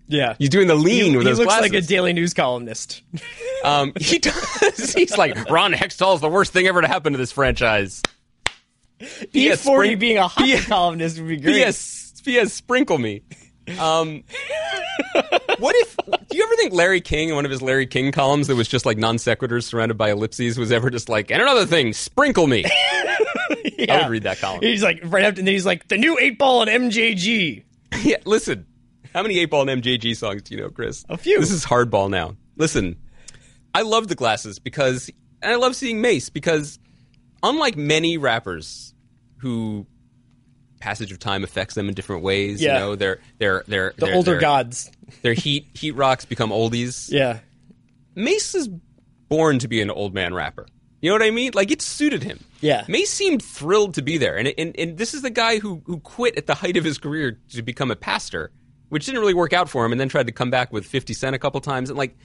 Yeah, 0.10 0.36
he's 0.38 0.50
doing 0.50 0.68
the 0.68 0.76
lean 0.76 1.12
he, 1.12 1.18
with 1.18 1.26
he 1.26 1.32
those 1.32 1.40
looks 1.40 1.48
glasses. 1.54 1.72
like 1.72 1.82
a 1.84 1.86
Daily 1.86 2.12
News 2.14 2.34
columnist. 2.34 3.02
Um, 3.64 3.94
he 4.00 4.20
does. 4.20 4.94
He's 4.94 5.18
like 5.18 5.50
Ron 5.50 5.72
Hextall 5.74 6.16
is 6.16 6.22
the 6.22 6.30
worst 6.30 6.52
thing 6.54 6.68
ever 6.68 6.82
to 6.82 6.88
happen 6.88 7.14
to 7.14 7.18
this 7.18 7.32
franchise. 7.32 8.02
P.S. 9.32 9.64
E40 9.64 9.74
Spring- 9.74 10.00
being 10.00 10.18
a 10.18 10.28
hockey 10.28 10.52
P.S. 10.52 10.68
columnist 10.68 11.20
would 11.20 11.28
be 11.28 11.38
great. 11.38 11.56
P.S. 11.56 12.22
P.S. 12.24 12.54
Sprinkle 12.54 12.98
me. 12.98 13.22
Um, 13.80 14.24
what 15.60 15.76
if? 15.78 15.96
Do 16.30 16.38
you 16.38 16.44
ever 16.44 16.56
think 16.56 16.74
Larry 16.74 17.02
King, 17.02 17.30
in 17.30 17.36
one 17.36 17.46
of 17.46 17.52
his 17.52 17.62
Larry 17.62 17.88
King 17.88 18.12
columns, 18.12 18.48
that 18.48 18.56
was 18.56 18.68
just 18.68 18.86
like 18.86 18.98
non 18.98 19.18
sequiturs 19.18 19.64
surrounded 19.64 19.98
by 19.98 20.12
ellipses, 20.12 20.58
was 20.58 20.72
ever 20.72 20.90
just 20.90 21.10
like, 21.10 21.32
and 21.32 21.42
another 21.42 21.66
thing, 21.66 21.94
sprinkle 21.94 22.48
me? 22.48 22.66
I 23.90 24.02
would 24.02 24.10
read 24.10 24.24
that 24.24 24.40
column. 24.40 24.62
He's 24.62 24.84
like 24.84 25.00
right 25.04 25.24
after, 25.24 25.40
and 25.40 25.48
then 25.48 25.54
he's 25.54 25.66
like 25.66 25.88
the 25.88 25.98
new 25.98 26.18
eight 26.20 26.38
ball 26.38 26.62
and 26.68 26.92
MJG. 26.92 27.64
yeah, 28.04 28.18
listen. 28.26 28.66
How 29.14 29.22
many 29.22 29.38
eight 29.40 29.50
ball 29.50 29.68
and 29.68 29.84
MJG 29.84 30.16
songs 30.16 30.42
do 30.42 30.56
you 30.56 30.62
know, 30.62 30.70
Chris? 30.70 31.06
A 31.08 31.18
few. 31.18 31.40
This 31.40 31.52
is 31.52 31.64
hardball 31.64 32.10
now. 32.10 32.36
Listen, 32.58 32.98
I 33.74 33.84
love 33.84 34.08
the 34.08 34.16
glasses 34.16 34.60
because, 34.60 35.10
and 35.42 35.52
I 35.52 35.56
love 35.56 35.76
seeing 35.76 36.02
Mase 36.02 36.30
because, 36.30 36.80
unlike 37.44 37.78
many 37.78 38.18
rappers 38.18 38.93
who 39.44 39.86
passage 40.80 41.12
of 41.12 41.20
time 41.20 41.44
affects 41.44 41.76
them 41.76 41.88
in 41.88 41.94
different 41.94 42.24
ways, 42.24 42.62
Yeah. 42.62 42.74
you 42.74 42.80
know, 42.80 42.96
they're 42.96 43.20
they're 43.38 43.64
they're 43.68 43.94
The 43.98 44.06
they're, 44.08 44.16
older 44.16 44.32
they're- 44.32 44.40
gods. 44.42 44.90
Their 45.22 45.34
heat 45.34 45.68
heat 45.76 45.92
rocks 45.92 46.26
become 46.26 46.50
oldies. 46.50 47.12
Yeah. 47.12 47.40
Mase 48.16 48.56
is 48.56 48.70
born 49.30 49.60
to 49.60 49.68
be 49.68 49.82
an 49.82 49.90
old 49.92 50.14
man 50.14 50.34
rapper. 50.34 50.66
You 51.02 51.10
know 51.10 51.16
what 51.16 51.24
I 51.24 51.32
mean? 51.32 51.52
Like 51.54 51.70
it 51.72 51.82
suited 51.82 52.24
him. 52.24 52.40
Yeah. 52.62 52.86
Mase 52.88 53.10
seemed 53.10 53.44
thrilled 53.44 53.94
to 53.96 54.02
be 54.02 54.18
there, 54.18 54.38
and 54.38 54.48
and, 54.58 54.76
and 54.80 54.98
this 54.98 55.14
is 55.14 55.22
the 55.22 55.30
guy 55.30 55.60
who 55.60 55.82
who 55.86 56.00
quit 56.00 56.38
at 56.38 56.48
the 56.48 56.56
height 56.56 56.78
of 56.78 56.84
his 56.84 56.98
career 56.98 57.38
to 57.50 57.62
become 57.62 57.92
a 57.92 57.96
pastor, 57.96 58.52
which 58.90 59.06
didn't 59.06 59.20
really 59.20 59.34
work 59.34 59.52
out 59.54 59.70
for 59.70 59.86
him, 59.86 59.92
and 59.92 60.00
then 60.00 60.08
tried 60.10 60.28
to 60.28 60.32
come 60.34 60.50
back 60.50 60.72
with 60.72 60.86
Fifty 60.86 61.14
Cent 61.14 61.36
a 61.36 61.40
couple 61.40 61.60
times, 61.62 61.90
and 61.90 61.98
like 61.98 62.16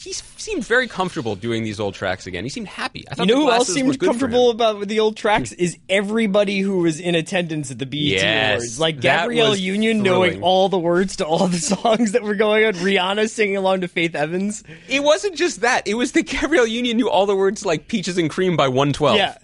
he 0.00 0.12
seemed 0.12 0.64
very 0.64 0.86
comfortable 0.86 1.34
doing 1.34 1.64
these 1.64 1.80
old 1.80 1.94
tracks 1.94 2.26
again. 2.28 2.44
He 2.44 2.50
seemed 2.50 2.68
happy. 2.68 3.04
I 3.10 3.20
You 3.20 3.26
know 3.26 3.42
who 3.42 3.50
else 3.50 3.66
seemed 3.66 3.98
comfortable 3.98 4.50
about 4.50 4.86
the 4.86 5.00
old 5.00 5.16
tracks 5.16 5.50
is 5.50 5.76
everybody 5.88 6.60
who 6.60 6.78
was 6.78 7.00
in 7.00 7.16
attendance 7.16 7.72
at 7.72 7.80
the 7.80 7.86
BET 7.86 7.98
Yes, 7.98 8.54
Awards. 8.58 8.80
Like 8.80 9.00
Gabrielle 9.00 9.56
Union 9.56 10.02
knowing 10.04 10.40
all 10.40 10.68
the 10.68 10.78
words 10.78 11.16
to 11.16 11.26
all 11.26 11.48
the 11.48 11.58
songs 11.58 12.12
that 12.12 12.22
were 12.22 12.36
going 12.36 12.64
on. 12.64 12.74
Rihanna 12.74 13.28
singing 13.28 13.56
along 13.56 13.80
to 13.80 13.88
Faith 13.88 14.14
Evans. 14.14 14.62
It 14.88 15.02
wasn't 15.02 15.34
just 15.34 15.62
that; 15.62 15.88
it 15.88 15.94
was 15.94 16.12
that 16.12 16.26
Gabrielle 16.26 16.66
Union 16.66 16.96
knew 16.96 17.10
all 17.10 17.26
the 17.26 17.36
words 17.36 17.66
like 17.66 17.88
"Peaches 17.88 18.18
and 18.18 18.30
Cream" 18.30 18.56
by 18.56 18.68
One 18.68 18.92
Twelve. 18.92 19.16
Yeah. 19.16 19.36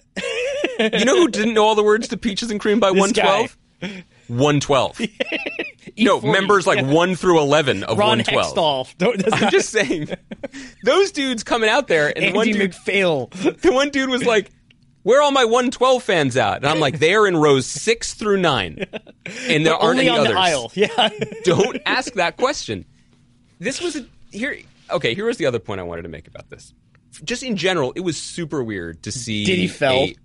You 0.79 1.05
know 1.05 1.15
who 1.17 1.27
didn't 1.27 1.53
know 1.53 1.65
all 1.65 1.75
the 1.75 1.83
words 1.83 2.07
to 2.09 2.17
Peaches 2.17 2.49
and 2.49 2.59
Cream 2.61 2.79
by 2.79 2.91
One 2.91 3.11
Twelve? 3.11 3.57
One 4.27 4.59
Twelve. 4.61 4.99
No, 5.97 6.19
E40, 6.19 6.31
members 6.31 6.67
like 6.67 6.79
yeah. 6.79 6.91
one 6.91 7.15
through 7.15 7.39
eleven 7.39 7.83
of 7.83 7.97
Ron 7.97 8.17
one 8.17 8.23
twelve. 8.25 8.55
Hextall. 8.55 8.97
Don't- 8.97 9.33
I'm 9.33 9.41
not- 9.41 9.51
just 9.51 9.69
saying, 9.69 10.09
those 10.83 11.11
dudes 11.11 11.43
coming 11.43 11.69
out 11.69 11.87
there, 11.87 12.11
and 12.15 12.25
the 12.25 12.31
one 12.37 12.47
Andy 12.47 12.59
dude, 12.59 12.71
McPhail. 12.71 13.31
the 13.61 13.71
one 13.71 13.89
dude 13.89 14.09
was 14.09 14.25
like, 14.25 14.51
"Where 15.03 15.19
are 15.19 15.23
all 15.23 15.31
my 15.31 15.45
112 15.45 16.03
fans 16.03 16.35
at?" 16.37 16.57
And 16.57 16.65
I'm 16.65 16.79
like, 16.79 16.99
"They 16.99 17.13
are 17.15 17.25
in 17.27 17.37
rows 17.37 17.65
six 17.65 18.13
through 18.13 18.41
nine, 18.41 18.85
and 19.47 19.65
there 19.65 19.75
aren't 19.75 19.99
any 19.99 20.09
on 20.09 20.19
others." 20.19 20.33
the 20.33 20.39
aisle. 20.39 20.71
Yeah. 20.75 21.09
Don't 21.43 21.77
ask 21.85 22.13
that 22.15 22.35
question. 22.37 22.85
This 23.59 23.81
was 23.81 23.95
a, 23.95 24.05
here. 24.31 24.57
Okay, 24.91 25.13
here 25.15 25.25
was 25.25 25.37
the 25.37 25.45
other 25.45 25.59
point 25.59 25.79
I 25.79 25.83
wanted 25.83 26.01
to 26.03 26.09
make 26.09 26.27
about 26.27 26.49
this. 26.49 26.73
Just 27.23 27.41
in 27.41 27.55
general, 27.55 27.93
it 27.95 28.01
was 28.01 28.21
super 28.21 28.61
weird 28.61 29.01
to 29.03 29.11
see. 29.13 29.45
Diddy 29.45 29.67
fell. 29.67 29.93
a- 29.93 30.15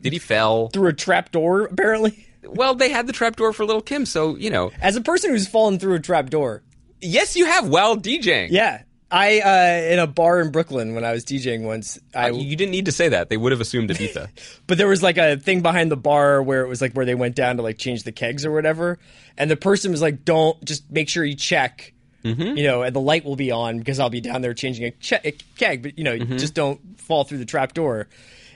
Diddy 0.00 0.18
fell. 0.18 0.68
Through 0.70 0.88
a 0.88 0.92
trap 0.94 1.30
door, 1.30 1.64
apparently. 1.66 2.26
Well, 2.44 2.74
they 2.74 2.88
had 2.90 3.06
the 3.06 3.12
trapdoor 3.12 3.52
for 3.52 3.64
Little 3.64 3.82
Kim, 3.82 4.04
so 4.06 4.36
you 4.36 4.50
know. 4.50 4.70
As 4.80 4.96
a 4.96 5.00
person 5.00 5.30
who's 5.30 5.46
fallen 5.48 5.78
through 5.78 5.94
a 5.94 6.00
trap 6.00 6.30
door. 6.30 6.62
Yes, 7.00 7.36
you 7.36 7.46
have 7.46 7.68
while 7.68 7.96
DJing. 7.96 8.48
Yeah. 8.50 8.82
I, 9.14 9.40
uh, 9.40 9.92
in 9.92 9.98
a 9.98 10.06
bar 10.06 10.40
in 10.40 10.50
Brooklyn 10.52 10.94
when 10.94 11.04
I 11.04 11.12
was 11.12 11.22
DJing 11.24 11.64
once, 11.64 11.98
I, 12.14 12.30
Uh, 12.30 12.34
you 12.34 12.56
didn't 12.56 12.70
need 12.72 12.86
to 12.86 12.92
say 12.92 13.10
that. 13.10 13.28
They 13.28 13.36
would 13.36 13.52
have 13.52 13.60
assumed 13.60 13.90
Ibiza. 13.90 14.28
but 14.66 14.78
there 14.78 14.88
was 14.88 15.02
like 15.02 15.18
a 15.18 15.36
thing 15.36 15.60
behind 15.60 15.90
the 15.90 15.98
bar 15.98 16.42
where 16.42 16.62
it 16.64 16.68
was 16.68 16.80
like 16.80 16.94
where 16.94 17.04
they 17.04 17.14
went 17.14 17.34
down 17.36 17.56
to 17.58 17.62
like 17.62 17.76
change 17.76 18.04
the 18.04 18.12
kegs 18.12 18.46
or 18.46 18.52
whatever. 18.52 18.98
And 19.36 19.50
the 19.50 19.56
person 19.56 19.90
was 19.90 20.00
like, 20.00 20.24
don't 20.24 20.64
just 20.64 20.90
make 20.90 21.08
sure 21.10 21.24
you 21.24 21.34
check, 21.36 21.92
Mm-hmm. 22.24 22.56
you 22.56 22.62
know, 22.62 22.82
and 22.82 22.94
the 22.94 23.00
light 23.00 23.24
will 23.24 23.34
be 23.36 23.50
on 23.50 23.78
because 23.80 23.98
I'll 23.98 24.08
be 24.08 24.20
down 24.20 24.42
there 24.42 24.54
changing 24.54 24.84
a, 24.86 24.92
che- 24.92 25.20
a 25.24 25.32
keg, 25.58 25.82
but 25.82 25.98
you 25.98 26.04
know, 26.04 26.16
Mm-hmm. 26.16 26.36
just 26.38 26.54
don't 26.54 26.80
fall 27.00 27.24
through 27.24 27.38
the 27.38 27.44
trap 27.44 27.74
door. 27.74 28.06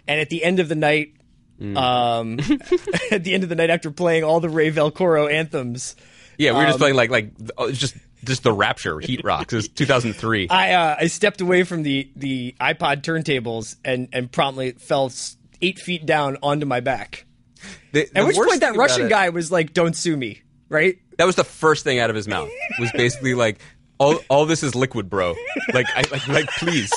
And 0.09 0.20
at 0.20 0.30
the 0.30 0.43
end 0.45 0.61
of 0.61 0.68
the 0.68 0.76
night, 0.76 1.12
Mm. 1.61 1.76
um, 1.76 2.38
at 3.11 3.24
the 3.24 3.32
end 3.34 3.42
of 3.42 3.48
the 3.48 3.54
night 3.54 3.70
after 3.70 3.90
playing 3.90 4.24
all 4.24 4.40
the 4.40 4.48
Ray 4.50 4.70
Velcoro 4.70 5.32
anthems, 5.32 5.96
Yeah, 6.38 6.50
we 6.52 6.57
were 6.59 6.62
Um, 6.64 6.66
just 6.68 6.78
playing 6.78 6.96
like 6.96 7.11
like 7.11 7.30
oh, 7.57 7.70
just 7.72 7.96
just 8.24 8.42
the 8.42 8.52
Rapture 8.52 8.98
Heat 9.00 9.22
Rocks. 9.24 9.52
It 9.52 9.57
was 9.57 9.68
2003. 9.74 10.48
I 10.50 10.72
uh, 10.72 10.96
I 11.00 11.07
stepped 11.07 11.40
away 11.40 11.62
from 11.62 11.82
the 11.82 12.11
the 12.16 12.54
iPod 12.61 13.02
turntables 13.02 13.76
and 13.84 14.09
and 14.12 14.30
promptly 14.30 14.72
fell 14.72 15.11
eight 15.62 15.78
feet 15.78 16.04
down 16.04 16.36
onto 16.42 16.66
my 16.66 16.80
back. 16.80 17.24
The- 17.92 18.09
At 18.14 18.26
which 18.26 18.36
point 18.36 18.61
that 18.61 18.76
Russian 18.76 19.07
it- 19.07 19.11
guy 19.11 19.30
was 19.30 19.50
like, 19.50 19.72
"Don't 19.72 19.96
sue 19.96 20.16
me," 20.16 20.42
right? 20.68 20.98
that 21.18 21.24
was 21.24 21.36
the 21.36 21.44
first 21.44 21.82
thing 21.84 21.98
out 21.98 22.11
of 22.11 22.16
his 22.16 22.28
mouth. 22.28 22.50
Was 22.78 22.92
basically 22.92 23.32
like 23.32 23.59
all 23.99 24.18
all 24.28 24.47
this 24.47 24.62
is 24.62 24.74
liquid, 24.74 25.09
bro. 25.11 25.34
Like 25.72 25.86
I 25.94 26.05
like 26.11 26.28
like 26.28 26.49
please. 26.59 26.92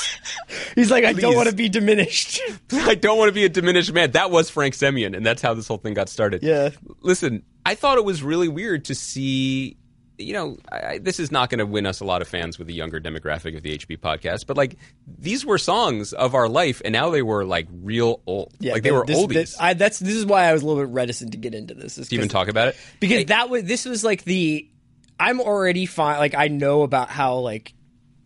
He's 0.76 0.92
like, 0.92 1.04
"I 1.06 1.14
don't 1.14 1.36
want 1.36 1.50
to 1.50 1.56
be 1.56 1.70
diminished." 1.70 2.42
I 2.72 2.96
don't 2.96 3.18
want 3.18 3.30
to 3.30 3.34
be 3.34 3.46
a 3.46 3.50
diminished 3.50 3.94
man. 3.94 4.12
That 4.12 4.32
was 4.32 4.50
Frank 4.50 4.74
Semyon, 4.74 5.16
and 5.16 5.26
that's 5.26 5.42
how 5.42 5.54
this 5.54 5.68
whole 5.68 5.78
thing 5.78 5.94
got 5.94 6.10
started. 6.10 6.44
Yeah. 6.44 6.70
Listen, 7.02 7.44
I 7.66 7.76
thought 7.76 7.98
it 7.98 8.06
was 8.06 8.22
really 8.24 8.48
weird 8.48 8.86
to 8.86 8.96
see. 8.96 9.78
You 10.18 10.34
know, 10.34 10.58
I, 10.70 10.78
I- 10.88 10.98
this 10.98 11.18
is 11.18 11.32
not 11.32 11.50
going 11.50 11.60
to 11.60 11.66
win 11.66 11.86
us 11.86 12.02
a 12.02 12.06
lot 12.06 12.22
of 12.22 12.28
fans 12.28 12.58
with 12.60 12.68
the 12.68 12.74
younger 12.74 13.00
demographic 13.00 13.56
of 13.56 13.64
the 13.64 13.78
HP 13.78 13.98
podcast, 14.00 14.46
but 14.48 14.58
like 14.58 14.76
these 15.08 15.46
were 15.46 15.58
songs 15.58 16.12
of 16.12 16.36
our 16.36 16.50
life, 16.50 16.82
and 16.84 16.92
now 16.92 17.10
they 17.10 17.22
were 17.22 17.46
like 17.46 17.68
real 17.72 18.22
old. 18.28 18.54
Yeah, 18.60 18.74
like 18.74 18.84
they 18.84 18.90
th- 18.90 19.00
were 19.00 19.06
this, 19.06 19.18
oldies. 19.18 19.34
This, 19.34 19.58
I, 19.60 19.74
that's 19.76 19.98
this 20.00 20.16
is 20.16 20.26
why 20.26 20.44
I 20.44 20.52
was 20.54 20.62
a 20.62 20.68
little 20.68 20.84
bit 20.84 20.92
reticent 20.94 21.32
to 21.32 21.38
get 21.38 21.56
into 21.56 21.74
this. 21.74 21.98
is 21.98 22.12
even 22.12 22.28
talk 22.28 22.50
about 22.50 22.68
it 22.68 22.76
because 23.00 23.26
that 23.26 23.50
was 23.50 23.64
this 23.64 23.86
was 23.86 24.04
like 24.04 24.26
the 24.26 24.70
I'm 25.20 25.42
already 25.42 25.86
fine. 25.86 26.18
Like 26.20 26.36
I 26.36 26.48
know 26.48 26.84
about 26.84 27.10
how 27.10 27.38
like 27.38 27.74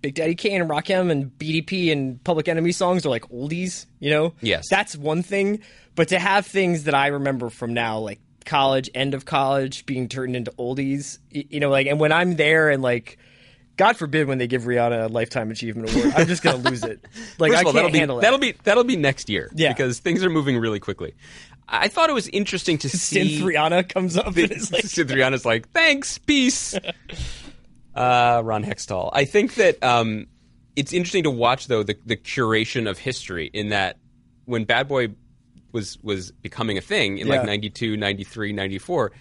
Big 0.01 0.15
Daddy 0.15 0.35
Kane 0.35 0.61
and 0.61 0.69
Rakim 0.69 1.09
and 1.11 1.31
BDP 1.37 1.91
and 1.91 2.23
Public 2.23 2.47
Enemy 2.47 2.71
songs 2.73 3.05
are 3.05 3.09
like 3.09 3.27
oldies. 3.29 3.85
You 3.99 4.09
know, 4.11 4.33
Yes. 4.41 4.67
that's 4.69 4.95
one 4.95 5.23
thing. 5.23 5.61
But 5.95 6.09
to 6.09 6.19
have 6.19 6.45
things 6.45 6.83
that 6.85 6.93
I 6.95 7.07
remember 7.07 7.49
from 7.49 7.73
now, 7.73 7.99
like 7.99 8.19
college, 8.45 8.89
end 8.93 9.13
of 9.13 9.25
college, 9.25 9.85
being 9.85 10.09
turned 10.09 10.35
into 10.35 10.51
oldies, 10.51 11.19
you 11.31 11.59
know, 11.59 11.69
like 11.69 11.87
and 11.87 11.99
when 11.99 12.11
I'm 12.11 12.35
there 12.35 12.69
and 12.69 12.81
like. 12.83 13.17
God 13.75 13.97
forbid 13.97 14.27
when 14.27 14.37
they 14.37 14.45
give 14.45 14.65
Rihanna 14.65 15.05
a 15.05 15.07
lifetime 15.07 15.49
achievement 15.49 15.91
award, 15.91 16.13
I'm 16.15 16.27
just 16.27 16.43
gonna 16.43 16.57
lose 16.57 16.83
it. 16.83 17.03
Like 17.39 17.53
First 17.53 17.63
I 17.63 17.65
all, 17.65 17.73
can't 17.73 17.73
that'll 17.73 17.89
be 17.89 17.97
handle 17.97 18.15
that. 18.17 18.21
that'll 18.21 18.37
be 18.37 18.51
that'll 18.63 18.83
be 18.83 18.95
next 18.97 19.29
year. 19.29 19.49
Yeah. 19.55 19.69
because 19.73 19.97
things 19.97 20.23
are 20.23 20.29
moving 20.29 20.59
really 20.59 20.79
quickly. 20.79 21.15
I 21.68 21.88
thought 21.88 22.09
it 22.09 22.14
was 22.14 22.28
interesting 22.30 22.78
to 22.80 22.89
see. 22.89 23.39
Synth 23.39 23.41
Rihanna 23.41 23.89
comes 23.89 24.18
up 24.18 24.28
and 24.36 24.38
is 24.51 24.72
like, 24.72 25.45
like, 25.45 25.70
thanks, 25.72 26.18
peace. 26.18 26.76
uh, 27.95 28.41
Ron 28.43 28.64
Hextall. 28.64 29.09
I 29.14 29.26
think 29.26 29.55
that 29.55 29.84
um, 29.84 30.28
it's 30.76 30.93
interesting 30.93 31.24
to 31.24 31.32
watch 31.32 31.68
though 31.68 31.84
the, 31.84 31.97
the 32.05 32.18
curation 32.18 32.89
of 32.89 32.97
history 32.97 33.49
in 33.53 33.70
that 33.70 33.97
when 34.45 34.66
Bad 34.66 34.88
Boy 34.88 35.09
was 35.72 35.97
was 36.03 36.32
becoming 36.32 36.78
a 36.78 36.82
thing 36.82 37.18
in 37.18 37.28
Yeah. 37.28 37.38
like 37.38 37.45
92, 37.45 37.97
93, 37.97 38.53
94, 38.53 39.11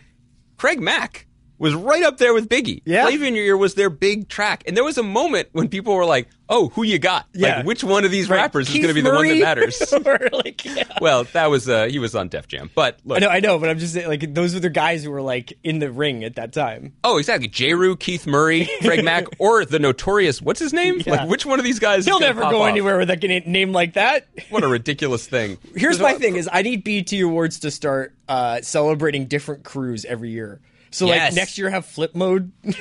Craig 0.59 0.81
Mack 0.81 1.27
was 1.63 1.77
right 1.77 2.03
up 2.03 2.19
there 2.19 2.35
with 2.35 2.49
Biggie. 2.49 2.83
Yeah. 2.85 3.07
Flavor 3.07 3.25
in 3.25 3.37
Your 3.37 3.45
Ear 3.45 3.57
was 3.57 3.75
their 3.75 3.89
big 3.89 4.29
track. 4.29 4.65
And 4.67 4.77
there 4.77 4.83
was 4.83 4.99
a 4.99 5.03
moment 5.05 5.49
when 5.53 5.69
people 5.69 5.95
were 5.95 6.05
like, 6.05 6.29
oh, 6.49 6.71
who 6.71 6.83
you 6.83 6.99
got? 6.99 7.29
Yeah. 7.33 7.59
Like, 7.59 7.67
which 7.67 7.85
one 7.85 8.05
of 8.05 8.11
these 8.11 8.29
rappers 8.29 8.67
Keith 8.67 8.79
is 8.79 8.83
going 8.83 8.89
to 8.89 8.95
be 8.95 9.09
the 9.09 9.15
one 9.15 9.29
that 9.29 9.39
matters? 9.39 9.93
like, 10.33 10.65
yeah. 10.65 10.99
well, 11.01 11.23
that 11.23 11.47
was, 11.47 11.69
uh, 11.69 11.87
he 11.87 12.01
was 12.01 12.17
on 12.17 12.27
Def 12.27 12.49
Jam. 12.49 12.69
But 12.75 12.99
look. 13.05 13.19
I 13.19 13.21
know, 13.21 13.29
I 13.29 13.39
know, 13.39 13.59
but 13.61 13.71
I'm 13.71 13.79
just 13.79 13.95
saying, 13.95 14.09
like, 14.09 14.35
those 14.35 14.55
were 14.55 14.61
the 14.61 14.71
guys 14.71 15.05
who 15.05 15.13
were 15.13 15.23
like 15.23 15.57
in 15.63 15.79
the 15.79 15.93
ring 15.93 16.25
at 16.25 16.35
that 16.35 16.53
time. 16.53 16.95
Oh, 17.05 17.19
exactly. 17.19 17.47
Jeru, 17.47 17.95
Keith 17.95 18.27
Murray, 18.27 18.69
Craig 18.81 19.05
Mack, 19.05 19.27
or 19.39 19.65
the 19.65 19.79
notorious, 19.79 20.43
what's 20.43 20.59
his 20.59 20.73
name? 20.73 21.01
Yeah. 21.07 21.13
Like, 21.13 21.31
which 21.31 21.47
one 21.47 21.61
of 21.61 21.65
these 21.65 21.79
guys 21.79 22.07
He'll 22.07 22.19
never 22.19 22.41
go 22.41 22.63
off? 22.63 22.71
anywhere 22.71 22.99
with 22.99 23.11
a 23.11 23.43
name 23.47 23.71
like 23.71 23.93
that. 23.93 24.27
What 24.51 24.65
a 24.65 24.69
ridiculous 24.69 25.29
thing. 25.29 25.59
Here's 25.77 25.99
There's 25.99 26.01
my 26.01 26.13
a- 26.15 26.19
thing: 26.19 26.35
is 26.35 26.49
I 26.53 26.63
need 26.63 26.83
BET 26.83 27.13
Awards 27.21 27.61
to 27.61 27.71
start 27.71 28.17
uh, 28.29 28.63
celebrating 28.63 29.27
different 29.27 29.63
crews 29.63 30.05
every 30.05 30.31
year. 30.31 30.61
So 30.93 31.07
like 31.07 31.35
next 31.35 31.59
year 31.59 31.69
have 31.71 31.85
flip 31.87 32.15
mode. 32.15 32.53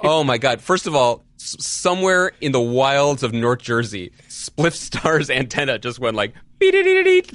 Oh 0.00 0.22
my 0.22 0.38
God! 0.38 0.60
First 0.60 0.86
of 0.86 0.94
all, 0.94 1.24
s- 1.40 1.56
somewhere 1.58 2.30
in 2.40 2.52
the 2.52 2.60
wilds 2.60 3.24
of 3.24 3.32
North 3.32 3.60
Jersey, 3.62 4.12
Spliff 4.28 4.74
Star's 4.74 5.28
antenna 5.28 5.76
just 5.76 5.98
went 5.98 6.14
like 6.14 6.34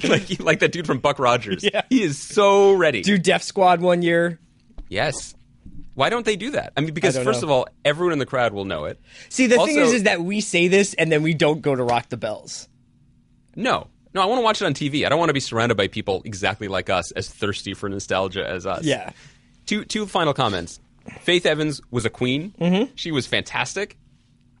like 0.08 0.40
like 0.40 0.60
that 0.60 0.72
dude 0.72 0.86
from 0.86 0.98
Buck 0.98 1.18
Rogers. 1.18 1.62
Yeah. 1.62 1.82
He 1.90 2.02
is 2.02 2.18
so 2.18 2.72
ready. 2.72 3.02
Do 3.02 3.18
Def 3.18 3.42
Squad 3.42 3.82
one 3.82 4.00
year. 4.00 4.38
Yes. 4.88 5.34
Why 5.94 6.08
don't 6.08 6.24
they 6.24 6.36
do 6.36 6.52
that? 6.52 6.72
I 6.74 6.80
mean, 6.80 6.94
because 6.94 7.16
don't 7.16 7.24
first 7.24 7.42
know. 7.42 7.48
of 7.48 7.50
all, 7.50 7.68
everyone 7.84 8.14
in 8.14 8.18
the 8.18 8.24
crowd 8.24 8.54
will 8.54 8.64
know 8.64 8.86
it. 8.86 8.98
See, 9.28 9.46
the 9.46 9.56
thing 9.58 9.76
is, 9.76 9.92
is 9.92 10.02
that 10.04 10.22
we 10.22 10.40
say 10.40 10.68
this 10.68 10.94
and 10.94 11.12
then 11.12 11.22
we 11.22 11.34
don't 11.34 11.60
go 11.60 11.74
to 11.74 11.82
Rock 11.82 12.08
the 12.08 12.16
Bells. 12.16 12.66
No, 13.56 13.88
no, 14.14 14.22
I 14.22 14.24
want 14.24 14.38
to 14.38 14.42
watch 14.44 14.62
it 14.62 14.64
on 14.64 14.72
TV. 14.72 15.04
I 15.04 15.10
don't 15.10 15.18
want 15.18 15.28
to 15.28 15.34
be 15.34 15.40
surrounded 15.40 15.76
by 15.76 15.88
people 15.88 16.22
exactly 16.24 16.68
like 16.68 16.88
us, 16.88 17.10
as 17.12 17.28
thirsty 17.28 17.74
for 17.74 17.90
nostalgia 17.90 18.48
as 18.48 18.64
us. 18.64 18.84
Yeah. 18.84 19.10
Two 19.68 19.84
two 19.84 20.06
final 20.06 20.34
comments. 20.34 20.80
Faith 21.20 21.46
Evans 21.46 21.80
was 21.90 22.04
a 22.04 22.10
queen. 22.10 22.52
Mm-hmm. 22.60 22.92
She 22.96 23.12
was 23.12 23.26
fantastic. 23.26 23.96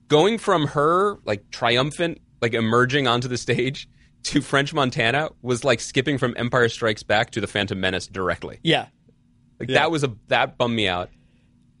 Going 0.08 0.38
from 0.38 0.68
her 0.68 1.16
like 1.24 1.50
triumphant, 1.50 2.20
like 2.40 2.54
emerging 2.54 3.08
onto 3.08 3.26
the 3.28 3.36
stage 3.36 3.88
to 4.24 4.40
French 4.40 4.72
Montana 4.72 5.30
was 5.42 5.64
like 5.64 5.80
skipping 5.80 6.18
from 6.18 6.34
Empire 6.36 6.68
Strikes 6.68 7.02
Back 7.02 7.30
to 7.32 7.40
the 7.40 7.46
Phantom 7.46 7.78
Menace 7.80 8.06
directly. 8.06 8.58
Yeah, 8.62 8.86
Like 9.58 9.68
Yeah. 9.70 9.80
that 9.80 9.90
was 9.90 10.04
a 10.04 10.14
that 10.28 10.56
bummed 10.58 10.76
me 10.76 10.88
out. 10.88 11.10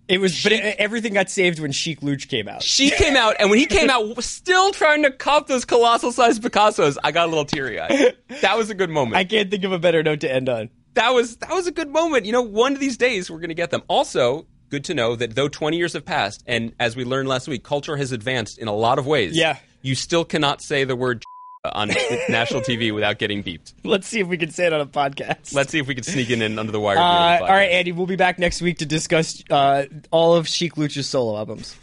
it 0.08 0.20
was. 0.22 0.42
but 0.42 0.52
it, 0.52 0.76
everything 0.78 1.12
got 1.14 1.28
saved 1.30 1.58
when 1.60 1.70
Chic 1.72 2.00
Luch 2.00 2.28
came 2.28 2.48
out. 2.48 2.62
She 2.62 2.90
came 2.90 3.14
out, 3.16 3.36
and 3.38 3.50
when 3.50 3.58
he 3.58 3.66
came 3.66 3.90
out, 3.90 4.22
still 4.24 4.70
trying 4.72 5.02
to 5.02 5.10
cop 5.10 5.46
those 5.48 5.64
colossal 5.66 6.12
sized 6.12 6.42
Picassos, 6.42 6.96
I 7.04 7.12
got 7.12 7.26
a 7.26 7.28
little 7.28 7.44
teary 7.44 7.78
eyed. 7.78 8.16
That 8.42 8.56
was 8.56 8.70
a 8.70 8.74
good 8.74 8.88
moment. 8.90 9.16
I 9.16 9.24
can't 9.24 9.50
think 9.50 9.64
of 9.64 9.72
a 9.72 9.78
better 9.78 10.02
note 10.02 10.20
to 10.20 10.32
end 10.32 10.48
on. 10.48 10.70
That 10.98 11.14
was 11.14 11.36
that 11.36 11.50
was 11.50 11.66
a 11.66 11.72
good 11.72 11.88
moment. 11.90 12.26
You 12.26 12.32
know, 12.32 12.42
one 12.42 12.72
of 12.72 12.80
these 12.80 12.96
days 12.96 13.30
we're 13.30 13.38
going 13.38 13.48
to 13.48 13.54
get 13.54 13.70
them. 13.70 13.82
Also, 13.88 14.46
good 14.68 14.84
to 14.84 14.94
know 14.94 15.16
that 15.16 15.34
though 15.34 15.48
20 15.48 15.76
years 15.76 15.92
have 15.94 16.04
passed, 16.04 16.42
and 16.46 16.72
as 16.78 16.96
we 16.96 17.04
learned 17.04 17.28
last 17.28 17.48
week, 17.48 17.62
culture 17.64 17.96
has 17.96 18.12
advanced 18.12 18.58
in 18.58 18.68
a 18.68 18.74
lot 18.74 18.98
of 18.98 19.06
ways. 19.06 19.36
Yeah. 19.36 19.58
you 19.82 19.94
still 19.94 20.24
cannot 20.24 20.60
say 20.60 20.84
the 20.84 20.96
word 20.96 21.22
on 21.72 21.88
national 22.28 22.62
TV 22.62 22.92
without 22.94 23.18
getting 23.18 23.42
beeped. 23.42 23.74
Let's 23.84 24.06
see 24.08 24.20
if 24.20 24.26
we 24.26 24.36
can 24.38 24.50
say 24.50 24.66
it 24.66 24.72
on 24.72 24.80
a 24.80 24.86
podcast. 24.86 25.54
Let's 25.54 25.70
see 25.70 25.78
if 25.78 25.86
we 25.86 25.94
can 25.94 26.04
sneak 26.04 26.30
it 26.30 26.40
in 26.42 26.58
under 26.58 26.72
the 26.72 26.80
wire. 26.80 26.98
Uh, 26.98 27.00
all 27.40 27.46
right. 27.46 27.70
Andy, 27.70 27.92
we'll 27.92 28.06
be 28.06 28.16
back 28.16 28.38
next 28.38 28.60
week 28.62 28.78
to 28.78 28.86
discuss 28.86 29.42
uh, 29.50 29.84
all 30.10 30.34
of 30.34 30.48
Chic 30.48 30.76
Luch's 30.76 31.06
solo 31.06 31.36
albums. 31.36 31.76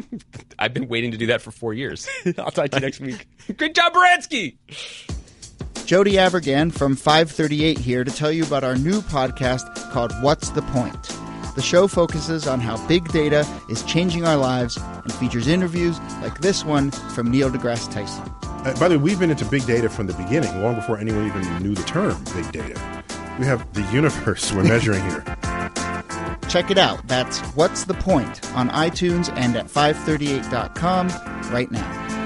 I've 0.58 0.72
been 0.72 0.88
waiting 0.88 1.10
to 1.10 1.18
do 1.18 1.26
that 1.26 1.42
for 1.42 1.50
four 1.50 1.74
years. 1.74 2.08
I'll 2.38 2.50
talk 2.50 2.70
to 2.70 2.76
you 2.76 2.80
next 2.80 3.00
week. 3.00 3.26
Good 3.56 3.74
job, 3.74 3.92
Baranski. 3.92 4.56
Jody 5.92 6.12
Avirgan 6.12 6.72
from 6.72 6.96
538 6.96 7.76
here 7.76 8.02
to 8.02 8.10
tell 8.10 8.32
you 8.32 8.44
about 8.44 8.64
our 8.64 8.76
new 8.76 9.02
podcast 9.02 9.90
called 9.90 10.10
What's 10.22 10.48
the 10.48 10.62
Point? 10.62 11.02
The 11.54 11.60
show 11.60 11.86
focuses 11.86 12.46
on 12.46 12.60
how 12.60 12.78
big 12.88 13.08
data 13.08 13.46
is 13.68 13.82
changing 13.82 14.24
our 14.24 14.38
lives 14.38 14.78
and 14.78 15.12
features 15.12 15.48
interviews 15.48 16.00
like 16.22 16.40
this 16.40 16.64
one 16.64 16.92
from 16.92 17.30
Neil 17.30 17.50
deGrasse 17.50 17.92
Tyson. 17.92 18.24
Uh, 18.42 18.74
by 18.80 18.88
the 18.88 18.96
way, 18.98 19.04
we've 19.04 19.20
been 19.20 19.30
into 19.30 19.44
big 19.44 19.66
data 19.66 19.90
from 19.90 20.06
the 20.06 20.14
beginning, 20.14 20.62
long 20.62 20.76
before 20.76 20.96
anyone 20.96 21.26
even 21.26 21.42
knew 21.62 21.74
the 21.74 21.82
term 21.82 22.24
big 22.34 22.50
data. 22.52 23.04
We 23.38 23.44
have 23.44 23.70
the 23.74 23.82
universe 23.92 24.50
we're 24.50 24.64
measuring 24.64 25.02
here. 25.10 25.22
Check 26.48 26.70
it 26.70 26.78
out. 26.78 27.06
That's 27.06 27.40
What's 27.54 27.84
the 27.84 27.92
Point 27.92 28.50
on 28.56 28.70
iTunes 28.70 29.30
and 29.36 29.56
at 29.56 29.66
538.com 29.66 31.08
right 31.52 31.70
now. 31.70 32.21